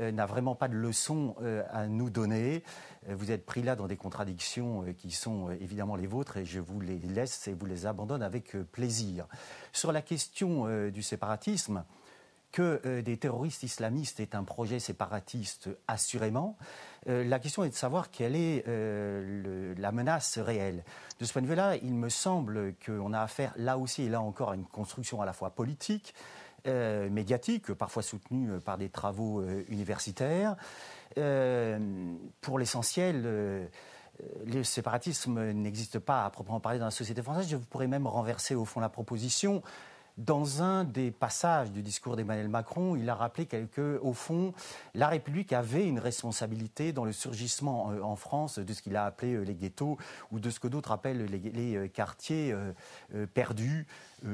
n'a 0.00 0.26
vraiment 0.26 0.54
pas 0.54 0.68
de 0.68 0.74
leçon 0.74 1.36
à 1.70 1.86
nous 1.86 2.10
donner. 2.10 2.62
Euh, 3.08 3.14
vous 3.14 3.30
êtes 3.30 3.44
pris 3.44 3.62
là 3.62 3.76
dans 3.76 3.86
des 3.86 3.96
contradictions 3.96 4.84
euh, 4.84 4.92
qui 4.92 5.10
sont 5.10 5.48
euh, 5.48 5.56
évidemment 5.60 5.96
les 5.96 6.06
vôtres 6.06 6.36
et 6.36 6.44
je 6.44 6.60
vous 6.60 6.80
les 6.80 6.98
laisse 6.98 7.48
et 7.48 7.52
vous 7.52 7.66
les 7.66 7.86
abandonne 7.86 8.22
avec 8.22 8.56
plaisir. 8.72 9.26
Sur 9.72 9.92
la 9.92 10.02
question 10.02 10.66
du 10.90 11.02
séparatisme, 11.02 11.84
que 12.52 13.00
des 13.00 13.16
terroristes 13.16 13.64
islamistes 13.64 14.20
est 14.20 14.36
un 14.36 14.44
projet 14.44 14.78
séparatiste, 14.78 15.68
assurément. 15.88 16.56
la 17.06 17.38
question 17.40 17.64
est 17.64 17.70
de 17.70 17.74
savoir 17.74 18.10
quelle 18.10 18.36
est 18.36 18.64
la 19.76 19.92
menace 19.92 20.38
réelle. 20.38 20.84
De 21.18 21.24
ce 21.24 21.32
point 21.32 21.42
de 21.42 21.48
vue-là, 21.48 21.76
il 21.76 21.94
me 21.94 22.08
semble 22.08 22.74
qu'on 22.86 23.12
a 23.12 23.20
affaire 23.20 23.52
là 23.56 23.76
aussi 23.76 24.02
et 24.02 24.08
là 24.08 24.20
encore 24.20 24.50
à 24.50 24.54
une 24.54 24.66
construction 24.66 25.20
à 25.20 25.26
la 25.26 25.32
fois 25.32 25.50
politique, 25.50 26.14
médiatique, 26.66 27.72
parfois 27.74 28.02
soutenue 28.02 28.58
par 28.64 28.78
des 28.78 28.88
travaux 28.88 29.44
universitaires, 29.68 30.56
euh, 31.18 31.78
pour 32.40 32.58
l'essentiel, 32.58 33.22
euh, 33.24 33.66
le 34.46 34.62
séparatisme 34.64 35.52
n'existe 35.52 35.98
pas 35.98 36.24
à 36.24 36.30
proprement 36.30 36.60
parler 36.60 36.78
dans 36.78 36.84
la 36.86 36.90
société 36.90 37.22
française. 37.22 37.48
Je 37.48 37.56
pourrais 37.56 37.86
même 37.86 38.06
renverser 38.06 38.54
au 38.54 38.64
fond 38.64 38.80
la 38.80 38.88
proposition. 38.88 39.62
dans 40.16 40.62
un 40.62 40.84
des 40.84 41.10
passages 41.10 41.72
du 41.72 41.82
discours 41.82 42.14
d'Emmanuel 42.14 42.48
Macron, 42.48 42.94
il 42.94 43.08
a 43.10 43.16
rappelé 43.16 43.46
que, 43.46 43.98
au 44.00 44.12
fond, 44.12 44.54
la 44.94 45.08
République 45.08 45.52
avait 45.52 45.86
une 45.86 45.98
responsabilité 45.98 46.92
dans 46.92 47.04
le 47.04 47.12
surgissement 47.12 47.90
euh, 47.90 48.00
en 48.00 48.14
France 48.14 48.60
de 48.60 48.72
ce 48.72 48.80
qu'il 48.80 48.94
a 48.94 49.06
appelé 49.06 49.34
euh, 49.34 49.42
les 49.42 49.54
ghettos 49.54 49.98
ou 50.30 50.38
de 50.38 50.50
ce 50.50 50.60
que 50.60 50.68
d'autres 50.68 50.92
appellent 50.92 51.24
les, 51.24 51.76
euh, 51.76 51.88
quartiers 51.88 52.54
perdus 53.34 53.86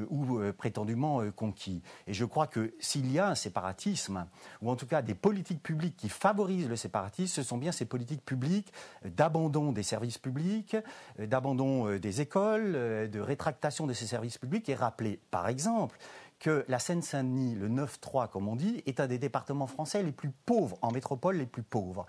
ou 0.09 0.39
prétendument 0.57 1.21
conquis. 1.31 1.81
Et 2.07 2.13
je 2.13 2.25
crois 2.25 2.47
que 2.47 2.73
s'il 2.79 3.11
y 3.11 3.19
a 3.19 3.29
un 3.29 3.35
séparatisme, 3.35 4.27
ou 4.61 4.69
en 4.69 4.75
tout 4.75 4.87
cas 4.87 5.01
des 5.01 5.15
politiques 5.15 5.63
publiques 5.63 5.95
qui 5.95 6.09
favorisent 6.09 6.69
le 6.69 6.75
séparatisme, 6.75 7.33
ce 7.33 7.43
sont 7.43 7.57
bien 7.57 7.71
ces 7.71 7.85
politiques 7.85 8.25
publiques 8.25 8.73
d'abandon 9.05 9.71
des 9.71 9.83
services 9.83 10.17
publics, 10.17 10.75
d'abandon 11.17 11.97
des 11.97 12.21
écoles, 12.21 12.73
de 13.09 13.19
rétractation 13.19 13.87
de 13.87 13.93
ces 13.93 14.05
services 14.05 14.37
publics, 14.37 14.67
et 14.67 14.75
rappeler, 14.75 15.19
par 15.31 15.47
exemple, 15.47 15.61
exemple 15.61 15.97
que 16.39 16.65
la 16.67 16.79
Seine-Saint-Denis, 16.79 17.53
le 17.53 17.69
9-3 17.69 18.27
comme 18.27 18.47
on 18.47 18.55
dit, 18.55 18.81
est 18.87 18.99
un 18.99 19.05
des 19.05 19.19
départements 19.19 19.67
français 19.67 20.01
les 20.01 20.11
plus 20.11 20.31
pauvres, 20.31 20.79
en 20.81 20.91
métropole 20.91 21.37
les 21.37 21.45
plus 21.45 21.61
pauvres. 21.61 22.07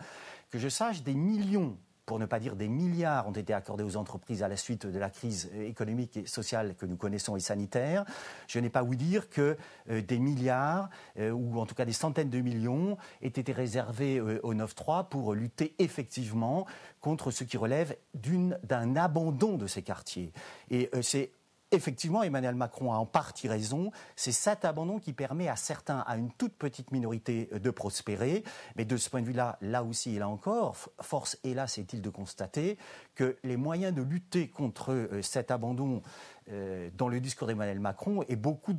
Que 0.51 0.59
je 0.59 0.71
sache, 0.71 1.03
des 1.03 1.15
millions 1.15 1.77
pour 2.13 2.19
ne 2.19 2.27
pas 2.27 2.41
dire 2.41 2.57
des 2.57 2.69
milliards, 2.69 3.27
ont 3.27 3.33
été 3.33 3.55
accordés 3.55 3.85
aux 3.85 3.97
entreprises 3.97 4.43
à 4.43 4.49
la 4.49 4.59
suite 4.59 4.87
de 4.87 4.99
la 4.99 5.09
crise 5.09 5.51
économique 5.59 6.19
et 6.19 6.27
sociale 6.27 6.75
que 6.75 6.85
nous 6.85 6.99
connaissons 6.99 7.37
et 7.37 7.41
sanitaire. 7.41 8.05
Je 8.49 8.59
n'ai 8.59 8.69
pas 8.69 8.83
ouï 8.83 8.99
dire 8.99 9.31
que 9.31 9.57
euh, 9.89 10.03
des 10.03 10.19
milliards, 10.19 10.91
euh, 11.19 11.31
ou 11.31 11.59
en 11.59 11.65
tout 11.65 11.75
cas 11.75 11.87
des 11.87 11.95
centaines 11.95 12.29
de 12.29 12.43
millions, 12.43 12.99
aient 13.23 13.29
été 13.29 13.51
réservés 13.51 14.19
euh, 14.19 14.41
au 14.43 14.53
9-3 14.53 15.09
pour 15.09 15.33
lutter 15.33 15.75
effectivement 15.79 16.67
contre 17.01 17.31
ce 17.31 17.45
qui 17.45 17.57
relève 17.57 17.97
d'un 18.13 18.95
abandon 18.95 19.57
de 19.57 19.67
ces 19.67 19.81
quartiers. 19.81 20.35
Et 20.71 20.91
c'est 21.01 21.33
effectivement, 21.73 22.23
Emmanuel 22.23 22.55
Macron 22.55 22.93
a 22.93 22.97
en 22.97 23.07
partie 23.07 23.49
raison. 23.49 23.91
C'est 24.15 24.33
cet 24.33 24.65
abandon 24.65 24.99
qui 24.99 25.13
permet 25.13 25.49
à 25.49 25.57
certains, 25.57 26.01
à 26.01 26.17
une 26.17 26.31
toute 26.31 26.55
petite 26.55 26.93
minorité, 26.93 27.49
euh, 27.53 27.59
de 27.59 27.71
prospérer. 27.71 28.45
Mais 28.77 28.85
de 28.85 28.97
ce 28.97 29.11
point 29.11 29.23
de 29.23 29.27
vue-là, 29.27 29.59
là 29.61 29.83
aussi 29.83 30.17
et 30.17 30.19
là 30.19 30.29
encore, 30.29 30.77
force, 31.01 31.39
hélas, 31.43 31.79
est-il 31.79 32.03
de 32.03 32.11
constater 32.11 32.79
que 33.15 33.37
les 33.43 33.57
moyens 33.57 33.95
de 33.95 34.03
lutter 34.03 34.49
contre 34.49 34.93
euh, 34.93 35.23
cet 35.23 35.51
abandon 35.51 36.03
euh, 36.51 36.91
dans 36.97 37.09
le 37.09 37.21
discours 37.21 37.49
d'Emmanuel 37.49 37.81
Macron, 37.81 38.23
et 38.29 38.37
beaucoup, 38.37 38.73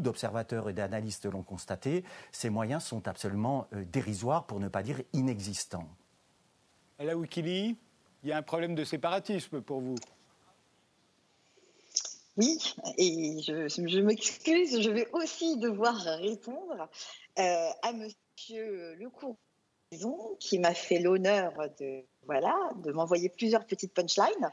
d'observateurs 0.00 0.68
et 0.68 0.72
d'analystes 0.72 1.26
l'ont 1.26 1.42
constaté, 1.42 2.04
ces 2.32 2.50
moyens 2.50 2.84
sont 2.84 3.06
absolument 3.08 3.68
dérisoires, 3.92 4.46
pour 4.46 4.60
ne 4.60 4.68
pas 4.68 4.82
dire 4.82 5.00
inexistants. 5.12 5.88
À 6.98 7.04
la 7.04 7.14
il 8.24 8.30
y 8.30 8.32
a 8.32 8.38
un 8.38 8.42
problème 8.42 8.74
de 8.74 8.84
séparatisme 8.84 9.60
pour 9.60 9.80
vous 9.80 9.96
oui, 12.36 12.58
et 12.98 13.40
je, 13.42 14.00
m'excuse, 14.00 14.80
je 14.80 14.90
vais 14.90 15.08
aussi 15.12 15.56
devoir 15.58 15.96
répondre 15.96 16.88
euh, 17.38 17.68
à 17.82 17.92
Monsieur 17.92 18.94
Lecourt 18.94 19.36
qui 20.40 20.58
m'a 20.58 20.74
fait 20.74 20.98
l'honneur 20.98 21.52
de 21.78 22.04
voilà 22.26 22.56
de 22.76 22.90
m'envoyer 22.92 23.28
plusieurs 23.28 23.66
petites 23.66 23.94
punchlines. 23.94 24.50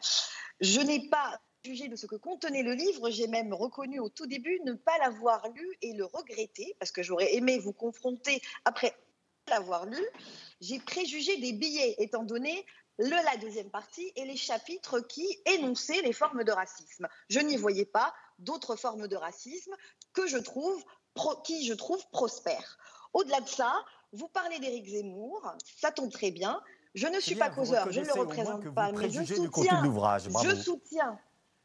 Je 0.60 0.80
n'ai 0.82 1.10
pas 1.10 1.40
jugé 1.64 1.88
de 1.88 1.96
ce 1.96 2.06
que 2.06 2.16
contenait 2.16 2.64
le 2.64 2.74
livre, 2.74 3.10
j'ai 3.10 3.28
même 3.28 3.54
reconnu 3.54 4.00
au 4.00 4.10
tout 4.10 4.26
début 4.26 4.60
ne 4.66 4.74
pas 4.74 4.98
l'avoir 5.00 5.48
lu 5.50 5.78
et 5.82 5.94
le 5.94 6.06
regretter 6.06 6.76
parce 6.80 6.92
que 6.92 7.04
j'aurais 7.04 7.36
aimé 7.36 7.60
vous 7.60 7.74
confronter 7.74 8.42
après 8.66 8.96
l'avoir 9.48 9.86
lu. 9.86 10.04
J'ai 10.62 10.80
préjugé 10.80 11.38
des 11.38 11.54
billets 11.54 11.96
étant 11.98 12.24
donné 12.24 12.66
le, 12.98 13.10
la 13.10 13.38
deuxième 13.38 13.70
partie 13.70 14.12
et 14.16 14.26
les 14.26 14.38
chapitres 14.38 15.00
qui 15.00 15.28
énonçaient 15.46 16.02
les 16.04 16.14
formes 16.14 16.44
de 16.44 16.52
racisme. 16.52 17.08
Je 17.30 17.40
n'y 17.40 17.58
voyais 17.58 17.86
pas 17.86 18.14
d'autres 18.40 18.76
formes 18.76 19.08
de 19.08 19.16
racisme 19.16 19.76
que 20.14 20.28
je 20.28 20.38
trouve, 20.38 20.84
qui 21.44 21.66
je 21.66 21.74
trouve 21.74 22.04
prospèrent. 22.12 22.78
Au-delà 23.14 23.42
de 23.42 23.50
ça, 23.50 23.74
vous 24.14 24.28
parlez 24.28 24.60
d'Éric 24.60 24.88
Zemmour, 24.88 25.54
ça 25.80 25.92
tombe 25.92 26.12
très 26.12 26.32
bien. 26.32 26.62
Je 26.94 27.08
ne 27.08 27.20
suis 27.20 27.36
pas 27.36 27.50
causeur, 27.50 27.92
je 27.92 28.02
ne 28.02 28.06
le 28.06 28.14
représente 28.14 28.74
pas, 28.74 28.92
mais 28.92 29.10
je 29.10 29.24
soutiens. 29.24 29.84
Je 30.44 30.56
soutiens. 30.56 31.20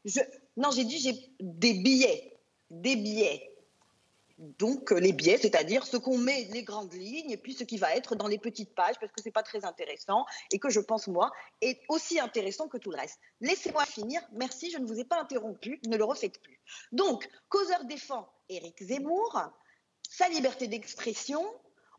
Je, 0.05 0.21
non, 0.55 0.71
j'ai 0.71 0.85
dit 0.85 0.99
j'ai 0.99 1.35
des 1.39 1.73
billets, 1.73 2.39
des 2.71 2.95
billets 2.95 3.56
donc 4.37 4.91
euh, 4.91 4.99
les 4.99 5.13
biais, 5.13 5.37
c'est-à-dire 5.37 5.85
ce 5.85 5.97
qu'on 5.97 6.17
met 6.17 6.47
les 6.51 6.63
grandes 6.63 6.93
lignes 6.93 7.31
et 7.31 7.37
puis 7.37 7.53
ce 7.53 7.63
qui 7.63 7.77
va 7.77 7.95
être 7.95 8.15
dans 8.15 8.27
les 8.27 8.37
petites 8.37 8.73
pages 8.75 8.95
parce 8.99 9.11
que 9.11 9.21
c'est 9.21 9.31
pas 9.31 9.43
très 9.43 9.65
intéressant 9.65 10.25
et 10.51 10.59
que 10.59 10.69
je 10.69 10.79
pense 10.79 11.07
moi 11.07 11.31
est 11.61 11.81
aussi 11.89 12.19
intéressant 12.19 12.67
que 12.67 12.77
tout 12.77 12.91
le 12.91 12.97
reste. 12.97 13.19
Laissez-moi 13.41 13.85
finir. 13.85 14.21
Merci, 14.33 14.69
je 14.71 14.77
ne 14.77 14.85
vous 14.85 14.99
ai 14.99 15.05
pas 15.05 15.19
interrompu. 15.19 15.79
Ne 15.87 15.97
le 15.97 16.03
refaites 16.03 16.39
plus. 16.41 16.59
Donc, 16.91 17.27
causeur 17.49 17.83
défend 17.85 18.29
Éric 18.49 18.83
Zemmour, 18.83 19.41
sa 20.07 20.29
liberté 20.29 20.67
d'expression, 20.67 21.43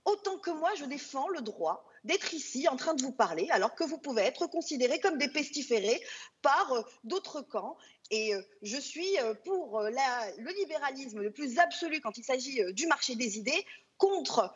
autant 0.04 0.38
que 0.38 0.50
moi 0.50 0.70
je 0.76 0.84
défends 0.84 1.28
le 1.28 1.40
droit 1.40 1.84
d'être 2.04 2.32
ici 2.32 2.68
en 2.68 2.76
train 2.76 2.94
de 2.94 3.02
vous 3.02 3.12
parler 3.12 3.48
alors 3.50 3.74
que 3.74 3.84
vous 3.84 3.98
pouvez 3.98 4.22
être 4.22 4.46
considérés 4.46 5.00
comme 5.00 5.18
des 5.18 5.28
pestiférés 5.28 6.00
par 6.42 6.72
euh, 6.72 6.82
d'autres 7.04 7.42
camps 7.42 7.76
et 8.10 8.34
euh, 8.34 8.42
je 8.62 8.76
suis 8.76 9.18
euh, 9.18 9.34
pour 9.44 9.80
euh, 9.80 9.90
le 9.90 10.50
libéralisme 10.60 11.20
le 11.20 11.30
plus 11.30 11.58
absolu 11.58 12.00
quand 12.00 12.16
il 12.16 12.24
s'agit 12.24 12.60
du 12.72 12.86
marché 12.86 13.16
des 13.16 13.38
idées, 13.38 13.66
contre 13.98 14.54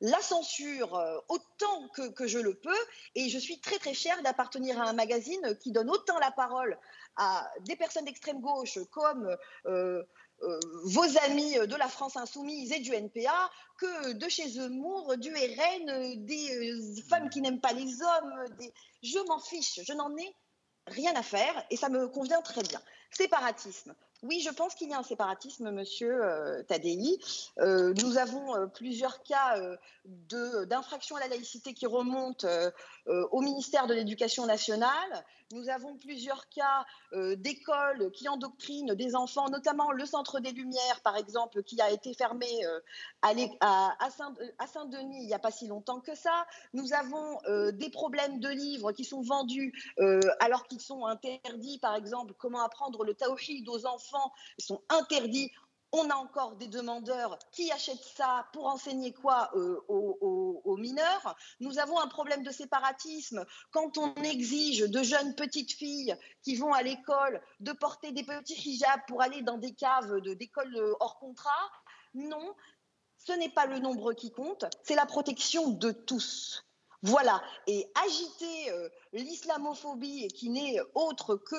la 0.00 0.20
censure 0.22 1.22
autant 1.28 1.88
que, 1.88 2.26
je 2.26 2.38
le 2.38 2.54
peux. 2.54 2.70
Et 3.14 3.28
je 3.28 3.38
suis 3.38 3.60
très 3.60 3.76
très 3.78 3.92
fière 3.92 4.22
d'appartenir 4.22 4.80
à 4.80 4.88
un 4.88 4.94
magazine 4.94 5.54
qui 5.60 5.70
donne 5.70 5.90
autant 5.90 6.18
la 6.20 6.30
parole 6.30 6.78
à 7.16 7.46
des 7.66 7.76
personnes 7.76 8.06
d'extrême 8.06 8.40
gauche 8.40 8.78
comme 8.90 9.36
vos 9.64 11.18
amis 11.26 11.56
de 11.58 11.76
la 11.76 11.88
France 11.88 12.16
insoumise 12.16 12.72
et 12.72 12.80
du 12.80 12.94
NPA 12.94 13.50
que 13.76 14.14
de 14.14 14.28
chez 14.30 14.48
Zemmour, 14.48 15.18
du 15.18 15.34
RN, 15.34 16.24
des 16.24 17.02
femmes 17.10 17.28
qui 17.28 17.42
n'aiment 17.42 17.60
pas 17.60 17.74
les 17.74 18.00
hommes. 18.00 18.44
Je 19.02 19.18
m'en 19.28 19.38
fiche, 19.38 19.80
je 19.86 19.92
n'en 19.92 20.16
ai 20.16 20.34
rien 20.86 21.14
à 21.14 21.22
faire 21.22 21.64
et 21.70 21.76
ça 21.76 21.88
me 21.88 22.08
convient 22.08 22.42
très 22.42 22.62
bien. 22.62 22.80
Séparatisme. 23.10 23.94
Oui, 24.22 24.40
je 24.40 24.50
pense 24.50 24.74
qu'il 24.74 24.88
y 24.88 24.94
a 24.94 24.98
un 24.98 25.02
séparatisme, 25.02 25.70
monsieur 25.70 26.24
euh, 26.24 26.62
Tadei. 26.62 27.20
Euh, 27.58 27.92
nous 28.02 28.16
avons 28.16 28.56
euh, 28.56 28.66
plusieurs 28.66 29.22
cas 29.22 29.56
d'infraction 30.06 31.16
à 31.16 31.20
la 31.20 31.28
laïcité 31.28 31.74
qui 31.74 31.86
remontent 31.86 32.48
au 33.06 33.40
ministère 33.40 33.86
de 33.86 33.94
l'Éducation 33.94 34.46
nationale. 34.46 35.24
Nous 35.52 35.68
avons 35.68 35.96
plusieurs 35.96 36.48
cas 36.48 36.84
d'écoles 37.36 38.10
qui 38.12 38.28
endoctrinent 38.28 38.94
des 38.94 39.14
enfants, 39.14 39.48
notamment 39.50 39.92
le 39.92 40.04
Centre 40.06 40.40
des 40.40 40.52
Lumières, 40.52 41.00
par 41.02 41.16
exemple, 41.16 41.62
qui 41.62 41.80
a 41.80 41.90
été 41.90 42.14
fermé 42.14 42.46
à, 43.22 43.32
à 43.98 44.66
Saint-Denis 44.66 45.22
il 45.22 45.26
n'y 45.26 45.34
a 45.34 45.38
pas 45.38 45.50
si 45.50 45.66
longtemps 45.66 46.00
que 46.00 46.14
ça. 46.14 46.46
Nous 46.72 46.92
avons 46.92 47.38
des 47.72 47.90
problèmes 47.90 48.40
de 48.40 48.48
livres 48.48 48.92
qui 48.92 49.04
sont 49.04 49.22
vendus 49.22 49.72
alors 50.40 50.66
qu'ils 50.66 50.80
sont 50.80 51.06
interdits, 51.06 51.78
par 51.78 51.94
exemple, 51.94 52.34
comment 52.38 52.62
apprendre 52.62 53.04
le 53.04 53.14
tawhid 53.14 53.68
aux 53.68 53.86
enfants 53.86 54.32
ils 54.58 54.64
sont 54.64 54.82
interdits. 54.88 55.50
On 55.96 56.10
a 56.10 56.16
encore 56.16 56.56
des 56.56 56.66
demandeurs 56.66 57.38
qui 57.52 57.70
achètent 57.70 58.02
ça 58.16 58.48
pour 58.52 58.66
enseigner 58.66 59.12
quoi 59.12 59.52
euh, 59.54 59.80
aux, 59.86 60.76
mineurs. 60.76 61.36
Nous 61.60 61.78
avons 61.78 62.00
un 62.00 62.08
problème 62.08 62.42
de 62.42 62.50
séparatisme 62.50 63.46
quand 63.70 63.96
on 63.96 64.12
exige 64.16 64.80
de 64.80 65.02
jeunes 65.04 65.36
petites 65.36 65.70
filles 65.70 66.16
qui 66.42 66.56
vont 66.56 66.72
à 66.72 66.82
l'école 66.82 67.40
de 67.60 67.70
porter 67.70 68.10
des 68.10 68.24
petits 68.24 68.60
hijabs 68.70 69.06
pour 69.06 69.22
aller 69.22 69.42
dans 69.42 69.56
des 69.56 69.72
caves 69.72 70.20
d'école 70.20 70.74
euh, 70.76 70.94
hors 70.98 71.16
contrat. 71.20 71.70
Non, 72.14 72.56
ce 73.16 73.30
n'est 73.30 73.50
pas 73.50 73.66
le 73.66 73.78
nombre 73.78 74.14
qui 74.14 74.32
compte, 74.32 74.64
c'est 74.82 74.96
la 74.96 75.06
protection 75.06 75.70
de 75.70 75.92
tous. 75.92 76.64
Voilà, 77.06 77.42
et 77.66 77.86
agiter 78.06 78.70
euh, 78.70 78.88
l'islamophobie, 79.12 80.26
qui 80.28 80.48
n'est 80.48 80.78
autre 80.94 81.36
que 81.36 81.54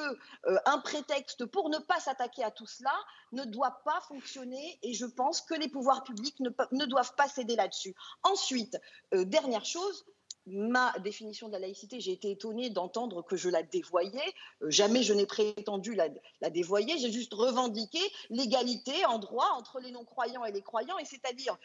euh, 0.47 0.58
un 0.65 0.79
prétexte 0.79 1.45
pour 1.45 1.69
ne 1.69 1.77
pas 1.77 1.99
s'attaquer 1.99 2.43
à 2.43 2.49
tout 2.49 2.65
cela, 2.65 2.91
ne 3.31 3.45
doit 3.45 3.79
pas 3.86 4.01
fonctionner, 4.08 4.79
et 4.81 4.95
je 4.95 5.05
pense 5.05 5.41
que 5.41 5.53
les 5.53 5.67
pouvoirs 5.67 6.03
publics 6.03 6.39
ne, 6.39 6.86
doivent 6.86 7.13
pas 7.13 7.27
céder 7.27 7.55
là-dessus. 7.55 7.93
Ensuite, 8.23 8.75
euh, 9.13 9.23
dernière 9.23 9.65
chose, 9.65 10.03
ma 10.47 10.97
définition 11.03 11.45
de 11.47 11.53
la 11.53 11.60
laïcité, 11.60 11.99
j'ai 11.99 12.13
été 12.13 12.31
étonnée 12.31 12.71
d'entendre 12.71 13.21
que 13.21 13.36
je 13.36 13.49
la 13.49 13.62
dévoyais. 13.62 14.34
jamais 14.63 15.04
je 15.04 15.13
n'ai 15.13 15.27
prétendu 15.27 15.93
la, 15.93 16.08
la 16.41 16.50
dévoyer, 16.50 16.98
j'ai 16.98 17.12
juste 17.12 17.35
revendiqué 17.35 18.00
l'égalité 18.31 19.06
en 19.06 19.19
droit 19.19 19.50
entre 19.58 19.79
les 19.79 19.91
non-croyants 19.91 20.43
et 20.43 20.52
les 20.52 20.63
croyants, 20.63 20.98
et 20.98 21.06
c'est-à-dire 21.06 21.56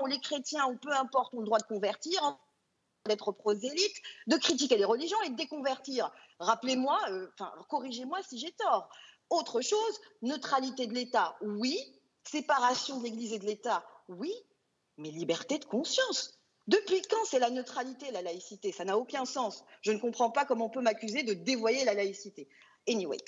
ou 0.00 0.06
les 0.06 0.20
chrétiens, 0.20 0.66
ou 0.66 0.76
peu 0.76 0.92
importe, 0.92 1.34
ont 1.34 1.40
le 1.40 1.46
droit 1.46 1.58
de 1.58 1.64
convertir, 1.64 2.38
d'être 3.06 3.32
prosélytes, 3.32 4.02
de 4.26 4.36
critiquer 4.36 4.76
les 4.76 4.84
religions 4.84 5.20
et 5.22 5.30
de 5.30 5.36
déconvertir. 5.36 6.10
Rappelez-moi, 6.38 6.98
euh, 7.10 7.28
corrigez-moi 7.68 8.22
si 8.22 8.38
j'ai 8.38 8.52
tort. 8.52 8.88
Autre 9.30 9.60
chose, 9.60 10.00
neutralité 10.22 10.86
de 10.86 10.94
l'État, 10.94 11.36
oui. 11.42 11.78
Séparation 12.24 12.98
de 12.98 13.04
l'Église 13.04 13.32
et 13.32 13.38
de 13.38 13.46
l'État, 13.46 13.84
oui. 14.08 14.32
Mais 14.98 15.10
liberté 15.10 15.58
de 15.58 15.64
conscience. 15.64 16.38
Depuis 16.68 17.02
quand 17.02 17.24
c'est 17.24 17.40
la 17.40 17.50
neutralité, 17.50 18.10
la 18.12 18.22
laïcité? 18.22 18.70
Ça 18.70 18.84
n'a 18.84 18.96
aucun 18.96 19.24
sens. 19.24 19.64
Je 19.80 19.90
ne 19.90 19.98
comprends 19.98 20.30
pas 20.30 20.44
comment 20.44 20.66
on 20.66 20.70
peut 20.70 20.80
m'accuser 20.80 21.24
de 21.24 21.34
dévoyer 21.34 21.84
la 21.84 21.94
laïcité. 21.94 22.48
Anyway, 22.88 23.18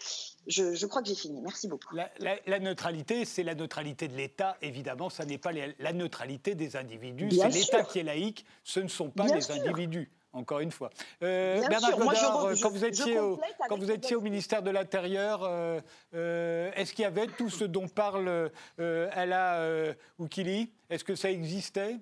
je, 0.47 0.87
crois 0.87 1.03
que 1.03 1.09
j'ai 1.09 1.15
fini. 1.15 1.41
Merci 1.41 1.69
beaucoup. 1.69 1.97
La, 2.19 2.59
neutralité, 2.59 3.25
c'est 3.25 3.43
la 3.43 3.55
neutralité 3.55 4.09
de 4.09 4.17
l'État, 4.17 4.57
évidemment. 4.63 5.11
Ça 5.11 5.25
n'est 5.25 5.39
pas 5.39 5.53
la, 5.53 5.93
neutralité 5.93 6.55
des 6.55 6.77
individus. 6.77 7.31
C'est 7.31 7.49
l'État 7.49 7.85
qui 7.85 8.01
est 8.01 8.05
laïque. 8.05 8.45
Ce 8.65 8.81
ne 8.81 8.89
sont 8.89 9.11
pas 9.11 9.27
les 9.27 9.51
individus 9.51 10.11
encore 10.35 10.61
une 10.61 10.73
fois. 10.73 10.91
Euh, 11.23 11.67
Bernard 11.69 11.97
Godard, 11.97 12.51
quand, 12.61 12.71
vous 12.71 12.85
étiez 12.85 13.21
au, 13.21 13.41
quand 13.69 13.79
vous 13.79 13.93
étiez 13.93 14.17
au 14.17 14.21
ministère 14.21 14.63
de 14.63 14.71
l'Intérieur, 14.71 15.45
euh, 15.45 15.81
euh, 16.15 16.73
est-ce 16.75 16.93
qu'il 16.93 17.03
y 17.03 17.07
avait 17.07 17.29
tout 17.29 17.51
ce 17.51 17.65
dont 17.65 17.89
parle 17.89 18.51
Ella 18.79 19.95
Oukili? 20.19 20.73
Est-ce 20.91 21.05
que 21.05 21.15
ça 21.15 21.31
existait? 21.31 21.99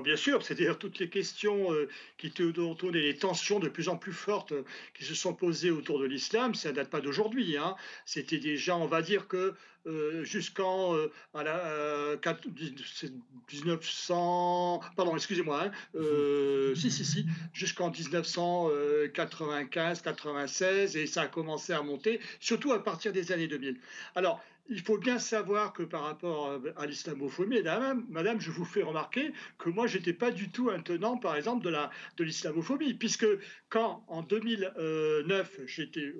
Bien 0.00 0.16
sûr, 0.16 0.42
c'est-à-dire 0.42 0.78
toutes 0.78 0.98
les 0.98 1.10
questions 1.10 1.72
euh, 1.72 1.88
qui 2.16 2.30
tournent 2.30 2.96
et 2.96 3.02
les 3.02 3.16
tensions 3.16 3.58
de 3.58 3.68
plus 3.68 3.88
en 3.88 3.96
plus 3.96 4.12
fortes 4.12 4.52
euh, 4.52 4.64
qui 4.94 5.04
se 5.04 5.14
sont 5.14 5.34
posées 5.34 5.70
autour 5.70 5.98
de 5.98 6.06
l'islam, 6.06 6.54
ça 6.54 6.70
ne 6.70 6.76
date 6.76 6.88
pas 6.88 7.00
d'aujourd'hui. 7.00 7.58
Hein. 7.58 7.74
C'était 8.06 8.38
déjà, 8.38 8.76
on 8.76 8.86
va 8.86 9.02
dire 9.02 9.28
que 9.28 9.54
jusqu'en 10.22 10.96
1900, 13.52 14.80
pardon, 14.96 15.14
excusez-moi, 15.16 15.64
hein, 15.64 15.70
si, 16.74 16.90
si, 16.90 17.04
si, 17.04 17.26
jusqu'en 17.52 17.90
1995, 17.90 20.02
96, 20.02 20.96
et 20.96 21.06
ça 21.06 21.22
a 21.22 21.28
commencé 21.28 21.72
à 21.72 21.82
monter, 21.82 22.20
surtout 22.40 22.72
à 22.72 22.82
partir 22.82 23.12
des 23.12 23.32
années 23.32 23.48
2000. 23.48 23.78
Alors, 24.14 24.42
il 24.68 24.80
faut 24.80 24.98
bien 24.98 25.18
savoir 25.18 25.72
que 25.72 25.82
par 25.82 26.02
rapport 26.02 26.60
à 26.76 26.86
l'islamophobie, 26.86 27.62
madame, 27.62 28.40
je 28.40 28.50
vous 28.50 28.64
fais 28.64 28.82
remarquer 28.82 29.32
que 29.58 29.68
moi, 29.68 29.86
je 29.86 29.98
n'étais 29.98 30.12
pas 30.12 30.30
du 30.30 30.50
tout 30.50 30.70
un 30.70 30.80
tenant, 30.80 31.18
par 31.18 31.36
exemple, 31.36 31.64
de, 31.64 31.72
de 32.16 32.24
l'islamophobie, 32.24 32.94
puisque 32.94 33.26
quand, 33.68 34.04
en 34.08 34.22
2009, 34.22 35.60
j'étais 35.66 36.14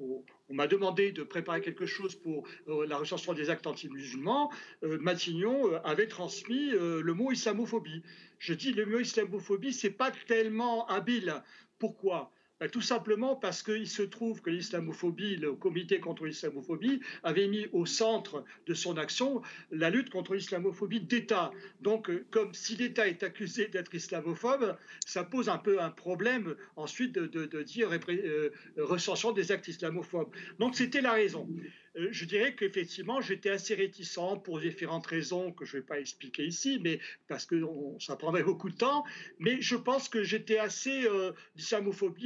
on 0.00 0.54
m'a 0.54 0.66
demandé 0.66 1.12
de 1.12 1.22
préparer 1.22 1.60
quelque 1.60 1.86
chose 1.86 2.14
pour 2.14 2.46
euh, 2.68 2.86
la 2.86 2.96
recensement 2.96 3.34
des 3.34 3.50
actes 3.50 3.66
anti-musulmans, 3.66 4.50
euh, 4.82 4.98
Matignon 4.98 5.72
euh, 5.72 5.78
avait 5.84 6.08
transmis 6.08 6.70
le 6.70 7.14
mot 7.14 7.30
islamophobie. 7.30 8.02
Je 8.38 8.54
dis 8.54 8.72
le 8.72 8.86
mot 8.86 8.98
islamophobie, 8.98 9.72
c'est 9.72 9.90
pas 9.90 10.10
tellement 10.26 10.86
habile. 10.88 11.42
Pourquoi? 11.78 12.32
Ben, 12.60 12.68
tout 12.68 12.82
simplement 12.82 13.36
parce 13.36 13.62
qu'il 13.62 13.88
se 13.88 14.02
trouve 14.02 14.42
que 14.42 14.50
l'islamophobie, 14.50 15.36
le 15.36 15.54
comité 15.54 15.98
contre 15.98 16.26
l'islamophobie, 16.26 17.00
avait 17.22 17.48
mis 17.48 17.66
au 17.72 17.86
centre 17.86 18.44
de 18.66 18.74
son 18.74 18.98
action 18.98 19.40
la 19.70 19.88
lutte 19.88 20.10
contre 20.10 20.34
l'islamophobie 20.34 21.00
d'État. 21.00 21.50
Donc, 21.80 22.10
euh, 22.10 22.26
comme 22.30 22.52
si 22.52 22.76
l'État 22.76 23.08
est 23.08 23.22
accusé 23.22 23.68
d'être 23.68 23.94
islamophobe, 23.94 24.76
ça 25.06 25.24
pose 25.24 25.48
un 25.48 25.58
peu 25.58 25.80
un 25.80 25.90
problème 25.90 26.54
ensuite 26.76 27.12
de, 27.14 27.62
dire 27.62 27.90
euh, 28.08 28.50
recension 28.76 29.32
des 29.32 29.52
actes 29.52 29.68
islamophobes. 29.68 30.30
Donc, 30.58 30.76
c'était 30.76 31.00
la 31.00 31.12
raison. 31.12 31.48
Euh, 31.96 32.08
je 32.12 32.24
dirais 32.24 32.54
qu'effectivement, 32.54 33.20
j'étais 33.20 33.50
assez 33.50 33.74
réticent 33.74 34.38
pour 34.44 34.60
différentes 34.60 35.06
raisons 35.06 35.52
que 35.52 35.64
je 35.64 35.76
ne 35.76 35.82
vais 35.82 35.86
pas 35.86 35.98
expliquer 35.98 36.46
ici, 36.46 36.78
mais 36.82 37.00
parce 37.26 37.46
que 37.46 37.60
ça 37.98 38.16
prendrait 38.16 38.44
beaucoup 38.44 38.70
de 38.70 38.76
temps. 38.76 39.04
Mais 39.38 39.60
je 39.60 39.76
pense 39.76 40.08
que 40.08 40.22
j'étais 40.22 40.58
assez 40.58 41.04
euh, 41.06 41.32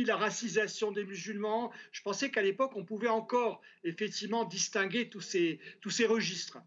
la 0.07 0.17
racisation 0.17 0.93
des 0.93 1.05
musulmans. 1.05 1.73
Je 1.93 2.03
pensais 2.03 2.31
qu'à 2.31 2.43
l'époque, 2.43 2.73
on 2.77 2.85
pouvait 2.85 3.09
encore 3.09 3.63
effectivement 3.85 4.45
distinguer 4.45 5.09
tous 5.09 5.21
ces, 5.21 5.59
tous 5.81 5.91
ces 5.91 6.07
registres. 6.07 6.59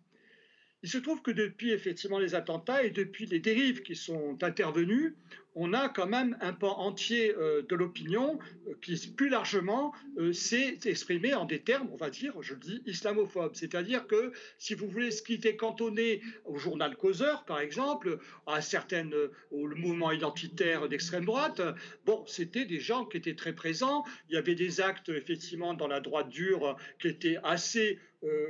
Il 0.87 0.89
se 0.89 0.99
trouve 0.99 1.21
que 1.21 1.31
depuis 1.31 1.71
effectivement 1.71 2.17
les 2.17 2.33
attentats 2.33 2.81
et 2.81 2.91
depuis 2.91 3.25
les 3.25 3.39
dérives 3.39 3.81
qui 3.81 3.93
sont 3.93 4.41
intervenues, 4.41 5.17
on 5.53 5.73
a 5.73 5.89
quand 5.89 6.05
même 6.05 6.37
un 6.39 6.53
pan 6.53 6.77
entier 6.77 7.35
euh, 7.35 7.61
de 7.67 7.75
l'opinion 7.75 8.39
euh, 8.67 8.73
qui 8.81 8.95
plus 9.17 9.27
largement 9.27 9.93
euh, 10.17 10.31
s'est 10.31 10.77
exprimé 10.85 11.33
en 11.33 11.43
des 11.43 11.59
termes, 11.59 11.89
on 11.91 11.97
va 11.97 12.09
dire, 12.09 12.41
je 12.41 12.53
le 12.53 12.59
dis, 12.61 12.81
islamophobes. 12.85 13.55
C'est-à-dire 13.55 14.07
que 14.07 14.31
si 14.59 14.75
vous 14.75 14.87
voulez, 14.87 15.11
ce 15.11 15.21
qui 15.21 15.33
était 15.33 15.57
cantonné 15.57 16.21
au 16.45 16.57
journal 16.57 16.95
Causeur, 16.95 17.43
par 17.43 17.59
exemple, 17.59 18.19
à 18.45 18.61
certaines, 18.61 19.13
au 19.51 19.67
mouvement 19.67 20.11
identitaire 20.11 20.87
d'extrême 20.87 21.25
droite, 21.25 21.59
bon, 22.05 22.23
c'était 22.27 22.63
des 22.63 22.79
gens 22.79 23.03
qui 23.03 23.17
étaient 23.17 23.35
très 23.35 23.53
présents. 23.53 24.05
Il 24.29 24.35
y 24.35 24.37
avait 24.37 24.55
des 24.55 24.79
actes 24.79 25.09
effectivement 25.09 25.73
dans 25.73 25.87
la 25.87 25.99
droite 25.99 26.29
dure 26.29 26.77
qui 26.99 27.09
étaient 27.09 27.39
assez 27.43 27.99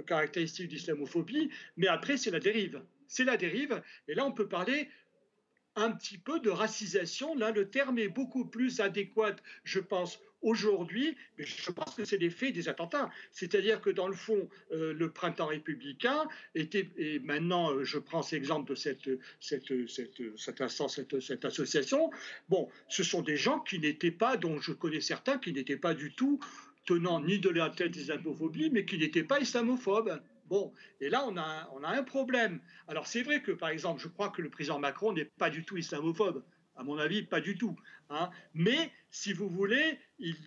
caractéristiques 0.05 0.69
d'islamophobie, 0.69 1.49
mais 1.75 1.87
après 1.87 2.17
c'est 2.17 2.31
la 2.31 2.39
dérive. 2.39 2.81
C'est 3.07 3.23
la 3.23 3.37
dérive, 3.37 3.81
et 4.07 4.15
là 4.15 4.25
on 4.25 4.31
peut 4.31 4.47
parler 4.47 4.89
un 5.77 5.91
petit 5.91 6.17
peu 6.17 6.39
de 6.39 6.49
racisation. 6.49 7.35
Là, 7.35 7.51
le 7.51 7.69
terme 7.69 7.99
est 7.99 8.09
beaucoup 8.09 8.45
plus 8.45 8.81
adéquat, 8.81 9.35
je 9.63 9.79
pense, 9.79 10.19
aujourd'hui, 10.41 11.15
mais 11.37 11.45
je 11.45 11.71
pense 11.71 11.95
que 11.95 12.03
c'est 12.03 12.17
l'effet 12.17 12.51
des 12.51 12.67
attentats. 12.67 13.09
C'est-à-dire 13.31 13.79
que 13.81 13.89
dans 13.89 14.07
le 14.07 14.15
fond, 14.15 14.49
euh, 14.71 14.93
le 14.93 15.11
printemps 15.11 15.47
républicain 15.47 16.27
était, 16.55 16.89
et 16.97 17.19
maintenant 17.19 17.71
euh, 17.71 17.83
je 17.83 17.99
prends 17.99 18.23
cet 18.23 18.37
exemple 18.37 18.71
de 18.71 18.75
cette, 18.75 19.09
cette, 19.39 19.87
cette, 19.87 20.21
cette 20.37 20.61
instance, 20.61 20.99
cette, 21.19 21.45
association, 21.45 22.09
bon, 22.49 22.69
ce 22.87 23.03
sont 23.03 23.21
des 23.21 23.37
gens 23.37 23.59
qui 23.59 23.79
n'étaient 23.79 24.11
pas, 24.11 24.37
dont 24.37 24.59
je 24.59 24.73
connais 24.73 25.01
certains, 25.01 25.37
qui 25.37 25.53
n'étaient 25.53 25.77
pas 25.77 25.93
du 25.93 26.13
tout 26.13 26.39
tenant 26.87 27.19
ni 27.19 27.37
de 27.37 27.49
la 27.49 27.69
tête 27.69 27.95
islamophobie, 27.95 28.71
mais 28.71 28.85
qui 28.85 28.97
n'étaient 28.97 29.23
pas 29.23 29.39
islamophobes. 29.39 30.19
Bon, 30.49 30.73
et 31.01 31.09
là, 31.09 31.25
on 31.27 31.37
a, 31.37 31.69
on 31.73 31.83
a 31.83 31.89
un 31.89 32.03
problème. 32.03 32.61
Alors, 32.87 33.05
c'est 33.05 33.21
vrai 33.21 33.41
que, 33.43 33.51
par 33.51 33.69
exemple, 33.69 34.01
je 34.01 34.07
crois 34.07 34.29
que 34.29 34.41
le 34.41 34.49
président 34.49 34.79
Macron 34.79 35.11
n'est 35.11 35.25
pas 35.25 35.49
du 35.49 35.65
tout 35.65 35.77
islamophobe. 35.77 36.41
À 36.77 36.83
mon 36.83 36.97
avis, 36.99 37.23
pas 37.23 37.41
du 37.41 37.57
tout. 37.57 37.75
Hein. 38.09 38.29
Mais, 38.53 38.91
si 39.09 39.33
vous 39.33 39.49
voulez, 39.49 39.99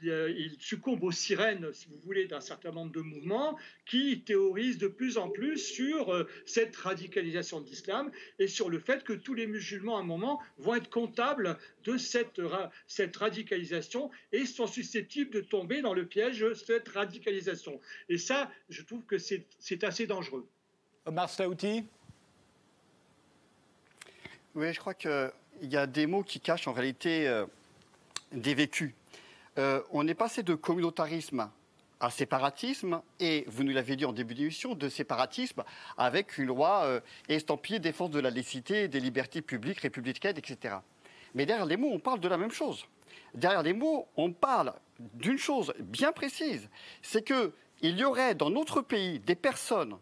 euh, 0.05 0.33
il, 0.37 0.57
succombe 0.61 1.03
aux 1.03 1.11
sirènes, 1.11 1.72
si 1.72 1.89
vous 1.89 1.99
voulez, 1.99 2.26
d'un 2.26 2.41
certain 2.41 2.70
nombre 2.70 2.93
de 2.93 3.01
mouvements 3.01 3.59
qui 3.85 4.22
théorisent 4.22 4.78
de 4.78 4.87
plus 4.87 5.18
en 5.18 5.28
plus 5.28 5.59
sur 5.59 6.12
euh, 6.14 6.28
cette 6.47 6.76
radicalisation 6.76 7.61
de 7.61 7.66
l'islam 7.66 8.11
et 8.39 8.47
sur 8.47 8.70
le 8.70 8.78
fait 8.78 9.03
que 9.03 9.12
tous 9.12 9.35
les 9.35 9.49
musulmans, 9.49 9.97
à 9.97 10.01
un 10.01 10.05
moment, 10.05 10.41
vont 10.59 10.76
être 10.76 10.89
comptables 10.89 11.59
de 11.85 11.97
cette, 11.97 12.41
cette 12.87 13.16
radicalisation 13.16 14.11
et 14.33 14.47
sont 14.47 14.68
susceptibles 14.68 15.33
de 15.33 15.41
tomber 15.41 15.83
dans 15.83 15.95
le 15.95 16.07
piège 16.07 16.41
de 16.41 16.55
cette 16.55 16.89
radicalisation. 16.89 17.81
Et 18.09 18.18
ça, 18.18 18.51
je 18.68 18.83
trouve 18.83 19.05
que 19.05 19.18
c'est 19.18 19.85
assez 19.85 20.07
dangereux. 20.07 20.47
Omar 21.07 21.28
Staouti 21.28 21.85
Oui, 24.55 24.72
je 24.72 24.78
crois 24.78 24.95
que 24.95 25.33
il 25.63 25.73
y 25.73 25.77
a 25.77 25.87
des 25.87 26.07
mots 26.07 26.23
qui 26.23 26.41
cachent 26.41 26.69
en 26.69 26.73
réalité 26.73 27.29
euh, 27.29 27.47
des 28.33 28.55
vécus. 28.55 28.95
Euh, 29.59 29.83
on 29.91 30.07
est 30.07 30.15
passé 30.15 30.43
de 30.43 30.55
communautarisme 30.55 31.51
à 32.01 32.11
séparatisme, 32.11 33.03
et 33.19 33.45
vous 33.47 33.63
nous 33.63 33.73
l'avez 33.73 33.95
dit 33.95 34.07
en 34.07 34.13
début 34.13 34.35
d'émission, 34.35 34.75
de 34.75 34.89
séparatisme 34.89 35.65
avec 35.99 36.39
une 36.39 36.47
loi 36.47 36.85
euh, 36.85 37.01
estampillée 37.29 37.79
défense 37.79 38.11
de 38.11 38.21
la 38.21 38.31
laïcité, 38.31 38.89
des 38.89 39.01
libertés 39.01 39.43
publiques, 39.43 39.81
républicaines, 39.81 40.39
etc. 40.39 40.77
Mais 41.35 41.45
derrière 41.45 41.67
les 41.67 41.77
mots, 41.77 41.91
on 41.93 41.99
parle 41.99 42.21
de 42.21 42.29
la 42.29 42.39
même 42.39 42.51
chose. 42.51 42.87
Derrière 43.35 43.63
les 43.63 43.75
mots, 43.75 44.09
on 44.17 44.33
parle 44.33 44.73
d'une 44.99 45.39
chose 45.39 45.75
bien 45.79 46.13
précise, 46.13 46.69
c'est 47.03 47.25
qu'il 47.25 47.53
y 47.83 48.05
aurait 48.05 48.35
dans 48.35 48.51
notre 48.51 48.81
pays 48.81 49.19
des 49.21 49.35
personnes 49.35 49.99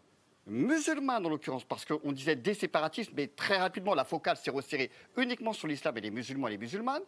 musulmans 0.49 1.17
en 1.17 1.29
l'occurrence, 1.29 1.63
parce 1.63 1.85
qu'on 1.85 2.11
disait 2.11 2.35
des 2.35 2.53
séparatistes, 2.53 3.11
mais 3.15 3.27
très 3.27 3.57
rapidement 3.57 3.95
la 3.95 4.03
focale 4.03 4.37
s'est 4.37 4.51
resserrée 4.51 4.91
uniquement 5.17 5.53
sur 5.53 5.67
l'islam 5.67 5.97
et 5.97 6.01
les 6.01 6.11
musulmans 6.11 6.47
et 6.47 6.51
les 6.51 6.57
musulmanes, 6.57 7.03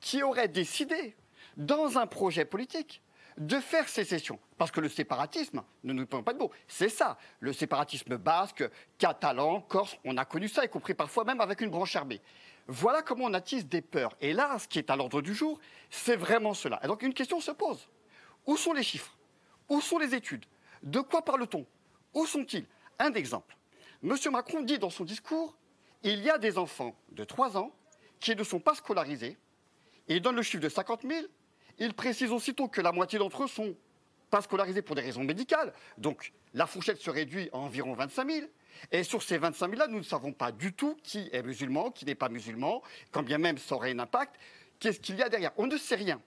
qui 0.00 0.22
auraient 0.22 0.48
décidé, 0.48 1.14
dans 1.56 1.98
un 1.98 2.06
projet 2.06 2.44
politique, 2.44 3.02
de 3.38 3.58
faire 3.58 3.88
sécession. 3.88 4.38
Parce 4.58 4.70
que 4.70 4.80
le 4.80 4.88
séparatisme, 4.88 5.62
ne 5.84 5.92
nous 5.92 6.06
prenons 6.06 6.22
pas 6.22 6.34
de 6.34 6.38
mots, 6.38 6.50
c'est 6.68 6.88
ça. 6.88 7.16
Le 7.38 7.52
séparatisme 7.52 8.16
basque, 8.16 8.68
catalan, 8.98 9.62
corse, 9.62 9.96
on 10.04 10.16
a 10.16 10.24
connu 10.24 10.48
ça, 10.48 10.64
y 10.64 10.68
compris 10.68 10.94
parfois 10.94 11.24
même 11.24 11.40
avec 11.40 11.60
une 11.60 11.70
branche 11.70 11.96
armée. 11.96 12.20
Voilà 12.66 13.02
comment 13.02 13.24
on 13.24 13.34
attise 13.34 13.66
des 13.66 13.80
peurs. 13.80 14.14
Et 14.20 14.32
là, 14.32 14.58
ce 14.58 14.68
qui 14.68 14.78
est 14.78 14.90
à 14.90 14.96
l'ordre 14.96 15.22
du 15.22 15.34
jour, 15.34 15.58
c'est 15.88 16.16
vraiment 16.16 16.54
cela. 16.54 16.80
Et 16.84 16.86
donc 16.86 17.02
une 17.02 17.14
question 17.14 17.40
se 17.40 17.50
pose. 17.50 17.88
Où 18.46 18.56
sont 18.56 18.72
les 18.72 18.82
chiffres? 18.82 19.16
Où 19.68 19.80
sont 19.80 19.98
les 19.98 20.14
études? 20.14 20.44
De 20.82 21.00
quoi 21.00 21.22
parle-t-on? 21.22 21.64
Où 22.14 22.26
sont-ils? 22.26 22.66
Un 23.00 23.12
exemple. 23.14 23.56
Monsieur 24.02 24.30
Macron 24.30 24.62
dit 24.62 24.78
dans 24.78 24.90
son 24.90 25.04
discours 25.04 25.56
il 26.02 26.22
y 26.22 26.30
a 26.30 26.38
des 26.38 26.56
enfants 26.56 26.94
de 27.10 27.24
3 27.24 27.58
ans 27.58 27.72
qui 28.20 28.34
ne 28.34 28.44
sont 28.44 28.60
pas 28.60 28.74
scolarisés. 28.74 29.36
Il 30.08 30.20
donne 30.22 30.36
le 30.36 30.42
chiffre 30.42 30.62
de 30.62 30.68
50 30.68 31.02
000. 31.02 31.26
Il 31.78 31.94
précise 31.94 32.30
aussitôt 32.30 32.68
que 32.68 32.80
la 32.80 32.92
moitié 32.92 33.18
d'entre 33.18 33.44
eux 33.44 33.48
sont 33.48 33.76
pas 34.30 34.40
scolarisés 34.40 34.82
pour 34.82 34.96
des 34.96 35.02
raisons 35.02 35.24
médicales. 35.24 35.72
Donc 35.98 36.32
la 36.54 36.66
fourchette 36.66 37.00
se 37.00 37.10
réduit 37.10 37.50
à 37.52 37.58
environ 37.58 37.94
25 37.94 38.30
000. 38.30 38.46
Et 38.92 39.02
sur 39.02 39.22
ces 39.22 39.36
25 39.36 39.72
000-là, 39.72 39.88
nous 39.88 39.98
ne 39.98 40.04
savons 40.04 40.32
pas 40.32 40.52
du 40.52 40.72
tout 40.72 40.96
qui 41.02 41.28
est 41.32 41.42
musulman, 41.42 41.90
qui 41.90 42.04
n'est 42.04 42.14
pas 42.14 42.28
musulman, 42.28 42.82
quand 43.10 43.22
bien 43.22 43.38
même 43.38 43.58
ça 43.58 43.74
aurait 43.74 43.90
un 43.90 43.98
impact. 43.98 44.36
Qu'est-ce 44.78 45.00
qu'il 45.00 45.16
y 45.16 45.22
a 45.22 45.28
derrière? 45.28 45.52
On 45.58 45.66
ne 45.66 45.76
sait 45.76 45.96
rien. 45.96 46.22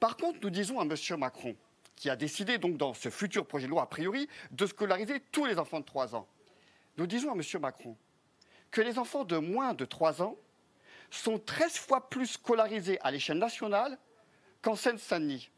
Par 0.00 0.16
contre, 0.16 0.38
nous 0.42 0.50
disons 0.50 0.80
à 0.80 0.82
M. 0.82 0.94
Macron 1.18 1.56
qui 1.96 2.10
a 2.10 2.16
décidé 2.16 2.58
donc 2.58 2.76
dans 2.76 2.94
ce 2.94 3.08
futur 3.08 3.46
projet 3.46 3.66
de 3.66 3.70
loi, 3.70 3.82
a 3.82 3.86
priori, 3.86 4.28
de 4.50 4.66
scolariser 4.66 5.20
tous 5.32 5.46
les 5.46 5.58
enfants 5.58 5.80
de 5.80 5.84
3 5.84 6.14
ans. 6.14 6.26
Nous 6.96 7.06
disons 7.06 7.30
à 7.30 7.34
M. 7.34 7.42
Macron 7.60 7.96
que 8.70 8.80
les 8.80 8.98
enfants 8.98 9.24
de 9.24 9.36
moins 9.38 9.74
de 9.74 9.84
3 9.84 10.22
ans 10.22 10.36
sont 11.10 11.38
13 11.38 11.76
fois 11.76 12.08
plus 12.08 12.26
scolarisés 12.26 13.00
à 13.00 13.10
l'échelle 13.10 13.38
nationale 13.38 13.98
qu'en 14.62 14.74
Seine-Saint-Denis. 14.74 15.50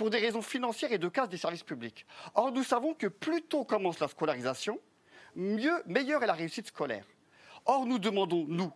pour 0.00 0.08
des 0.08 0.18
raisons 0.18 0.40
financières 0.40 0.92
et 0.92 0.98
de 0.98 1.08
casse 1.08 1.28
des 1.28 1.36
services 1.36 1.62
publics. 1.62 2.06
Or, 2.34 2.52
nous 2.52 2.64
savons 2.64 2.94
que 2.94 3.06
plus 3.06 3.42
tôt 3.42 3.64
commence 3.64 4.00
la 4.00 4.08
scolarisation, 4.08 4.80
mieux, 5.36 5.82
meilleure 5.84 6.22
est 6.22 6.26
la 6.26 6.32
réussite 6.32 6.68
scolaire. 6.68 7.04
Or, 7.66 7.84
nous 7.84 7.98
demandons, 7.98 8.46
nous, 8.48 8.72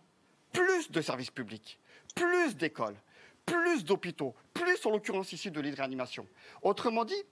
plus 0.53 0.91
de 0.91 1.01
services 1.01 1.31
publics, 1.31 1.79
plus 2.13 2.55
d'écoles, 2.55 2.95
plus 3.43 3.83
d'hôpitaux, 3.83 4.35
plus 4.55 4.83
en 4.85 4.89
l'occurrence 4.89 5.33
ici 5.33 5.51
de 5.51 5.61
lits 5.61 5.75
Autrement 6.63 7.05
dit, 7.05 7.23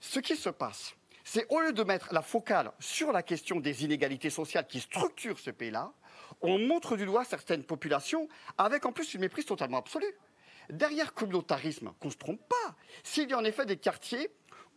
ce 0.00 0.20
qui 0.20 0.36
se 0.36 0.50
passe, 0.50 0.94
c'est 1.24 1.46
au 1.48 1.60
lieu 1.60 1.72
de 1.72 1.82
mettre 1.82 2.12
la 2.12 2.22
focale 2.22 2.72
sur 2.78 3.12
la 3.12 3.22
question 3.22 3.60
des 3.60 3.84
inégalités 3.84 4.30
sociales 4.30 4.66
qui 4.66 4.80
structurent 4.80 5.38
ce 5.38 5.50
pays-là, 5.50 5.92
on 6.42 6.58
montre 6.58 6.96
du 6.96 7.06
doigt 7.06 7.24
certaines 7.24 7.64
populations 7.64 8.28
avec 8.58 8.84
en 8.84 8.92
plus 8.92 9.14
une 9.14 9.20
méprise 9.20 9.46
totalement 9.46 9.78
absolue. 9.78 10.14
Derrière 10.68 11.14
communautarisme, 11.14 11.92
qu'on 12.00 12.08
ne 12.08 12.12
se 12.12 12.18
trompe 12.18 12.46
pas, 12.48 12.74
s'il 13.04 13.30
y 13.30 13.32
a 13.32 13.38
en 13.38 13.44
effet 13.44 13.64
des 13.64 13.76
quartiers 13.76 14.30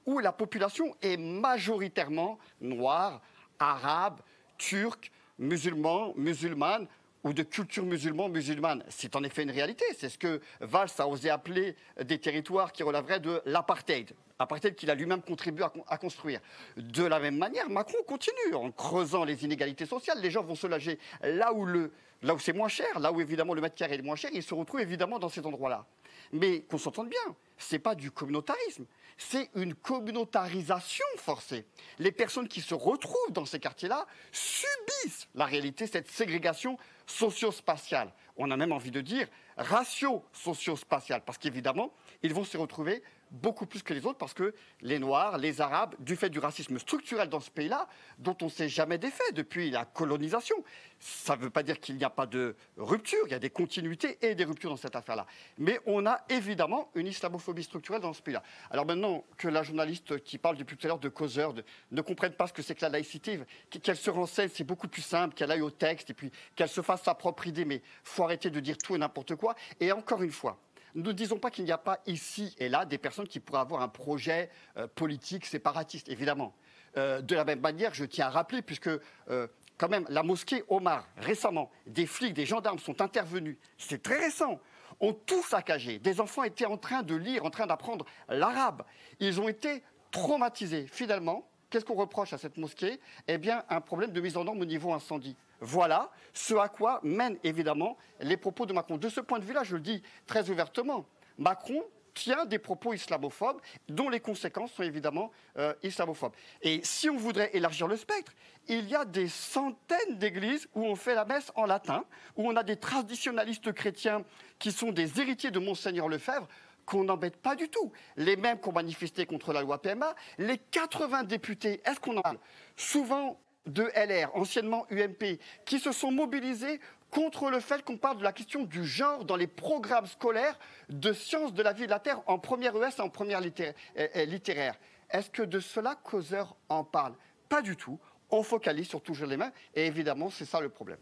où 0.06 0.20
la 0.20 0.32
population 0.32 0.96
est 1.02 1.18
majoritairement 1.18 2.38
noire, 2.62 3.22
arabe, 3.58 4.22
turque, 4.58 5.12
musulman, 5.40 6.14
musulmane, 6.16 6.88
ou 7.24 7.34
de 7.34 7.44
culture 7.44 7.84
musulmane 7.84 8.32
musulmane. 8.32 8.84
C'est 8.90 9.16
en 9.16 9.24
effet 9.24 9.44
une 9.44 9.52
réalité. 9.52 9.86
C'est 9.98 10.10
ce 10.10 10.18
que 10.18 10.42
Valls 10.62 10.90
a 10.98 11.08
osé 11.08 11.30
appeler 11.30 11.76
des 12.02 12.20
territoires 12.20 12.72
qui 12.72 12.84
relèveraient 12.84 13.20
de 13.20 13.42
l'apartheid. 13.46 14.14
Apartheid 14.38 14.76
qu'il 14.76 14.90
a 14.90 14.96
lui-même 14.96 15.22
contribué 15.22 15.66
à, 15.88 15.98
construire. 15.98 16.40
De 16.78 17.04
la 17.04 17.20
même 17.20 17.38
manière, 17.38 17.70
Macron 17.70 17.98
continue 18.08 18.56
en 18.56 18.72
creusant 18.72 19.26
les 19.26 19.44
inégalités 19.44 19.86
sociales. 19.86 20.20
Les 20.22 20.32
gens 20.32 20.44
vont 20.44 20.56
se 20.56 20.68
loger 20.68 20.98
là 21.22 21.52
où, 21.54 21.68
où 21.68 22.40
c'est 22.40 22.54
moins 22.54 22.70
cher, 22.70 23.00
là 23.00 23.12
où 23.12 23.20
évidemment 23.20 23.54
le 23.54 23.62
mètre 23.62 23.76
carré 23.76 23.96
est 23.96 24.02
moins 24.02 24.16
cher. 24.16 24.32
Ils 24.34 24.44
se 24.44 24.54
retrouvent 24.54 24.80
évidemment 24.80 25.20
dans 25.20 25.30
ces 25.30 25.46
endroits-là. 25.46 25.86
Mais 26.32 26.62
qu'on 26.62 26.78
s'entende 26.78 27.10
bien, 27.10 27.36
ce 27.58 27.76
n'est 27.76 27.80
pas 27.80 27.96
du 27.96 28.12
communautarisme, 28.12 28.86
c'est 29.18 29.50
une 29.56 29.76
communautarisation 29.76 31.06
forcée. 31.18 31.66
Les 32.00 32.12
personnes 32.12 32.48
qui 32.48 32.62
se 32.62 32.74
retrouvent 32.74 33.32
dans 33.32 33.46
ces 33.46 33.60
quartiers-là 33.60 34.08
subissent 34.32 35.28
la 35.36 35.46
réalité, 35.46 35.88
cette 35.88 36.08
ségrégation 36.08 36.78
socio-spatiale. 37.06 38.14
On 38.38 38.50
a 38.50 38.58
même 38.58 38.72
envie 38.72 38.92
de 38.92 39.02
dire 39.02 39.28
ratio 39.58 40.24
socio-spatial, 40.32 41.22
parce 41.26 41.38
qu'évidemment, 41.38 41.94
ils 42.24 42.34
vont 42.34 42.46
se 42.46 42.58
retrouver 42.58 43.04
beaucoup 43.32 43.66
plus 43.66 43.84
que 43.84 43.94
les 43.94 44.06
autres 44.06 44.18
parce 44.18 44.34
que 44.34 44.54
les 44.82 45.00
Noirs, 45.00 45.38
les 45.38 45.62
Arabes, 45.62 45.96
du 46.00 46.16
fait 46.16 46.30
du 46.30 46.40
racisme 46.40 46.80
structurel 46.80 47.30
dans 47.30 47.40
ce 47.40 47.52
pays-là, 47.52 47.88
dont 48.18 48.36
on 48.42 48.46
ne 48.46 48.50
sait 48.50 48.70
jamais 48.70 48.98
d'effet 48.98 49.32
depuis 49.34 49.70
la 49.70 49.86
colonisation, 49.86 50.56
ça 51.00 51.36
ne 51.36 51.42
veut 51.42 51.50
pas 51.50 51.64
dire 51.64 51.80
qu'il 51.80 51.96
n'y 51.96 52.04
a 52.04 52.10
pas 52.10 52.26
de 52.26 52.56
rupture, 52.78 53.20
il 53.26 53.32
y 53.32 53.36
a 53.36 53.40
des 53.40 53.50
continuités 53.50 54.18
et 54.22 54.36
des 54.36 54.44
ruptures 54.44 54.70
dans 54.70 54.78
cette 54.78 54.96
affaire-là. 54.96 55.26
Mais 55.58 55.80
on 55.86 56.06
a 56.06 56.22
évidemment 56.30 56.90
une 56.96 57.08
islamophobie 57.08 57.64
structurelle 57.64 58.02
dans 58.02 58.14
ce 58.14 58.22
pays-là. 58.22 58.44
Alors 58.70 58.86
maintenant 58.86 59.24
que 59.38 59.48
la 59.48 59.64
journaliste 59.64 60.24
qui 60.24 60.38
parle 60.38 60.58
depuis 60.58 60.78
tout 60.78 60.88
à 60.88 60.90
l'heure 60.90 61.00
de 61.00 61.10
causeur 61.10 61.54
ne 61.92 62.02
comprenne 62.02 62.34
pas 62.34 62.48
ce 62.48 62.54
que 62.54 62.62
c'est 62.62 62.76
que 62.76 62.82
la 62.82 62.90
laïcité, 62.90 63.40
qu'elle 63.70 63.98
se 63.98 64.10
renseigne, 64.10 64.50
c'est 64.54 64.64
beaucoup 64.64 64.88
plus 64.88 65.02
simple, 65.02 65.36
qu'elle 65.36 65.52
aille 65.52 65.62
au 65.62 65.72
texte 65.72 66.10
et 66.10 66.14
puis 66.14 66.32
qu'elle 66.56 66.70
se 66.70 66.82
fasse 66.82 67.04
sa 67.04 67.16
propre 67.16 67.48
idée, 67.48 67.66
mais 67.66 67.82
faut 68.04 68.24
arrêter 68.24 68.50
de 68.50 68.60
dire 68.60 68.78
tout 68.78 68.96
et 68.96 68.98
n'importe 68.98 69.36
quoi. 69.36 69.56
Et 69.80 69.92
encore 69.92 70.22
une 70.24 70.32
fois, 70.32 70.60
ne 70.96 71.12
disons 71.12 71.38
pas 71.38 71.52
qu'il 71.52 71.66
n'y 71.66 71.72
a 71.72 71.78
pas 71.78 72.00
ici 72.06 72.56
et 72.58 72.70
là 72.70 72.86
des 72.86 72.98
personnes 72.98 73.28
qui 73.28 73.40
pourraient 73.40 73.60
avoir 73.60 73.82
un 73.82 73.88
projet 73.88 74.50
euh, 74.78 74.88
politique 74.88 75.46
séparatiste, 75.46 76.10
évidemment. 76.10 76.54
Euh, 76.98 77.22
de 77.22 77.36
la 77.36 77.46
même 77.46 77.60
manière, 77.60 77.94
je 77.94 78.06
tiens 78.06 78.28
à 78.28 78.30
rappeler, 78.30 78.62
puisque 78.62 78.90
euh, 79.30 79.48
quand 79.78 79.90
même 79.90 80.06
la 80.10 80.24
mosquée 80.24 80.64
Omar, 80.68 81.08
récemment, 81.18 81.72
des 81.86 82.06
flics, 82.06 82.34
des 82.34 82.46
gendarmes 82.46 82.80
sont 82.80 83.02
intervenus, 83.02 83.58
c'est 83.78 84.02
très 84.02 84.20
récent, 84.20 84.60
ont 85.00 85.14
tout 85.14 85.44
saccagé. 85.44 86.00
Des 86.00 86.20
enfants 86.20 86.44
étaient 86.44 86.66
en 86.66 86.78
train 86.78 87.04
de 87.04 87.16
lire, 87.16 87.46
en 87.46 87.50
train 87.50 87.68
d'apprendre 87.68 88.06
l'arabe. 88.28 88.84
Ils 89.20 89.40
ont 89.40 89.48
été 89.48 89.84
traumatisés. 90.12 90.88
Finalement, 90.88 91.48
qu'est-ce 91.70 91.86
qu'on 91.86 91.96
reproche 91.96 92.34
à 92.34 92.38
cette 92.38 92.58
mosquée? 92.58 93.00
Eh 93.28 93.38
bien, 93.38 93.64
un 93.70 93.82
problème 93.82 94.12
de 94.12 94.20
mise 94.20 94.36
en 94.36 94.44
norme 94.44 94.62
au 94.62 94.66
niveau 94.66 94.94
incendie. 94.94 95.38
Voilà 95.62 96.12
ce 96.34 96.54
à 96.56 96.70
quoi 96.70 97.00
mènent 97.04 97.38
évidemment 97.44 97.98
les 98.20 98.38
propos 98.38 98.66
de 98.66 98.74
Macron. 98.74 98.98
De 98.98 99.10
ce 99.10 99.22
point 99.22 99.40
de 99.40 99.46
vue-là, 99.46 99.64
je 99.64 99.76
le 99.76 99.82
dis 99.82 100.02
très 100.26 100.50
ouvertement, 100.50 101.06
Macron 101.38 101.84
tient 102.14 102.46
des 102.46 102.60
propos 102.60 102.94
islamophobes 102.94 103.62
dont 103.88 104.10
les 104.10 104.20
conséquences 104.20 104.74
sont 104.74 104.84
évidemment 104.84 105.32
euh, 105.58 105.74
islamophobes. 105.84 106.34
Et 106.62 106.82
si 106.84 107.10
on 107.10 107.16
voudrait 107.16 107.52
élargir 107.54 107.88
le 107.88 107.96
spectre, 107.96 108.34
il 108.68 108.90
y 108.90 108.96
a 108.96 109.06
des 109.06 109.28
centaines 109.28 110.18
d'églises 110.18 110.68
où 110.74 110.86
on 110.86 110.96
fait 110.96 111.16
la 111.16 111.26
messe 111.26 111.52
en 111.56 111.66
latin, 111.66 112.04
où 112.36 112.48
on 112.48 112.56
a 112.56 112.64
des 112.64 112.76
traditionalistes 112.76 113.72
chrétiens 113.72 114.24
qui 114.60 114.72
sont 114.72 114.92
des 114.92 115.20
héritiers 115.20 115.52
de 115.52 115.60
Monseigneur 115.60 116.10
Lefebvre 116.10 116.48
qu'on 116.86 117.04
n'embête 117.04 117.38
pas 117.38 117.56
du 117.56 117.70
tout. 117.70 117.92
Les 118.18 118.36
mêmes 118.36 118.60
qui 118.60 118.68
ont 118.68 118.74
manifesté 118.74 119.26
contre 119.26 119.54
la 119.54 119.62
loi 119.62 119.82
PMA, 119.82 120.14
les 120.40 120.58
80 120.58 121.24
députés, 121.24 121.82
est-ce 121.86 122.00
qu'on 122.00 122.18
en 122.18 122.22
parle? 122.22 122.40
Souvent, 122.76 123.40
de 123.70 123.84
LR, 123.96 124.36
anciennement 124.36 124.86
UMP, 124.90 125.40
qui 125.66 125.80
se 125.80 125.92
sont 125.92 126.12
mobilisés 126.12 126.80
contre 127.12 127.50
le 127.50 127.60
fait 127.60 127.84
qu'on 127.84 127.98
parle 127.98 128.20
de 128.20 128.24
la 128.24 128.34
question 128.34 128.64
du 128.64 128.86
genre 128.86 129.26
dans 129.26 129.36
les 129.36 129.48
programmes 129.48 130.06
scolaires 130.06 130.60
de 130.90 131.12
sciences 131.12 131.54
de 131.54 131.64
la 131.64 131.74
vie 131.74 131.86
de 131.86 131.90
la 131.90 132.00
Terre 132.00 132.22
en 132.28 132.38
première 132.38 132.76
ES 132.76 132.98
et 132.98 133.02
en 133.02 133.10
première 133.10 133.42
littéraire. 133.42 134.76
Est-ce 135.10 135.30
que 135.32 135.42
de 135.42 135.60
cela 135.60 135.96
Causeur 135.96 136.56
en 136.70 136.84
parle? 136.84 137.16
Pas 137.48 137.64
du 137.64 137.76
tout. 137.76 138.00
On 138.30 138.44
focalise 138.44 138.88
sur 138.88 139.02
toujours 139.02 139.28
les 139.28 139.38
mains 139.38 139.52
et 139.74 139.88
évidemment, 139.88 140.30
c'est 140.30 140.46
ça 140.46 140.62
le 140.62 140.70
problème. 140.70 141.00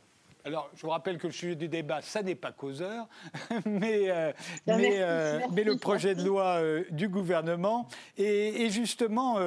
Alors, 0.47 0.71
je 0.77 0.81
vous 0.83 0.91
rappelle 0.91 1.17
que 1.17 1.27
le 1.27 1.33
sujet 1.33 1.57
du 1.57 1.67
débat, 1.67 2.01
ça 2.01 2.23
n'est 2.23 2.33
pas 2.33 2.53
causeur, 2.53 3.09
mais, 3.65 4.09
euh, 4.09 4.31
euh, 4.69 5.39
mais, 5.51 5.65
le 5.65 5.75
projet 5.75 6.15
de 6.15 6.23
loi 6.23 6.61
euh, 6.61 6.85
du 6.89 7.09
gouvernement. 7.09 7.89
Et, 8.17 8.69
justement, 8.69 9.39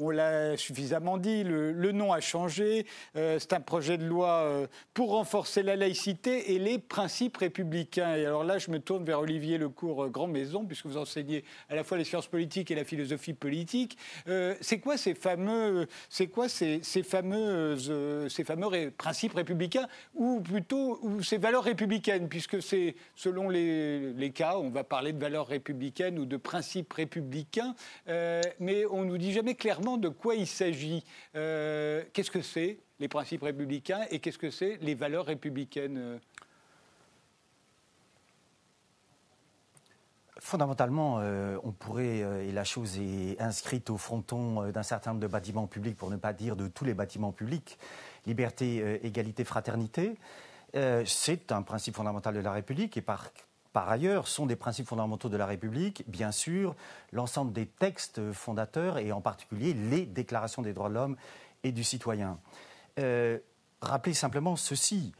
on 0.00 0.10
l'a 0.10 0.56
suffisamment 0.56 1.16
dit, 1.16 1.44
le, 1.44 1.92
nom 1.92 2.12
a 2.12 2.20
changé. 2.20 2.86
c'est 3.14 3.52
un 3.52 3.60
projet 3.60 3.98
de 3.98 4.04
loi 4.04 4.66
pour 4.94 5.10
renforcer 5.10 5.62
la 5.62 5.76
laïcité 5.76 6.52
et 6.52 6.58
les 6.58 6.78
principes 6.78 7.36
républicains. 7.36 8.16
Et 8.16 8.26
alors 8.26 8.42
là, 8.42 8.58
je 8.58 8.70
me 8.72 8.80
tourne 8.80 9.04
vers 9.04 9.20
Olivier 9.20 9.58
Lecourt, 9.58 10.08
Grand 10.08 10.26
Maison, 10.26 10.64
puisque 10.64 10.86
vous 10.86 10.96
enseignez 10.96 11.44
à 11.68 11.76
la 11.76 11.84
fois 11.84 11.98
les 11.98 12.04
sciences 12.04 12.26
politiques 12.26 12.70
et 12.70 12.74
la 12.74 12.84
philosophie 12.84 13.32
politique. 13.32 13.96
c'est 14.60 14.80
quoi 14.80 14.96
ces 14.96 15.14
fameux, 15.14 15.86
c'est 16.08 16.26
quoi 16.26 16.48
ces, 16.48 16.80
ces 16.82 17.04
fameuses, 17.04 17.92
ces 18.28 18.44
fameux 18.44 18.90
principes 18.90 19.34
républicains 19.34 19.88
plutôt 20.48 21.00
ces 21.22 21.38
valeurs 21.38 21.64
républicaines, 21.64 22.28
puisque 22.28 22.62
c'est 22.62 22.96
selon 23.14 23.50
les, 23.50 24.32
cas, 24.34 24.56
on 24.56 24.70
va 24.70 24.82
parler 24.82 25.12
de 25.12 25.20
valeurs 25.20 25.46
républicaines 25.46 26.18
ou 26.18 26.24
de 26.24 26.36
principes 26.36 26.92
républicains, 26.92 27.74
euh, 28.08 28.40
mais 28.58 28.86
on 28.86 29.02
ne 29.02 29.10
nous 29.10 29.18
dit 29.18 29.32
jamais 29.32 29.54
clairement 29.54 29.98
de 29.98 30.08
quoi 30.08 30.34
il 30.34 30.46
s'agit. 30.46 31.04
Euh, 31.36 32.02
qu'est-ce 32.12 32.30
que 32.30 32.42
c'est 32.42 32.78
les 32.98 33.08
principes 33.08 33.42
républicains 33.42 34.00
et 34.10 34.18
qu'est-ce 34.20 34.38
que 34.38 34.50
c'est 34.50 34.78
les 34.80 34.94
valeurs 34.94 35.26
républicaines 35.26 36.18
Fondamentalement, 40.40 41.18
euh, 41.18 41.58
on 41.62 41.72
pourrait, 41.72 42.18
et 42.46 42.52
la 42.52 42.64
chose 42.64 42.98
est 42.98 43.40
inscrite 43.40 43.90
au 43.90 43.98
fronton 43.98 44.70
d'un 44.70 44.82
certain 44.82 45.10
nombre 45.10 45.20
de 45.20 45.26
bâtiments 45.26 45.66
publics, 45.66 45.96
pour 45.96 46.10
ne 46.10 46.16
pas 46.16 46.32
dire 46.32 46.56
de 46.56 46.68
tous 46.68 46.84
les 46.84 46.94
bâtiments 46.94 47.32
publics, 47.32 47.76
liberté, 48.28 48.80
euh, 48.80 48.98
égalité, 49.02 49.44
fraternité. 49.44 50.16
Euh, 50.76 51.02
c'est 51.06 51.50
un 51.50 51.62
principe 51.62 51.96
fondamental 51.96 52.34
de 52.34 52.40
la 52.40 52.52
République 52.52 52.96
et 52.96 53.02
par, 53.02 53.32
ailleurs 53.74 54.26
sont 54.26 54.46
des 54.46 54.56
principes 54.56 54.88
fondamentaux 54.88 55.28
de 55.28 55.36
la 55.36 55.46
République, 55.46 56.02
bien 56.08 56.32
sûr, 56.32 56.74
l'ensemble 57.12 57.52
des 57.52 57.66
textes 57.66 58.32
fondateurs 58.32 58.98
et 58.98 59.12
en 59.12 59.20
particulier 59.20 59.72
les 59.72 60.04
déclarations 60.04 60.62
des 60.62 60.72
droits 60.72 60.88
de 60.88 60.94
l'homme 60.94 61.16
et 61.62 61.70
du 61.70 61.84
citoyen. 61.84 62.40
Euh, 62.98 63.38
rappelez 63.80 64.14
simplement 64.14 64.56
ceci 64.56 65.12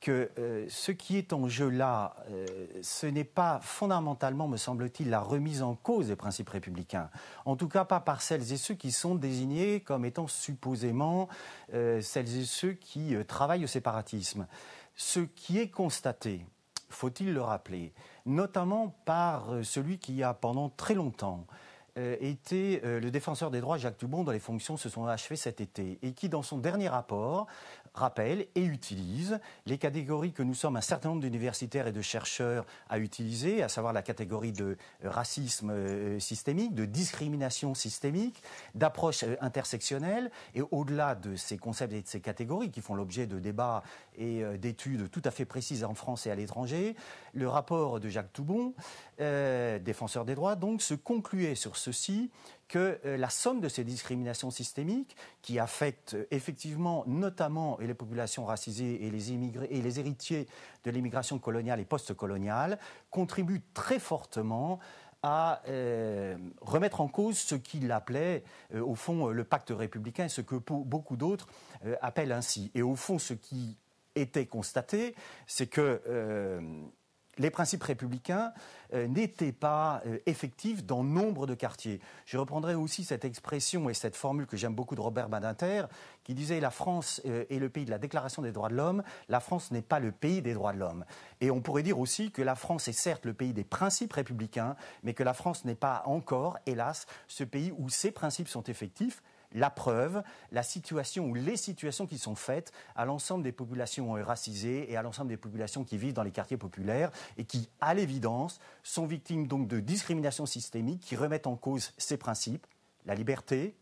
que 0.00 0.30
euh, 0.38 0.66
ce 0.68 0.92
qui 0.92 1.16
est 1.16 1.32
en 1.32 1.48
jeu 1.48 1.68
là, 1.68 2.14
euh, 2.30 2.46
ce 2.82 3.06
n'est 3.06 3.24
pas 3.24 3.60
fondamentalement, 3.62 4.46
me 4.46 4.56
semble-t-il, 4.56 5.10
la 5.10 5.20
remise 5.20 5.62
en 5.62 5.74
cause 5.74 6.08
des 6.08 6.16
principes 6.16 6.50
républicains. 6.50 7.10
En 7.44 7.56
tout 7.56 7.68
cas, 7.68 7.84
pas 7.84 8.00
par 8.00 8.22
celles 8.22 8.52
et 8.52 8.56
ceux 8.56 8.74
qui 8.74 8.92
sont 8.92 9.14
désignés 9.14 9.80
comme 9.80 10.04
étant 10.04 10.28
supposément 10.28 11.28
euh, 11.74 12.00
celles 12.00 12.36
et 12.38 12.44
ceux 12.44 12.72
qui 12.72 13.14
travaillent 13.26 13.64
au 13.64 13.68
séparatisme. 13.68 14.46
Ce 14.94 15.20
qui 15.20 15.58
est 15.58 15.70
constaté, 15.70 16.46
faut-il 16.88 17.32
le 17.32 17.42
rappeler, 17.42 17.92
notamment 18.24 18.96
par 19.04 19.48
celui 19.62 19.98
qui 19.98 20.22
a 20.22 20.34
pendant 20.34 20.68
très 20.68 20.94
longtemps 20.94 21.46
été 22.20 22.80
le 22.84 23.10
défenseur 23.10 23.50
des 23.50 23.60
droits 23.60 23.76
Jacques 23.76 23.98
Dubon 23.98 24.22
dont 24.22 24.30
les 24.30 24.38
fonctions 24.38 24.76
se 24.76 24.88
sont 24.88 25.06
achevées 25.06 25.36
cet 25.36 25.60
été 25.60 25.98
et 26.02 26.12
qui, 26.12 26.28
dans 26.28 26.42
son 26.42 26.58
dernier 26.58 26.88
rapport, 26.88 27.48
rappelle 27.98 28.46
et 28.54 28.64
utilise 28.64 29.40
les 29.66 29.78
catégories 29.78 30.32
que 30.32 30.42
nous 30.42 30.54
sommes 30.54 30.76
un 30.76 30.80
certain 30.80 31.10
nombre 31.10 31.22
d'universitaires 31.22 31.86
et 31.86 31.92
de 31.92 32.00
chercheurs 32.00 32.64
à 32.88 32.98
utiliser, 32.98 33.62
à 33.62 33.68
savoir 33.68 33.92
la 33.92 34.02
catégorie 34.02 34.52
de 34.52 34.76
racisme 35.04 35.70
euh, 35.70 36.18
systémique, 36.18 36.74
de 36.74 36.84
discrimination 36.84 37.74
systémique, 37.74 38.42
d'approche 38.74 39.24
euh, 39.24 39.36
intersectionnelle. 39.40 40.30
Et 40.54 40.62
au-delà 40.70 41.14
de 41.14 41.36
ces 41.36 41.58
concepts 41.58 41.92
et 41.92 42.02
de 42.02 42.08
ces 42.08 42.20
catégories 42.20 42.70
qui 42.70 42.80
font 42.80 42.94
l'objet 42.94 43.26
de 43.26 43.38
débats 43.38 43.82
et 44.16 44.42
euh, 44.42 44.56
d'études 44.56 45.10
tout 45.10 45.22
à 45.24 45.30
fait 45.30 45.44
précises 45.44 45.84
en 45.84 45.94
France 45.94 46.26
et 46.26 46.30
à 46.30 46.34
l'étranger, 46.34 46.96
le 47.34 47.48
rapport 47.48 48.00
de 48.00 48.08
Jacques 48.08 48.32
Toubon, 48.32 48.74
défenseur 49.18 50.24
des 50.24 50.34
droits, 50.34 50.56
donc, 50.56 50.82
se 50.82 50.94
concluait 50.94 51.54
sur 51.54 51.76
ceci 51.76 52.30
que 52.68 53.00
euh, 53.04 53.16
la 53.16 53.30
somme 53.30 53.60
de 53.60 53.68
ces 53.68 53.82
discriminations 53.82 54.50
systémiques, 54.50 55.16
qui 55.42 55.58
affectent 55.58 56.14
euh, 56.14 56.26
effectivement 56.30 57.04
notamment 57.06 57.78
les 57.80 57.94
populations 57.94 58.44
racisées 58.44 59.04
et 59.06 59.10
les, 59.10 59.32
immigrés, 59.32 59.68
et 59.70 59.82
les 59.82 59.98
héritiers 59.98 60.46
de 60.84 60.90
l'immigration 60.90 61.38
coloniale 61.38 61.80
et 61.80 61.84
post-coloniale, 61.84 62.78
contribue 63.10 63.62
très 63.74 63.98
fortement 63.98 64.78
à 65.22 65.62
euh, 65.66 66.36
remettre 66.60 67.00
en 67.00 67.08
cause 67.08 67.38
ce 67.38 67.56
qu'il 67.56 67.90
appelait, 67.90 68.44
au 68.72 68.94
fond, 68.94 69.26
le 69.28 69.42
pacte 69.42 69.72
républicain, 69.76 70.28
ce 70.28 70.42
que 70.42 70.54
beaucoup 70.54 71.16
d'autres 71.16 71.48
appellent 72.00 72.30
ainsi. 72.30 72.70
Et 72.76 72.82
au 72.82 72.94
fond, 72.94 73.18
ce 73.18 73.34
qui 73.34 73.76
était 74.14 74.46
constaté, 74.46 75.16
c'est 75.48 75.66
que 75.66 76.00
les 77.38 77.50
principes 77.50 77.82
républicains 77.82 78.52
euh, 78.94 79.06
n'étaient 79.06 79.52
pas 79.52 80.02
euh, 80.06 80.18
effectifs 80.26 80.84
dans 80.84 81.02
nombre 81.02 81.46
de 81.46 81.54
quartiers. 81.54 82.00
Je 82.26 82.38
reprendrai 82.38 82.74
aussi 82.74 83.04
cette 83.04 83.24
expression 83.24 83.88
et 83.88 83.94
cette 83.94 84.16
formule 84.16 84.46
que 84.46 84.56
j'aime 84.56 84.74
beaucoup 84.74 84.94
de 84.94 85.00
Robert 85.00 85.28
Badinter, 85.28 85.84
qui 86.24 86.34
disait 86.34 86.60
la 86.60 86.70
France 86.70 87.20
euh, 87.26 87.44
est 87.50 87.58
le 87.58 87.68
pays 87.68 87.84
de 87.84 87.90
la 87.90 87.98
Déclaration 87.98 88.42
des 88.42 88.52
droits 88.52 88.68
de 88.68 88.74
l'homme, 88.74 89.02
la 89.28 89.40
France 89.40 89.70
n'est 89.70 89.82
pas 89.82 90.00
le 90.00 90.12
pays 90.12 90.42
des 90.42 90.54
droits 90.54 90.72
de 90.72 90.78
l'homme. 90.78 91.04
Et 91.40 91.50
on 91.50 91.60
pourrait 91.60 91.82
dire 91.82 91.98
aussi 91.98 92.30
que 92.30 92.42
la 92.42 92.54
France 92.54 92.88
est 92.88 92.92
certes 92.92 93.24
le 93.24 93.34
pays 93.34 93.52
des 93.52 93.64
principes 93.64 94.12
républicains, 94.12 94.76
mais 95.02 95.14
que 95.14 95.22
la 95.22 95.34
France 95.34 95.64
n'est 95.64 95.74
pas 95.74 96.02
encore, 96.06 96.58
hélas, 96.66 97.06
ce 97.26 97.44
pays 97.44 97.72
où 97.76 97.88
ces 97.88 98.10
principes 98.10 98.48
sont 98.48 98.64
effectifs 98.64 99.22
la 99.52 99.70
preuve, 99.70 100.22
la 100.52 100.62
situation 100.62 101.26
ou 101.26 101.34
les 101.34 101.56
situations 101.56 102.06
qui 102.06 102.18
sont 102.18 102.34
faites 102.34 102.72
à 102.96 103.04
l'ensemble 103.04 103.44
des 103.44 103.52
populations 103.52 104.12
racisées 104.12 104.90
et 104.90 104.96
à 104.96 105.02
l'ensemble 105.02 105.28
des 105.28 105.36
populations 105.36 105.84
qui 105.84 105.96
vivent 105.96 106.12
dans 106.12 106.22
les 106.22 106.30
quartiers 106.30 106.56
populaires 106.56 107.10
et 107.36 107.44
qui, 107.44 107.68
à 107.80 107.94
l'évidence, 107.94 108.60
sont 108.82 109.06
victimes 109.06 109.46
donc 109.46 109.68
de 109.68 109.80
discriminations 109.80 110.46
systémiques 110.46 111.00
qui 111.00 111.16
remettent 111.16 111.46
en 111.46 111.56
cause 111.56 111.92
ces 111.96 112.16
principes, 112.16 112.66
la 113.06 113.14
liberté, 113.14 113.74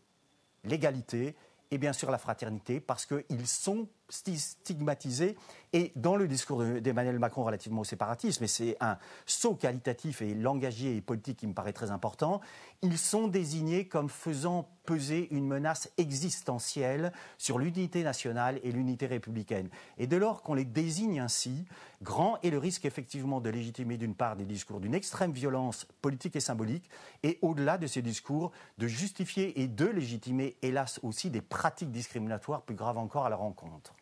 l'égalité 0.63 1.35
et 1.71 1.77
bien 1.77 1.93
sûr 1.93 2.11
la 2.11 2.17
fraternité, 2.17 2.79
parce 2.79 3.05
qu'ils 3.05 3.47
sont 3.47 3.87
stigmatisés. 4.09 5.35
Et 5.73 5.91
dans 5.95 6.15
le 6.15 6.27
discours 6.27 6.63
d'Emmanuel 6.63 7.19
Macron 7.19 7.43
relativement 7.43 7.81
au 7.81 7.83
séparatisme, 7.83 8.43
et 8.43 8.47
c'est 8.47 8.77
un 8.79 8.97
saut 9.25 9.55
qualitatif 9.55 10.21
et 10.21 10.33
langagier 10.33 10.95
et 10.95 11.01
politique 11.01 11.37
qui 11.37 11.47
me 11.47 11.53
paraît 11.53 11.73
très 11.73 11.91
important, 11.91 12.39
ils 12.81 12.97
sont 12.97 13.27
désignés 13.27 13.85
comme 13.85 14.07
faisant 14.09 14.69
peser 14.85 15.27
une 15.31 15.45
menace 15.45 15.91
existentielle 15.97 17.11
sur 17.37 17.59
l'unité 17.59 18.03
nationale 18.03 18.61
et 18.63 18.71
l'unité 18.71 19.07
républicaine. 19.07 19.67
Et 19.97 20.07
dès 20.07 20.19
lors 20.19 20.41
qu'on 20.41 20.53
les 20.53 20.63
désigne 20.63 21.19
ainsi, 21.19 21.65
grand 22.01 22.39
est 22.43 22.49
le 22.49 22.57
risque 22.57 22.85
effectivement 22.85 23.41
de 23.41 23.49
légitimer 23.49 23.97
d'une 23.97 24.15
part 24.15 24.37
des 24.37 24.45
discours 24.45 24.79
d'une 24.79 24.95
extrême 24.95 25.33
violence 25.33 25.85
politique 26.01 26.37
et 26.37 26.39
symbolique, 26.39 26.89
et 27.23 27.39
au-delà 27.41 27.77
de 27.77 27.87
ces 27.87 28.01
discours, 28.01 28.51
de 28.77 28.87
justifier 28.87 29.59
et 29.61 29.67
de 29.67 29.85
légitimer, 29.85 30.55
hélas 30.61 31.01
aussi, 31.03 31.29
des 31.29 31.41
pratiques 31.41 31.91
discriminatoires 31.91 32.61
plus 32.61 32.75
graves 32.75 32.97
encore 32.97 33.25
à 33.25 33.29
la 33.29 33.35
rencontre. 33.35 33.96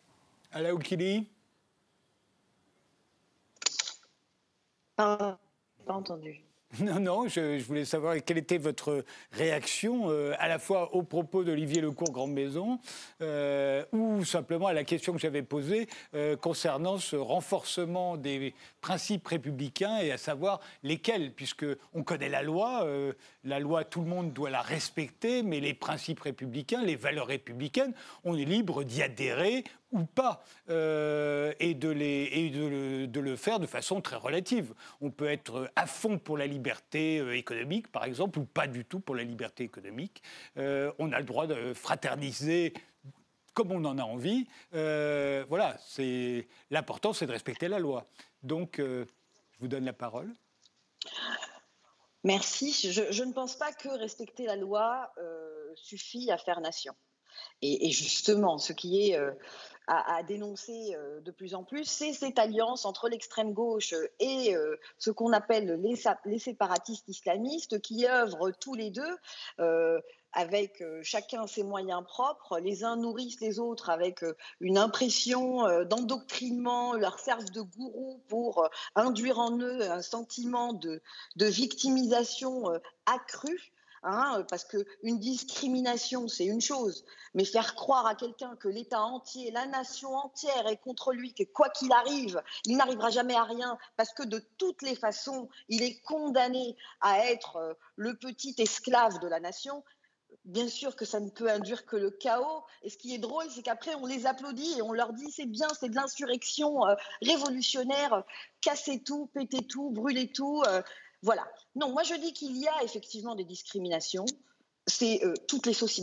Alaoukili 0.52 1.28
Pas 4.96 5.38
entendu. 5.86 6.46
Non, 6.80 7.00
non, 7.00 7.28
je, 7.28 7.62
voulais 7.62 7.84
savoir 7.84 8.16
quelle 8.24 8.38
était 8.38 8.58
votre 8.58 9.04
réaction 9.32 10.10
euh, 10.10 10.34
à 10.38 10.48
la 10.48 10.58
fois 10.58 10.94
aux 10.94 11.02
propos 11.02 11.44
d'Olivier 11.44 11.80
Lecourt, 11.80 12.10
Grande 12.10 12.32
Maison, 12.32 12.78
euh, 13.22 13.84
ou 13.92 14.24
simplement 14.24 14.66
à 14.66 14.72
la 14.72 14.84
question 14.84 15.12
que 15.12 15.18
j'avais 15.18 15.42
posée 15.42 15.88
euh, 16.14 16.36
concernant 16.36 16.98
ce 16.98 17.16
renforcement 17.16 18.16
des 18.16 18.54
principes 18.80 19.26
républicains 19.26 19.98
et 19.98 20.12
à 20.12 20.18
savoir 20.18 20.60
lesquels, 20.82 21.32
puisque 21.32 21.66
on 21.94 22.02
connaît 22.02 22.28
la 22.28 22.42
loi, 22.42 22.86
la 23.44 23.58
loi 23.58 23.84
tout 23.84 24.00
le 24.00 24.06
monde 24.06 24.32
doit 24.32 24.50
la 24.50 24.62
respecter, 24.62 25.42
mais 25.42 25.60
les 25.60 25.74
principes 25.74 26.20
républicains, 26.20 26.82
les 26.82 26.96
valeurs 26.96 27.26
républicaines, 27.26 27.94
on 28.24 28.36
est 28.36 28.44
libre 28.44 28.84
d'y 28.84 29.02
adhérer 29.02 29.64
ou 29.96 30.04
pas, 30.04 30.42
euh, 30.70 31.52
et, 31.58 31.74
de, 31.74 31.88
les, 31.88 32.28
et 32.32 32.50
de, 32.50 33.20
le, 33.20 33.36
faire 33.36 33.58
de 33.58 33.66
façon 33.66 34.00
très 34.00 34.16
relative. 34.16 34.74
On 35.00 35.10
peut 35.10 35.28
être 35.28 35.70
à 35.76 35.86
fond 35.86 36.18
pour 36.18 36.36
la 36.36 36.46
liberté 36.46 37.18
euh, 37.18 37.36
économique, 37.36 37.90
par 37.90 38.04
exemple, 38.04 38.38
ou 38.38 38.44
pas 38.44 38.66
du 38.66 38.84
tout 38.84 39.00
pour 39.00 39.14
la 39.14 39.24
liberté 39.24 39.64
économique. 39.64 40.22
Euh, 40.58 40.92
on 40.98 41.12
a 41.12 41.18
le 41.18 41.24
droit 41.24 41.46
de 41.46 41.74
fraterniser 41.74 42.74
comme 43.54 43.72
on 43.72 43.84
en 43.86 43.96
a 43.96 44.02
envie. 44.02 44.46
voilà, 44.72 45.78
c'est 45.86 46.46
l'important, 46.70 47.14
c'est 47.14 47.26
de 47.26 47.32
respecter 47.32 47.68
la 47.68 47.78
loi. 47.78 48.06
Donc, 48.42 48.74
je 48.76 49.06
vous 49.60 49.68
donne 49.68 49.86
la 49.86 49.94
parole. 49.94 50.30
Merci. 52.22 52.72
Je, 52.92 53.24
ne 53.24 53.32
pense 53.32 53.56
pas 53.56 53.72
que 53.72 53.88
respecter 53.88 54.44
la 54.44 54.56
loi 54.56 55.10
suffit 55.74 56.30
à 56.30 56.36
faire 56.36 56.60
nation. 56.60 56.94
Et, 57.62 57.90
justement, 57.90 58.58
ce 58.58 58.72
qui 58.72 59.10
est 59.10 59.18
à, 59.86 60.22
dénoncer 60.24 60.94
euh, 60.96 61.20
de 61.20 61.30
plus 61.30 61.54
en 61.54 61.62
plus, 61.62 61.84
c'est 61.84 62.12
cette 62.12 62.38
alliance 62.38 62.84
entre 62.84 63.08
l'extrême 63.08 63.52
gauche 63.52 63.94
et 64.18 64.54
euh, 64.54 64.76
ce 64.98 65.10
qu'on 65.10 65.32
appelle 65.32 65.80
les, 65.80 66.38
séparatistes 66.38 67.08
islamistes 67.08 67.80
qui 67.80 68.06
œuvrent 68.06 68.50
tous 68.58 68.74
les 68.74 68.90
deux 68.90 69.16
euh, 69.60 70.00
avec 70.32 70.82
chacun 71.02 71.46
ses 71.46 71.62
moyens 71.62 72.02
propres. 72.04 72.58
Les 72.58 72.84
uns 72.84 72.96
nourrissent 72.96 73.40
les 73.40 73.58
autres 73.58 73.88
avec 73.88 74.22
une 74.60 74.76
impression 74.76 75.62
d'endoctrinement, 75.84 76.92
leur 76.92 77.18
servent 77.18 77.50
de 77.52 77.62
gourou 77.62 78.20
pour 78.28 78.68
induire 78.96 79.38
en 79.38 79.56
eux 79.58 79.90
un 79.90 80.02
sentiment 80.02 80.74
de 80.74 81.00
victimisation 81.38 82.64
accrue. 83.06 83.72
Hein, 84.08 84.44
parce 84.48 84.64
qu'une 84.64 85.18
discrimination, 85.18 86.28
c'est 86.28 86.44
une 86.44 86.60
chose, 86.60 87.04
mais 87.34 87.44
faire 87.44 87.74
croire 87.74 88.06
à 88.06 88.14
quelqu'un 88.14 88.54
que 88.54 88.68
l'État 88.68 89.02
entier, 89.02 89.50
la 89.50 89.66
nation 89.66 90.14
entière 90.14 90.68
est 90.68 90.76
contre 90.76 91.12
lui, 91.12 91.34
que 91.34 91.42
quoi 91.42 91.70
qu'il 91.70 91.90
arrive, 91.90 92.40
il 92.66 92.76
n'arrivera 92.76 93.10
jamais 93.10 93.34
à 93.34 93.42
rien, 93.42 93.76
parce 93.96 94.12
que 94.12 94.22
de 94.22 94.38
toutes 94.58 94.82
les 94.82 94.94
façons, 94.94 95.48
il 95.68 95.82
est 95.82 96.00
condamné 96.02 96.76
à 97.00 97.26
être 97.26 97.56
euh, 97.56 97.74
le 97.96 98.16
petit 98.16 98.54
esclave 98.58 99.18
de 99.18 99.26
la 99.26 99.40
nation, 99.40 99.82
bien 100.44 100.68
sûr 100.68 100.94
que 100.94 101.04
ça 101.04 101.18
ne 101.18 101.28
peut 101.28 101.50
induire 101.50 101.84
que 101.84 101.96
le 101.96 102.12
chaos. 102.12 102.62
Et 102.84 102.90
ce 102.90 102.96
qui 102.96 103.12
est 103.12 103.18
drôle, 103.18 103.50
c'est 103.50 103.62
qu'après, 103.62 103.96
on 103.96 104.06
les 104.06 104.26
applaudit 104.26 104.78
et 104.78 104.82
on 104.82 104.92
leur 104.92 105.12
dit 105.14 105.32
c'est 105.32 105.46
bien, 105.46 105.66
c'est 105.80 105.88
de 105.88 105.96
l'insurrection 105.96 106.86
euh, 106.86 106.94
révolutionnaire, 107.22 108.22
cassez 108.60 109.02
tout, 109.02 109.28
pétez 109.34 109.66
tout, 109.66 109.90
brûlez 109.90 110.30
tout. 110.30 110.62
Euh, 110.68 110.80
voilà. 111.26 111.44
Non, 111.74 111.90
moi 111.90 112.04
je 112.04 112.14
dis 112.14 112.32
qu'il 112.32 112.56
y 112.56 112.68
a 112.68 112.84
effectivement 112.84 113.34
des 113.34 113.42
discriminations. 113.42 114.26
C'est 114.86 115.24
euh, 115.24 115.34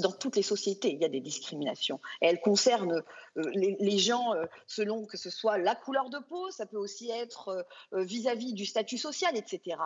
dans 0.02 0.12
toutes 0.12 0.36
les 0.36 0.44
sociétés, 0.44 0.92
il 0.92 1.00
y 1.00 1.06
a 1.06 1.08
des 1.08 1.22
discriminations. 1.22 2.02
Elles 2.20 2.42
concernent 2.42 3.02
euh, 3.38 3.52
les, 3.54 3.98
gens 3.98 4.34
euh, 4.34 4.44
selon 4.68 5.06
que 5.06 5.16
ce 5.16 5.30
soit 5.30 5.58
la 5.58 5.76
couleur 5.76 6.10
de 6.10 6.20
peau, 6.20 6.52
ça 6.52 6.66
peut 6.66 6.78
aussi 6.78 7.10
être 7.10 7.66
vis-à-vis 7.94 8.52
du 8.52 8.66
statut 8.66 8.98
social, 8.98 9.38
etc. 9.38 9.78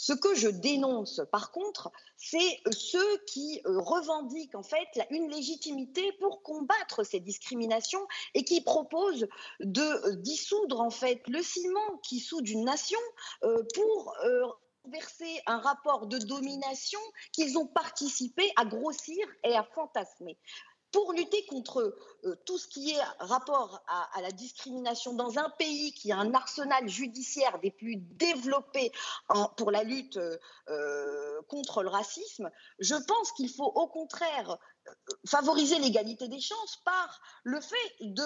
Ce 0.00 0.14
que 0.14 0.34
je 0.34 0.48
dénonce, 0.48 1.20
par 1.30 1.52
contre, 1.52 1.92
c'est 2.16 2.62
ceux 2.70 3.18
qui 3.26 3.60
revendiquent 3.66 4.54
en 4.54 4.62
fait 4.62 4.88
une 5.10 5.28
légitimité 5.28 6.10
pour 6.20 6.42
combattre 6.42 7.04
ces 7.04 7.20
discriminations 7.20 8.06
et 8.32 8.44
qui 8.44 8.62
proposent 8.62 9.28
de 9.60 10.14
dissoudre 10.14 10.80
en 10.80 10.90
fait 10.90 11.20
le 11.28 11.42
ciment 11.42 11.98
qui 12.02 12.20
soude 12.20 12.48
une 12.48 12.64
nation 12.64 12.98
pour 13.74 14.16
verser 14.88 15.42
un 15.46 15.58
rapport 15.58 16.06
de 16.06 16.18
domination 16.18 17.00
qu'ils 17.32 17.58
ont 17.58 17.66
participé 17.66 18.50
à 18.56 18.64
grossir 18.64 19.26
et 19.44 19.54
à 19.54 19.64
fantasmer. 19.74 20.38
Pour 20.92 21.12
lutter 21.12 21.44
contre 21.46 21.94
euh, 22.24 22.36
tout 22.46 22.58
ce 22.58 22.68
qui 22.68 22.92
est 22.92 23.02
rapport 23.18 23.82
à, 23.88 24.20
la 24.22 24.30
discrimination 24.30 25.14
dans 25.14 25.38
un 25.38 25.50
pays 25.50 25.92
qui 25.92 26.12
a 26.12 26.16
un 26.16 26.32
arsenal 26.32 26.88
judiciaire 26.88 27.58
des 27.58 27.70
plus 27.70 27.96
développés 27.96 28.92
pour 29.56 29.70
la 29.70 29.82
lutte 29.82 30.18
euh, 30.68 31.42
contre 31.48 31.82
le 31.82 31.88
racisme, 31.88 32.50
je 32.78 32.94
pense 32.94 33.32
qu'il 33.32 33.50
faut 33.50 33.64
au 33.64 33.88
contraire 33.88 34.58
euh, 34.88 34.92
favoriser 35.26 35.78
l'égalité 35.80 36.28
des 36.28 36.40
chances 36.40 36.78
par 36.84 37.20
le 37.42 37.60
fait 37.60 37.92
de 38.00 38.24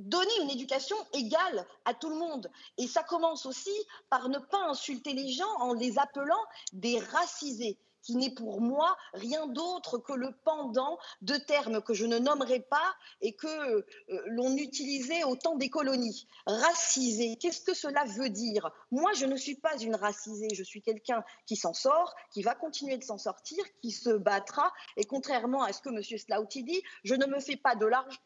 donner 0.00 0.32
une 0.42 0.50
éducation 0.50 0.96
égale 1.12 1.66
à 1.84 1.94
tout 1.94 2.08
le 2.08 2.16
monde. 2.16 2.50
Et 2.78 2.86
ça 2.86 3.02
commence 3.02 3.46
aussi 3.46 3.74
par 4.08 4.28
ne 4.28 4.38
pas 4.38 4.64
insulter 4.68 5.12
les 5.12 5.30
gens 5.30 5.52
en 5.58 5.74
les 5.74 5.98
appelant 5.98 6.42
des 6.72 6.98
racisés. 6.98 7.78
qui 8.02 8.16
n'est 8.16 8.34
pour 8.34 8.62
moi 8.62 8.96
rien 9.12 9.46
d'autre 9.46 9.98
que 9.98 10.14
le 10.14 10.34
pendant 10.42 10.98
de 11.20 11.36
termes 11.36 11.82
que 11.82 11.92
je 11.92 12.06
ne 12.06 12.18
nommerai 12.18 12.60
pas 12.60 12.94
et 13.20 13.34
que 13.34 13.46
euh, 13.46 13.84
l'on 14.24 14.56
utilisait 14.56 15.22
au 15.24 15.36
temps 15.36 15.56
des 15.56 15.68
colonies. 15.68 16.26
Racisé, 16.46 17.36
qu'est-ce 17.36 17.60
que 17.60 17.74
cela 17.74 18.04
veut 18.06 18.30
dire? 18.30 18.70
Moi, 18.90 19.12
je 19.12 19.26
ne 19.26 19.36
suis 19.36 19.56
pas 19.56 19.76
une 19.76 19.96
racisée, 19.96 20.48
je 20.54 20.62
suis 20.62 20.80
quelqu'un 20.80 21.22
qui 21.44 21.56
s'en 21.56 21.74
sort, 21.74 22.14
qui 22.32 22.40
va 22.42 22.54
continuer 22.54 22.96
de 22.96 23.04
s'en 23.04 23.18
sortir, 23.18 23.62
qui 23.82 23.90
se 23.90 24.08
battra. 24.08 24.72
Et 24.96 25.04
contrairement 25.04 25.62
à 25.62 25.74
ce 25.74 25.82
que 25.82 25.90
M. 25.90 26.02
Slaughty 26.02 26.64
dit, 26.64 26.82
je 27.04 27.14
ne 27.14 27.26
me 27.26 27.38
fais 27.38 27.56
pas 27.56 27.74
de 27.74 27.84
l'argent 27.84 28.18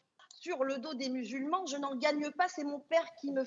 sur 0.45 0.63
le 0.63 0.77
dos 0.77 0.93
des 0.93 1.09
musulmans, 1.09 1.65
je 1.65 1.75
n'en 1.77 1.95
gagne 1.95 2.29
pas, 2.29 2.47
c'est 2.47 2.63
mon 2.63 2.79
père 2.79 3.07
qui 3.19 3.31
me 3.31 3.43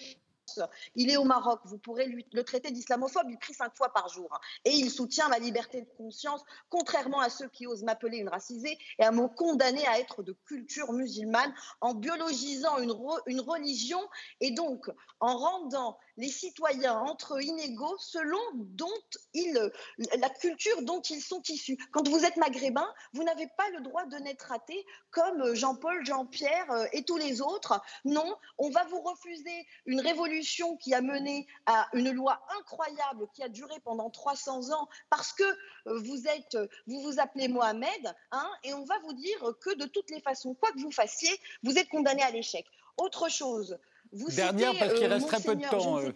il 0.96 1.10
est 1.10 1.18
au 1.18 1.24
Maroc, 1.24 1.60
vous 1.64 1.76
pourrez 1.76 2.06
le 2.32 2.42
traiter 2.42 2.70
d'islamophobe, 2.70 3.26
il 3.28 3.36
prie 3.36 3.52
cinq 3.52 3.76
fois 3.76 3.92
par 3.92 4.08
jour. 4.08 4.30
Hein. 4.32 4.38
Et 4.64 4.70
il 4.70 4.90
soutient 4.90 5.28
ma 5.28 5.38
liberté 5.38 5.82
de 5.82 5.88
conscience, 5.98 6.42
contrairement 6.70 7.20
à 7.20 7.28
ceux 7.28 7.48
qui 7.48 7.66
osent 7.66 7.82
m'appeler 7.82 8.16
une 8.16 8.30
racisée 8.30 8.78
et 8.98 9.04
à 9.04 9.12
me 9.12 9.28
condamner 9.28 9.86
à 9.86 10.00
être 10.00 10.22
de 10.22 10.34
culture 10.46 10.94
musulmane 10.94 11.52
en 11.82 11.92
biologisant 11.92 12.78
une 12.78 13.40
religion 13.42 14.00
et 14.40 14.50
donc 14.50 14.90
en 15.20 15.36
rendant 15.36 15.98
les 16.18 16.28
citoyens 16.28 16.98
entre 16.98 17.40
inégaux 17.42 17.96
selon 17.98 18.40
dont 18.54 18.86
ils, 19.34 19.70
la 20.18 20.28
culture 20.28 20.82
dont 20.82 21.00
ils 21.00 21.22
sont 21.22 21.42
issus. 21.48 21.78
Quand 21.92 22.06
vous 22.06 22.24
êtes 22.24 22.36
maghrébin, 22.36 22.86
vous 23.12 23.22
n'avez 23.22 23.46
pas 23.56 23.70
le 23.70 23.80
droit 23.80 24.04
de 24.06 24.16
naître 24.16 24.46
raté 24.46 24.84
comme 25.10 25.54
Jean-Paul, 25.54 26.04
Jean-Pierre 26.04 26.70
euh, 26.72 26.86
et 26.92 27.04
tous 27.04 27.16
les 27.16 27.40
autres. 27.40 27.80
Non, 28.04 28.36
on 28.58 28.68
va 28.68 28.84
vous 28.84 29.00
refuser 29.00 29.66
une 29.86 30.00
révolution 30.00 30.76
qui 30.76 30.92
a 30.92 31.00
mené 31.00 31.46
à 31.66 31.88
une 31.92 32.10
loi 32.10 32.40
incroyable 32.58 33.28
qui 33.32 33.44
a 33.44 33.48
duré 33.48 33.78
pendant 33.84 34.10
300 34.10 34.72
ans 34.72 34.88
parce 35.10 35.32
que 35.32 35.44
euh, 35.44 36.00
vous 36.00 36.26
êtes, 36.26 36.58
vous 36.88 37.00
vous 37.00 37.20
appelez 37.20 37.46
Mohamed, 37.46 38.14
hein, 38.32 38.50
et 38.64 38.74
on 38.74 38.84
va 38.84 38.98
vous 39.00 39.12
dire 39.12 39.52
que 39.60 39.74
de 39.76 39.84
toutes 39.84 40.10
les 40.10 40.20
façons, 40.20 40.54
quoi 40.54 40.72
que 40.72 40.80
vous 40.80 40.90
fassiez, 40.90 41.30
vous 41.62 41.78
êtes 41.78 41.88
condamné 41.88 42.22
à 42.22 42.30
l'échec. 42.32 42.66
Autre 42.96 43.28
chose, 43.28 43.78
vous 44.12 44.30
Dernière, 44.30 44.78
parce 44.78 44.94
qu'il 44.94 45.04
euh, 45.04 45.14
reste 45.14 45.28
très 45.28 45.40
peu 45.40 45.56
de 45.56 45.68
temps. 45.68 46.00
Euh. 46.00 46.12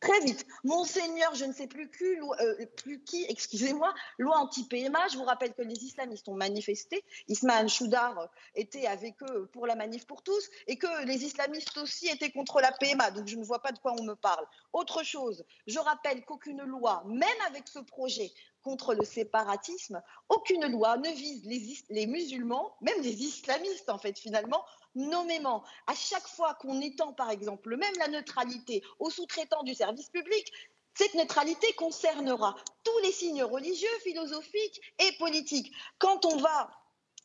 Très 0.00 0.20
vite. 0.20 0.46
Monseigneur, 0.62 1.34
je 1.34 1.44
ne 1.44 1.52
sais 1.52 1.66
plus 1.66 1.90
qui, 1.90 2.04
euh, 2.04 2.66
plus 2.76 3.02
qui 3.02 3.26
excusez-moi, 3.28 3.92
loi 4.18 4.36
anti-PMA. 4.38 5.08
Je 5.10 5.16
vous 5.16 5.24
rappelle 5.24 5.52
que 5.54 5.62
les 5.62 5.84
islamistes 5.84 6.28
ont 6.28 6.36
manifesté. 6.36 7.04
Ismaël 7.26 7.68
Choudar 7.68 8.30
était 8.54 8.86
avec 8.86 9.20
eux 9.24 9.48
pour 9.52 9.66
la 9.66 9.74
manif 9.74 10.06
pour 10.06 10.22
tous 10.22 10.48
et 10.68 10.76
que 10.76 11.04
les 11.04 11.24
islamistes 11.24 11.76
aussi 11.78 12.08
étaient 12.08 12.30
contre 12.30 12.60
la 12.60 12.70
PMA. 12.70 13.10
Donc 13.10 13.26
je 13.26 13.36
ne 13.36 13.44
vois 13.44 13.60
pas 13.60 13.72
de 13.72 13.78
quoi 13.80 13.92
on 13.98 14.04
me 14.04 14.14
parle. 14.14 14.46
Autre 14.72 15.02
chose, 15.02 15.44
je 15.66 15.80
rappelle 15.80 16.24
qu'aucune 16.24 16.62
loi, 16.62 17.02
même 17.08 17.28
avec 17.48 17.66
ce 17.66 17.80
projet, 17.80 18.30
contre 18.68 18.92
le 18.92 19.04
séparatisme, 19.06 20.02
aucune 20.28 20.66
loi 20.66 20.98
ne 20.98 21.08
vise 21.08 21.42
les, 21.46 21.62
les, 21.88 22.06
musulmans, 22.06 22.76
même 22.82 23.00
les 23.00 23.22
islamistes 23.22 23.88
en 23.88 23.96
fait 23.96 24.18
finalement, 24.18 24.62
nommément, 24.94 25.64
à 25.86 25.94
chaque 25.94 26.28
fois 26.28 26.52
qu'on 26.60 26.78
étend, 26.82 27.14
par 27.14 27.30
exemple, 27.30 27.78
même 27.78 27.94
la 27.98 28.08
neutralité 28.08 28.82
aux 28.98 29.08
sous-traitants 29.08 29.62
du 29.62 29.74
service 29.74 30.10
public, 30.10 30.52
cette 30.92 31.14
neutralité 31.14 31.72
concernera 31.74 32.56
tous 32.84 32.98
les 33.04 33.12
signes 33.12 33.42
religieux, 33.42 33.98
philosophiques 34.02 34.82
et 34.98 35.12
politiques. 35.12 35.72
Quand 35.98 36.26
on 36.26 36.36
va 36.36 36.68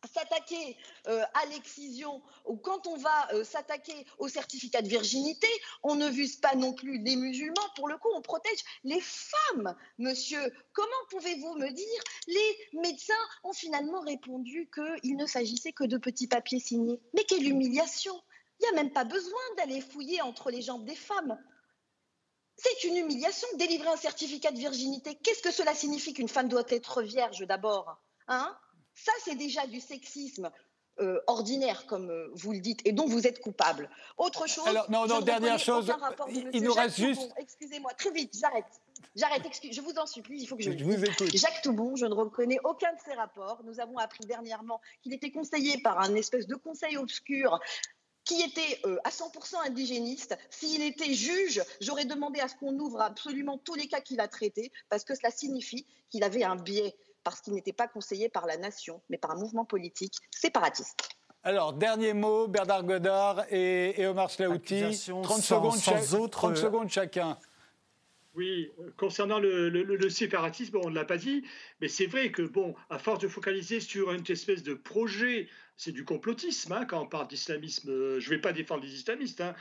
s'attaquer 0.07 0.77
euh, 1.07 1.23
à 1.33 1.45
l'excision 1.47 2.21
ou 2.45 2.57
quand 2.57 2.87
on 2.87 2.97
va 2.97 3.33
euh, 3.33 3.43
s'attaquer 3.43 4.05
au 4.17 4.27
certificat 4.27 4.81
de 4.81 4.87
virginité, 4.87 5.47
on 5.83 5.95
ne 5.95 6.07
vise 6.09 6.37
pas 6.37 6.55
non 6.55 6.73
plus 6.73 6.99
les 6.99 7.15
musulmans. 7.15 7.69
Pour 7.75 7.87
le 7.87 7.97
coup, 7.97 8.09
on 8.13 8.21
protège 8.21 8.59
les 8.83 9.01
femmes, 9.01 9.75
monsieur. 9.97 10.41
Comment 10.73 10.91
pouvez-vous 11.09 11.55
me 11.55 11.69
dire 11.69 12.03
Les 12.27 12.79
médecins 12.81 13.13
ont 13.43 13.53
finalement 13.53 14.01
répondu 14.01 14.69
qu'il 14.73 15.15
ne 15.15 15.25
s'agissait 15.25 15.73
que 15.73 15.83
de 15.83 15.97
petits 15.97 16.27
papiers 16.27 16.59
signés. 16.59 17.01
Mais 17.13 17.23
quelle 17.23 17.47
humiliation 17.47 18.19
Il 18.59 18.63
n'y 18.63 18.69
a 18.69 18.83
même 18.83 18.93
pas 18.93 19.05
besoin 19.05 19.41
d'aller 19.57 19.81
fouiller 19.81 20.21
entre 20.21 20.51
les 20.51 20.61
jambes 20.61 20.85
des 20.85 20.95
femmes. 20.95 21.37
C'est 22.55 22.83
une 22.83 22.97
humiliation 22.97 23.47
de 23.53 23.57
délivrer 23.57 23.89
un 23.89 23.97
certificat 23.97 24.51
de 24.51 24.59
virginité. 24.59 25.15
Qu'est-ce 25.15 25.41
que 25.41 25.51
cela 25.51 25.73
signifie 25.73 26.13
qu'une 26.13 26.29
femme 26.29 26.49
doit 26.49 26.63
être 26.69 27.01
vierge 27.01 27.45
d'abord? 27.47 27.97
Hein? 28.27 28.55
Ça, 28.95 29.11
c'est 29.23 29.35
déjà 29.35 29.67
du 29.67 29.79
sexisme. 29.79 30.51
Euh, 30.99 31.19
ordinaire, 31.25 31.87
comme 31.87 32.11
euh, 32.11 32.29
vous 32.35 32.51
le 32.51 32.59
dites, 32.59 32.81
et 32.85 32.91
dont 32.91 33.07
vous 33.07 33.25
êtes 33.25 33.39
coupable. 33.39 33.89
Autre 34.19 34.47
chose. 34.47 34.67
Alors, 34.67 34.91
non, 34.91 35.07
non, 35.07 35.21
dernière 35.21 35.57
chose. 35.57 35.91
Il, 36.29 36.61
nous 36.61 36.71
reste 36.71 36.97
juste. 36.97 37.33
Excusez-moi, 37.37 37.91
très 37.95 38.11
vite, 38.11 38.37
j'arrête. 38.39 38.67
J'arrête, 39.15 39.41
je 39.71 39.81
vous 39.81 39.93
en 39.97 40.05
supplie, 40.05 40.41
il 40.41 40.45
faut 40.45 40.55
que 40.55 40.61
je. 40.61 40.77
Je 40.77 40.83
vous 40.83 41.03
écoute. 41.03 41.35
Jacques 41.35 41.63
Toubon, 41.63 41.95
je 41.95 42.05
ne 42.05 42.13
reconnais 42.13 42.59
aucun 42.63 42.93
de 42.93 42.99
ses 43.03 43.13
rapports. 43.13 43.63
Nous 43.63 43.79
avons 43.79 43.97
appris 43.97 44.23
dernièrement 44.27 44.79
qu'il 45.01 45.15
était 45.15 45.31
conseillé 45.31 45.79
par 45.81 45.99
un 45.99 46.13
espèce 46.13 46.45
de 46.45 46.53
conseil 46.53 46.95
obscur 46.95 47.59
qui 48.23 48.41
était 48.41 48.79
euh, 48.85 48.97
à 49.03 49.09
100% 49.09 49.65
indigéniste. 49.65 50.37
S'il 50.49 50.81
était 50.83 51.13
juge, 51.13 51.63
j'aurais 51.81 52.05
demandé 52.05 52.39
à 52.39 52.47
ce 52.47 52.55
qu'on 52.55 52.77
ouvre 52.77 53.01
absolument 53.01 53.57
tous 53.57 53.75
les 53.75 53.87
cas 53.87 53.99
qu'il 53.99 54.19
a 54.19 54.27
traités, 54.27 54.71
parce 54.89 55.03
que 55.03 55.15
cela 55.15 55.31
signifie 55.31 55.85
qu'il 56.09 56.23
avait 56.23 56.43
un 56.43 56.55
biais 56.55 56.95
parce 57.23 57.41
qu'il 57.41 57.53
n'était 57.53 57.73
pas 57.73 57.87
conseillé 57.87 58.29
par 58.29 58.45
la 58.45 58.57
nation, 58.57 59.01
mais 59.09 59.17
par 59.17 59.31
un 59.31 59.35
mouvement 59.35 59.65
politique 59.65 60.13
séparatiste. 60.31 61.09
Alors, 61.43 61.73
dernier 61.73 62.13
mot, 62.13 62.47
Bernard 62.47 62.83
Godard 62.83 63.45
et, 63.51 64.05
Omar 64.05 64.31
Slaouti. 64.31 64.81
30, 64.81 65.41
secondes, 65.41 66.31
30 66.31 66.57
secondes 66.57 66.89
chacun. 66.89 67.37
Oui, 68.35 68.71
concernant 68.97 69.39
le, 69.39 70.09
séparatisme, 70.09 70.77
on 70.83 70.89
ne 70.89 70.95
l'a 70.95 71.05
pas 71.05 71.17
dit, 71.17 71.43
mais 71.81 71.87
c'est 71.87 72.07
vrai 72.07 72.31
que, 72.31 72.41
bon, 72.41 72.73
à 72.89 72.97
force 72.97 73.19
de 73.19 73.27
focaliser 73.27 73.79
sur 73.79 74.11
une 74.11 74.23
espèce 74.27 74.63
de 74.63 74.73
projet, 74.73 75.47
c'est 75.77 75.91
du 75.91 76.03
complotisme 76.03 76.71
hein, 76.71 76.85
quand 76.85 77.01
on 77.01 77.07
parle 77.07 77.27
d'islamisme. 77.27 77.91
Euh, 77.91 78.19
je 78.19 78.29
ne 78.29 78.35
vais 78.35 78.41
pas 78.41 78.53
défendre 78.53 78.83
les 78.83 78.93
islamistes, 78.93 79.41
hein, 79.41 79.53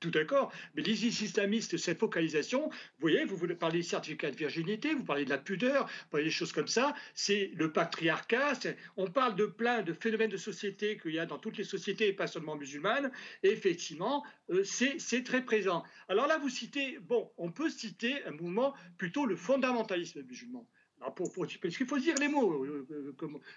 tout 0.00 0.10
d'accord, 0.10 0.52
mais 0.74 0.82
les 0.82 1.06
islamistes, 1.06 1.76
cette 1.76 1.98
focalisation, 1.98 2.68
vous 2.68 3.00
voyez, 3.00 3.24
vous 3.24 3.36
voulez 3.36 3.54
parler 3.54 3.78
des 3.78 3.84
certificats 3.84 4.30
de 4.30 4.36
virginité, 4.36 4.94
vous 4.94 5.04
parlez 5.04 5.24
de 5.24 5.30
la 5.30 5.38
pudeur, 5.38 5.86
vous 5.86 6.10
parlez 6.10 6.26
des 6.26 6.30
choses 6.30 6.52
comme 6.52 6.68
ça, 6.68 6.94
c'est 7.14 7.50
le 7.54 7.72
patriarcat, 7.72 8.52
on 8.96 9.08
parle 9.10 9.36
de 9.36 9.46
plein 9.46 9.82
de 9.82 9.92
phénomènes 9.92 10.30
de 10.30 10.36
société 10.36 10.98
qu'il 10.98 11.12
y 11.12 11.18
a 11.18 11.26
dans 11.26 11.38
toutes 11.38 11.58
les 11.58 11.64
sociétés, 11.64 12.12
pas 12.12 12.26
seulement 12.26 12.56
musulmanes, 12.56 13.10
et 13.42 13.50
effectivement, 13.50 14.24
euh, 14.50 14.64
c'est 14.64 15.24
très 15.24 15.44
présent. 15.44 15.84
Alors 16.08 16.26
là, 16.26 16.38
vous 16.38 16.48
citez, 16.48 16.98
bon, 17.00 17.30
on 17.36 17.50
peut 17.50 17.70
citer 17.70 18.24
un 18.24 18.32
mouvement 18.32 18.74
plutôt 18.96 19.26
le 19.26 19.36
fondamentalisme 19.36 20.22
musulman 20.22 20.66
parce 21.00 21.76
qu'il 21.76 21.86
faut 21.86 21.98
dire 21.98 22.14
les 22.20 22.28
mots 22.28 22.64
euh, 22.64 22.86
euh, 22.90 23.12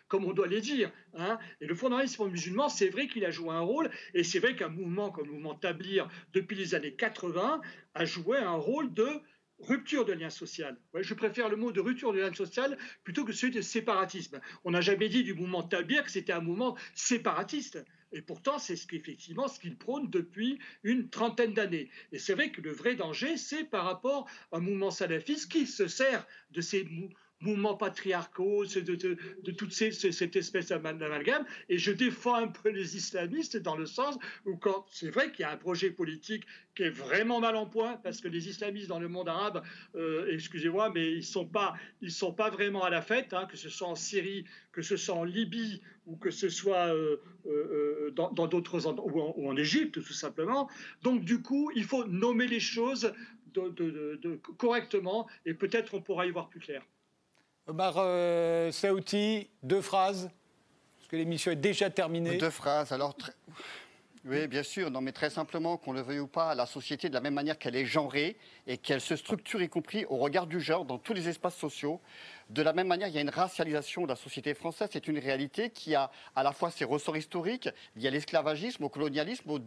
comme, 0.08 0.26
on 0.26 0.34
doit 0.34 0.48
les 0.48 0.62
dire. 0.62 0.92
Hein. 1.16 1.38
Et 1.60 1.66
le 1.66 1.76
fondamentalisme 1.76 2.28
musulman, 2.30 2.70
c'est 2.70 2.90
vrai 2.90 3.08
qu'il 3.08 3.26
a 3.26 3.32
joué 3.32 3.50
un 3.50 3.62
rôle, 3.62 3.90
et 4.14 4.24
c'est 4.24 4.40
vrai 4.40 4.56
qu'un 4.56 4.70
mouvement 4.70 5.12
comme 5.12 5.28
le 5.28 5.34
mouvement 5.34 5.56
Tablir, 5.56 6.10
depuis 6.34 6.56
les 6.56 6.76
années 6.76 6.94
80, 6.94 7.62
a 7.94 8.06
joué 8.06 8.38
un 8.38 8.56
rôle 8.56 8.94
de 8.94 9.08
rupture 9.60 10.06
de 10.06 10.14
lien 10.14 10.30
social. 10.30 10.78
je 10.96 11.14
préfère 11.14 11.48
le 11.50 11.56
mot 11.56 11.72
de 11.72 11.80
rupture 11.80 12.14
de 12.14 12.20
lien 12.20 12.34
social 12.34 12.78
plutôt 13.04 13.26
que 13.26 13.32
celui 13.32 13.54
de 13.54 13.62
séparatisme. 13.62 14.40
On 14.64 14.72
n'a 14.72 14.82
jamais 14.82 15.08
dit 15.08 15.24
du 15.24 15.34
mouvement 15.34 15.64
Tablir 15.64 16.04
que 16.04 16.12
c'était 16.12 16.34
un 16.34 16.42
mouvement 16.42 16.76
séparatiste. 16.96 17.84
Et 18.12 18.22
pourtant, 18.22 18.60
c'est 18.60 18.76
ce 18.76 18.88
qu'effectivement 18.88 19.48
ce 19.48 19.60
qu'il 19.60 19.78
prône 19.78 20.10
depuis 20.10 20.60
une 20.84 21.10
trentaine 21.10 21.54
d'années. 21.54 21.90
Et 22.12 22.20
c'est 22.20 22.34
vrai 22.34 22.52
que 22.52 22.62
le 22.62 22.72
vrai 22.72 22.96
danger, 22.96 23.38
c'est 23.38 23.64
par 23.64 23.86
rapport 23.86 24.28
à 24.52 24.58
un 24.58 24.60
mouvement 24.60 24.92
salafiste 24.92 25.52
qui 25.52 25.66
se 25.66 25.88
sert 25.88 26.26
de 26.52 26.62
ces 26.62 26.84
mouvements 27.42 27.76
patriarcaux, 27.76 28.66
de, 28.66 28.96
de, 28.96 29.52
toute 29.52 29.74
cette 29.74 30.36
espèce 30.36 30.68
d'amalgame. 30.70 31.46
Et 31.70 31.78
je 31.78 31.92
défends 31.92 32.36
un 32.36 32.48
peu 32.48 32.70
les 32.70 32.96
islamistes 32.96 33.58
dans 33.58 33.76
le 33.76 33.86
sens 33.86 34.18
où 34.46 34.56
quand 34.56 34.86
c'est 34.92 35.10
vrai 35.10 35.32
qu'il 35.32 35.42
y 35.42 35.46
a 35.46 35.52
un 35.52 35.58
projet 35.58 35.92
politique 35.92 36.46
qui 36.76 36.84
est 36.84 36.90
vraiment 36.90 37.40
mal 37.40 37.56
en 37.56 37.66
point, 37.66 37.98
parce 37.98 38.22
que 38.22 38.28
les 38.28 38.48
islamistes 38.48 38.88
dans 38.88 39.00
le 39.00 39.08
monde 39.08 39.28
arabe, 39.28 39.64
euh, 39.96 40.28
excusez-moi, 40.32 40.92
mais 40.94 41.12
ils 41.12 41.18
ne 41.18 41.22
sont, 41.22 41.46
pas, 41.46 41.76
sont 42.08 42.34
pas 42.34 42.50
vraiment 42.50 42.84
à 42.84 42.90
la 42.90 43.02
fête, 43.02 43.34
hein, 43.34 43.46
que 43.50 43.58
ce 43.58 43.70
soit 43.70 43.88
en 43.88 43.96
Syrie, 43.96 44.46
que 44.72 44.82
ce 44.82 44.96
soit 44.96 45.16
en 45.16 45.24
Libye 45.24 45.82
ou 46.06 46.16
que 46.16 46.32
ce 46.32 46.50
soit 46.50 46.96
euh, 46.96 47.18
euh, 47.46 48.12
dans 48.12 48.48
d'autres 48.48 48.88
endroits, 48.88 49.34
ou 49.38 49.50
en, 49.50 49.56
Égypte 49.58 50.02
tout 50.02 50.14
simplement. 50.14 50.70
Donc 51.04 51.24
du 51.24 51.42
coup, 51.42 51.72
il 51.76 51.84
faut 51.84 52.06
nommer 52.06 52.48
les 52.48 52.60
choses 52.60 53.14
correctement 54.58 55.28
et 55.46 55.54
peut-être 55.54 55.94
on 55.94 56.02
pourra 56.02 56.26
y 56.26 56.32
voir 56.32 56.50
plus 56.50 56.60
clair. 56.60 56.84
Omar 57.72 57.94
euh, 58.00 58.70
Saouti, 58.74 59.48
deux 59.64 59.80
phrases, 59.80 60.30
parce 60.98 61.10
que 61.10 61.16
l'émission 61.16 61.54
est 61.54 61.56
déjà 61.56 61.90
terminée. 61.90 62.38
Deux 62.38 62.50
phrases. 62.50 62.92
Alors, 62.92 63.16
oui, 64.26 64.46
bien 64.48 64.62
sûr. 64.62 64.92
Non, 64.92 65.00
mais 65.00 65.14
très 65.14 65.30
simplement, 65.30 65.78
qu'on 65.78 65.94
le 65.94 66.02
veuille 66.02 66.20
ou 66.20 66.28
pas, 66.28 66.54
la 66.54 66.66
société, 66.66 67.08
de 67.08 67.14
la 67.14 67.22
même 67.22 67.34
manière 67.34 67.58
qu'elle 67.58 67.78
est 67.78 67.86
genrée 67.86 68.36
et 68.68 68.78
qu'elle 68.78 69.00
se 69.00 69.16
structure, 69.16 69.62
y 69.62 69.70
compris 69.70 70.04
au 70.10 70.18
regard 70.18 70.48
du 70.48 70.60
genre, 70.60 70.84
dans 70.84 70.98
tous 70.98 71.14
les 71.14 71.30
espaces 71.30 71.56
sociaux, 71.56 72.02
De 72.52 72.62
la 72.62 72.74
même 72.74 72.88
manière, 72.88 73.08
il 73.08 73.16
y 73.16 73.18
a 73.18 73.22
une 73.22 73.30
racialisation 73.30 74.04
de 74.04 74.10
la 74.10 74.18
société 74.18 74.54
française. 74.54 74.90
C'est 74.92 75.08
une 75.08 75.20
réalité 75.20 75.70
qui 75.70 75.96
a 75.96 76.12
à 76.36 76.44
la 76.44 76.52
fois 76.52 76.70
ses 76.70 76.84
ressorts 76.84 77.16
historiques, 77.16 77.70
y 77.96 78.08
a 78.08 78.10
l'esclavagisme, 78.10 78.84
au 78.84 78.90
colonialisme, 78.90 79.62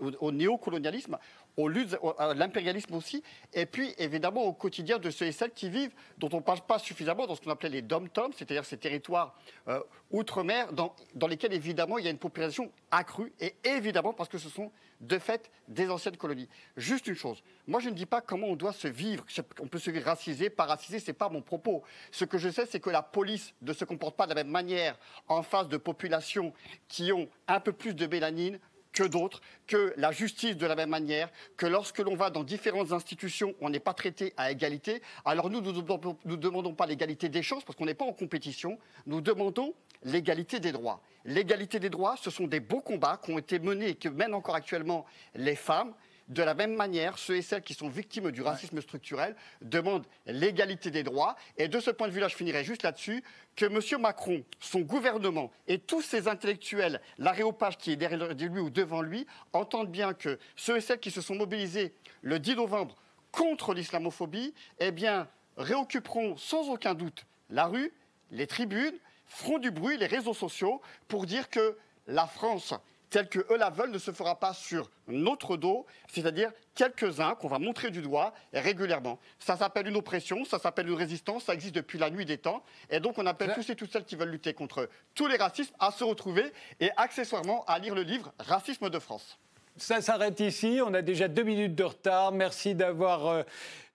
au, 0.00 0.32
néocolonialisme, 0.32 1.16
au, 1.56 1.70
à 2.18 2.34
l'impérialisme 2.34 2.92
aussi, 2.94 3.22
et 3.52 3.66
puis 3.66 3.94
évidemment 3.98 4.42
au 4.42 4.52
quotidien 4.52 4.98
de 4.98 5.10
ceux 5.10 5.26
et 5.26 5.32
celles 5.32 5.52
qui 5.52 5.68
vivent, 5.68 5.94
dont 6.18 6.28
on 6.32 6.38
ne 6.38 6.42
parle 6.42 6.62
pas 6.62 6.80
suffisamment 6.80 7.28
dans 7.28 7.36
ce 7.36 7.40
qu'on 7.40 7.52
appelait 7.52 7.68
les 7.68 7.82
dom-toms, 7.82 8.32
c'est-à-dire 8.36 8.64
ces 8.64 8.78
territoires 8.78 9.38
euh, 9.68 9.78
outre-mer 10.10 10.72
dans 10.72 11.28
lesquels 11.28 11.52
évidemment 11.52 11.98
il 11.98 12.04
y 12.04 12.08
a 12.08 12.10
une 12.10 12.18
population 12.18 12.72
accrue, 12.90 13.32
et 13.38 13.54
évidemment 13.62 14.12
parce 14.12 14.28
que 14.28 14.38
ce 14.38 14.48
sont 14.48 14.72
de 15.06 15.18
fait 15.18 15.50
des 15.68 15.90
anciennes 15.90 16.16
colonies. 16.16 16.48
Juste 16.76 17.06
une 17.06 17.14
chose, 17.14 17.42
moi 17.66 17.80
je 17.80 17.88
ne 17.88 17.94
dis 17.94 18.06
pas 18.06 18.20
comment 18.20 18.48
on 18.48 18.56
doit 18.56 18.72
se 18.72 18.88
vivre, 18.88 19.24
on 19.60 19.66
peut 19.66 19.78
se 19.78 19.90
vivre 19.90 20.06
racisé, 20.06 20.50
pas 20.50 20.64
racisé, 20.64 20.98
c'est 20.98 21.12
pas 21.12 21.28
mon 21.28 21.42
propos. 21.42 21.82
Ce 22.10 22.24
que 22.24 22.38
je 22.38 22.48
sais, 22.48 22.66
c'est 22.66 22.80
que 22.80 22.90
la 22.90 23.02
police 23.02 23.54
ne 23.62 23.72
se 23.72 23.84
comporte 23.84 24.16
pas 24.16 24.26
de 24.26 24.34
la 24.34 24.42
même 24.42 24.52
manière 24.52 24.98
en 25.28 25.42
face 25.42 25.68
de 25.68 25.76
populations 25.76 26.52
qui 26.88 27.12
ont 27.12 27.28
un 27.48 27.60
peu 27.60 27.72
plus 27.72 27.94
de 27.94 28.06
mélanine 28.06 28.58
que 28.92 29.02
d'autres, 29.02 29.40
que 29.66 29.92
la 29.96 30.12
justice 30.12 30.56
de 30.56 30.66
la 30.66 30.76
même 30.76 30.88
manière, 30.90 31.28
que 31.56 31.66
lorsque 31.66 31.98
l'on 31.98 32.14
va 32.14 32.30
dans 32.30 32.44
différentes 32.44 32.92
institutions, 32.92 33.54
on 33.60 33.68
n'est 33.68 33.80
pas 33.80 33.92
traité 33.92 34.32
à 34.36 34.52
égalité. 34.52 35.02
Alors 35.24 35.50
nous, 35.50 35.60
nous 35.60 35.72
ne 35.72 36.36
demandons 36.36 36.74
pas 36.74 36.86
l'égalité 36.86 37.28
des 37.28 37.42
choses 37.42 37.64
parce 37.64 37.76
qu'on 37.76 37.86
n'est 37.86 37.94
pas 37.94 38.04
en 38.04 38.12
compétition, 38.12 38.78
nous 39.06 39.20
demandons 39.20 39.74
l'égalité 40.04 40.60
des 40.60 40.72
droits. 40.72 41.00
L'égalité 41.24 41.80
des 41.80 41.90
droits, 41.90 42.16
ce 42.20 42.30
sont 42.30 42.46
des 42.46 42.60
beaux 42.60 42.80
combats 42.80 43.20
qui 43.22 43.32
ont 43.32 43.38
été 43.38 43.58
menés 43.58 43.90
et 43.90 43.94
que 43.94 44.08
mènent 44.08 44.34
encore 44.34 44.54
actuellement 44.54 45.06
les 45.34 45.56
femmes. 45.56 45.94
De 46.28 46.42
la 46.42 46.54
même 46.54 46.74
manière, 46.74 47.18
ceux 47.18 47.36
et 47.36 47.42
celles 47.42 47.62
qui 47.62 47.74
sont 47.74 47.88
victimes 47.88 48.30
du 48.30 48.40
racisme 48.40 48.80
structurel 48.80 49.36
demandent 49.60 50.06
l'égalité 50.26 50.90
des 50.90 51.02
droits. 51.02 51.36
Et 51.58 51.68
de 51.68 51.80
ce 51.80 51.90
point 51.90 52.08
de 52.08 52.12
vue-là, 52.12 52.28
je 52.28 52.36
finirai 52.36 52.64
juste 52.64 52.82
là-dessus, 52.82 53.22
que 53.56 53.66
M. 53.66 54.00
Macron, 54.00 54.42
son 54.58 54.80
gouvernement 54.80 55.50
et 55.68 55.78
tous 55.78 56.00
ces 56.00 56.26
intellectuels, 56.26 57.00
l'aréopage 57.18 57.76
qui 57.76 57.92
est 57.92 57.96
derrière 57.96 58.32
lui 58.34 58.60
ou 58.60 58.70
devant 58.70 59.02
lui, 59.02 59.26
entendent 59.52 59.90
bien 59.90 60.14
que 60.14 60.38
ceux 60.56 60.78
et 60.78 60.80
celles 60.80 61.00
qui 61.00 61.10
se 61.10 61.20
sont 61.20 61.34
mobilisés 61.34 61.92
le 62.22 62.38
10 62.38 62.56
novembre 62.56 62.96
contre 63.30 63.74
l'islamophobie, 63.74 64.54
eh 64.78 64.92
bien, 64.92 65.28
réoccuperont 65.56 66.36
sans 66.36 66.70
aucun 66.70 66.94
doute 66.94 67.26
la 67.50 67.66
rue, 67.66 67.92
les 68.30 68.46
tribunes, 68.46 68.96
feront 69.26 69.58
du 69.58 69.70
bruit, 69.70 69.96
les 69.96 70.06
réseaux 70.06 70.34
sociaux, 70.34 70.80
pour 71.08 71.26
dire 71.26 71.50
que 71.50 71.76
la 72.06 72.26
France 72.26 72.74
telle 73.14 73.28
que 73.28 73.38
eux 73.52 73.56
la 73.56 73.70
veulent 73.70 73.92
ne 73.92 73.98
se 73.98 74.10
fera 74.10 74.40
pas 74.40 74.52
sur 74.52 74.90
notre 75.06 75.56
dos, 75.56 75.86
c'est-à-dire 76.12 76.50
quelques-uns 76.74 77.36
qu'on 77.36 77.46
va 77.46 77.60
montrer 77.60 77.92
du 77.92 78.02
doigt 78.02 78.34
régulièrement. 78.52 79.20
Ça 79.38 79.56
s'appelle 79.56 79.86
une 79.86 79.94
oppression, 79.94 80.44
ça 80.44 80.58
s'appelle 80.58 80.88
une 80.88 80.96
résistance, 80.96 81.44
ça 81.44 81.54
existe 81.54 81.76
depuis 81.76 81.96
la 81.96 82.10
nuit 82.10 82.24
des 82.24 82.38
temps, 82.38 82.64
et 82.90 82.98
donc 82.98 83.16
on 83.16 83.26
appelle 83.26 83.52
tous 83.54 83.70
et 83.70 83.76
toutes 83.76 83.92
celles 83.92 84.04
qui 84.04 84.16
veulent 84.16 84.30
lutter 84.30 84.52
contre 84.52 84.88
tous 85.14 85.28
les 85.28 85.36
racismes 85.36 85.72
à 85.78 85.92
se 85.92 86.02
retrouver 86.02 86.52
et 86.80 86.90
accessoirement 86.96 87.64
à 87.66 87.78
lire 87.78 87.94
le 87.94 88.02
livre 88.02 88.32
Racisme 88.40 88.90
de 88.90 88.98
France. 88.98 89.38
Ça 89.76 90.00
s'arrête 90.00 90.40
ici. 90.40 90.80
On 90.84 90.92
a 90.92 91.02
déjà 91.02 91.28
deux 91.28 91.44
minutes 91.44 91.76
de 91.76 91.84
retard. 91.84 92.32
Merci 92.32 92.74
d'avoir, 92.74 93.26
euh, 93.28 93.42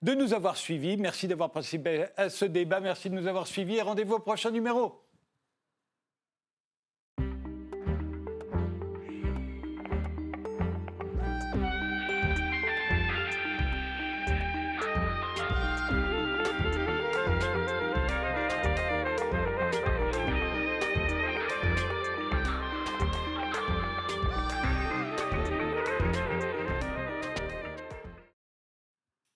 de 0.00 0.14
nous 0.14 0.32
avoir 0.32 0.56
suivis. 0.58 0.96
Merci 0.98 1.26
d'avoir 1.26 1.50
participé 1.50 2.06
à 2.18 2.28
ce 2.28 2.44
débat. 2.44 2.80
Merci 2.80 3.08
de 3.08 3.14
nous 3.14 3.26
avoir 3.26 3.46
suivis. 3.46 3.76
Et 3.76 3.82
rendez-vous 3.82 4.16
au 4.16 4.18
prochain 4.18 4.50
numéro. 4.50 5.00